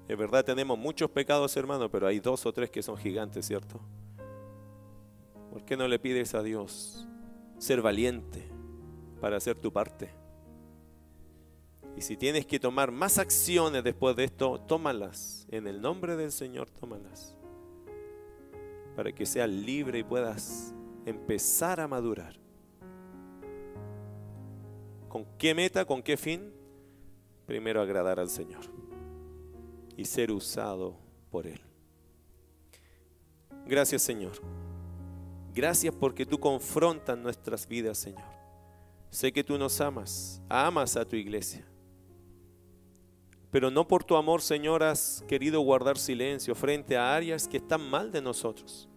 Es 0.08 0.18
verdad, 0.18 0.45
tenemos 0.45 0.78
muchos 0.78 1.10
pecados, 1.10 1.55
hermano, 1.58 1.91
pero 1.91 2.08
hay 2.08 2.20
dos 2.20 2.45
o 2.45 2.53
tres 2.53 2.70
que 2.70 2.82
son 2.82 2.95
gigantes, 2.97 3.45
¿cierto? 3.45 3.82
¿Por 5.51 5.66
qué 5.66 5.76
no 5.76 5.88
le 5.88 5.99
pides 5.99 6.34
a 6.34 6.41
Dios 6.41 7.05
ser 7.58 7.82
valiente 7.82 8.47
para 9.20 9.36
hacer 9.36 9.58
tu 9.58 9.72
parte? 9.72 10.10
Y 11.97 12.01
si 12.01 12.16
tienes 12.16 12.45
que 12.45 12.60
tomar 12.60 12.91
más 12.91 13.18
acciones 13.18 13.84
después 13.84 14.16
de 14.16 14.26
esto, 14.26 14.62
tómalas. 14.62 15.45
En 15.49 15.68
el 15.68 15.82
nombre 15.82 16.16
del 16.16 16.32
Señor, 16.32 16.70
tómalas. 16.70 17.36
Para 18.95 19.12
que 19.12 19.26
seas 19.26 19.49
libre 19.49 19.99
y 19.99 20.03
puedas 20.03 20.74
empezar 21.05 21.82
a 21.82 21.88
madurar. 21.88 22.36
¿Con 25.10 25.26
qué 25.38 25.53
meta? 25.53 25.86
¿Con 25.86 26.01
qué 26.01 26.16
fin? 26.16 26.53
Primero 27.45 27.82
agradar 27.82 28.20
al 28.20 28.30
Señor 28.30 28.76
y 29.97 30.05
ser 30.05 30.31
usado 30.31 30.95
por 31.29 31.45
Él. 31.45 31.59
Gracias 33.65 34.03
Señor. 34.03 34.33
Gracias 35.53 35.93
porque 35.93 36.25
tú 36.25 36.39
confrontas 36.39 37.17
nuestras 37.17 37.67
vidas, 37.67 37.97
Señor. 37.97 38.37
Sé 39.09 39.31
que 39.31 39.43
tú 39.43 39.57
nos 39.57 39.81
amas, 39.81 40.41
amas 40.47 40.95
a 40.95 41.03
tu 41.03 41.15
iglesia. 41.15 41.65
Pero 43.49 43.71
no 43.71 43.87
por 43.87 44.03
tu 44.03 44.15
amor, 44.15 44.41
Señor, 44.41 44.83
has 44.83 45.23
querido 45.27 45.61
guardar 45.61 45.97
silencio 45.97 46.53
frente 46.53 46.95
a 46.95 47.15
áreas 47.15 47.47
que 47.47 47.57
están 47.57 47.89
mal 47.89 48.11
de 48.11 48.21
nosotros. 48.21 48.87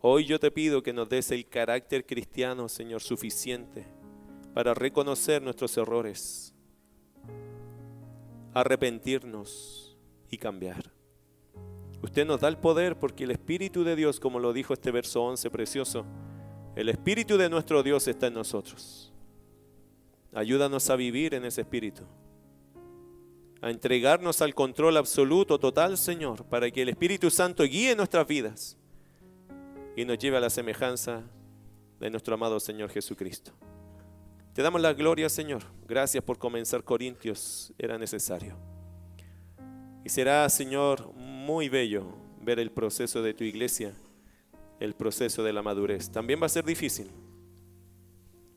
Hoy 0.00 0.24
yo 0.24 0.40
te 0.40 0.50
pido 0.50 0.82
que 0.82 0.92
nos 0.92 1.08
des 1.08 1.30
el 1.32 1.46
carácter 1.46 2.06
cristiano, 2.06 2.68
Señor, 2.68 3.02
suficiente 3.02 3.86
para 4.54 4.74
reconocer 4.74 5.42
nuestros 5.42 5.76
errores, 5.76 6.54
arrepentirnos 8.54 9.81
y 10.32 10.38
cambiar. 10.38 10.90
Usted 12.02 12.26
nos 12.26 12.40
da 12.40 12.48
el 12.48 12.56
poder 12.56 12.98
porque 12.98 13.24
el 13.24 13.30
Espíritu 13.30 13.84
de 13.84 13.94
Dios, 13.94 14.18
como 14.18 14.40
lo 14.40 14.52
dijo 14.52 14.72
este 14.72 14.90
verso 14.90 15.22
11 15.22 15.50
precioso, 15.50 16.04
el 16.74 16.88
Espíritu 16.88 17.36
de 17.36 17.48
nuestro 17.48 17.82
Dios 17.82 18.08
está 18.08 18.26
en 18.26 18.34
nosotros. 18.34 19.12
Ayúdanos 20.32 20.88
a 20.88 20.96
vivir 20.96 21.34
en 21.34 21.44
ese 21.44 21.60
Espíritu, 21.60 22.02
a 23.60 23.70
entregarnos 23.70 24.40
al 24.40 24.54
control 24.54 24.96
absoluto, 24.96 25.60
total, 25.60 25.98
Señor, 25.98 26.44
para 26.46 26.70
que 26.70 26.82
el 26.82 26.88
Espíritu 26.88 27.30
Santo 27.30 27.62
guíe 27.64 27.94
nuestras 27.94 28.26
vidas 28.26 28.78
y 29.94 30.06
nos 30.06 30.18
lleve 30.18 30.38
a 30.38 30.40
la 30.40 30.50
semejanza 30.50 31.22
de 32.00 32.10
nuestro 32.10 32.34
amado 32.34 32.58
Señor 32.58 32.88
Jesucristo. 32.88 33.52
Te 34.54 34.62
damos 34.62 34.80
la 34.80 34.94
gloria, 34.94 35.28
Señor. 35.28 35.62
Gracias 35.86 36.24
por 36.24 36.38
comenzar 36.38 36.82
Corintios. 36.82 37.72
Era 37.78 37.98
necesario. 37.98 38.71
Y 40.04 40.08
será, 40.08 40.48
Señor, 40.48 41.12
muy 41.14 41.68
bello 41.68 42.06
ver 42.40 42.58
el 42.58 42.70
proceso 42.70 43.22
de 43.22 43.34
tu 43.34 43.44
iglesia, 43.44 43.94
el 44.80 44.94
proceso 44.94 45.42
de 45.42 45.52
la 45.52 45.62
madurez. 45.62 46.10
También 46.10 46.40
va 46.42 46.46
a 46.46 46.50
ser 46.50 46.64
difícil, 46.64 47.10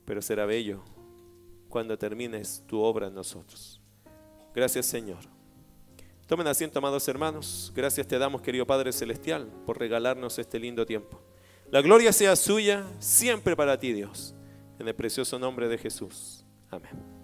pero 0.06 0.22
será 0.22 0.46
bello 0.46 0.84
cuando 1.70 1.98
termines 1.98 2.64
tu 2.68 2.80
obra 2.80 3.08
en 3.08 3.14
nosotros. 3.14 3.82
Gracias 4.54 4.86
Señor. 4.86 5.20
Tomen 6.28 6.48
asiento, 6.48 6.80
amados 6.80 7.08
hermanos. 7.08 7.72
Gracias 7.76 8.08
te 8.08 8.18
damos, 8.18 8.41
querido 8.41 8.66
Padre 8.66 8.91
Celestial, 8.91 9.48
por 9.66 9.78
regalarnos 9.78 10.39
este 10.39 10.60
lindo 10.60 10.86
tiempo. 10.86 11.22
La 11.70 11.82
gloria 11.82 12.12
sea 12.12 12.36
suya 12.36 12.86
siempre 13.00 13.56
para 13.56 13.78
ti, 13.80 13.93
Dios. 13.93 14.34
En 14.80 14.88
el 14.88 14.96
precioso 14.96 15.38
nombre 15.38 15.68
de 15.68 15.78
Jesús. 15.78 16.43
Amén. 16.72 17.14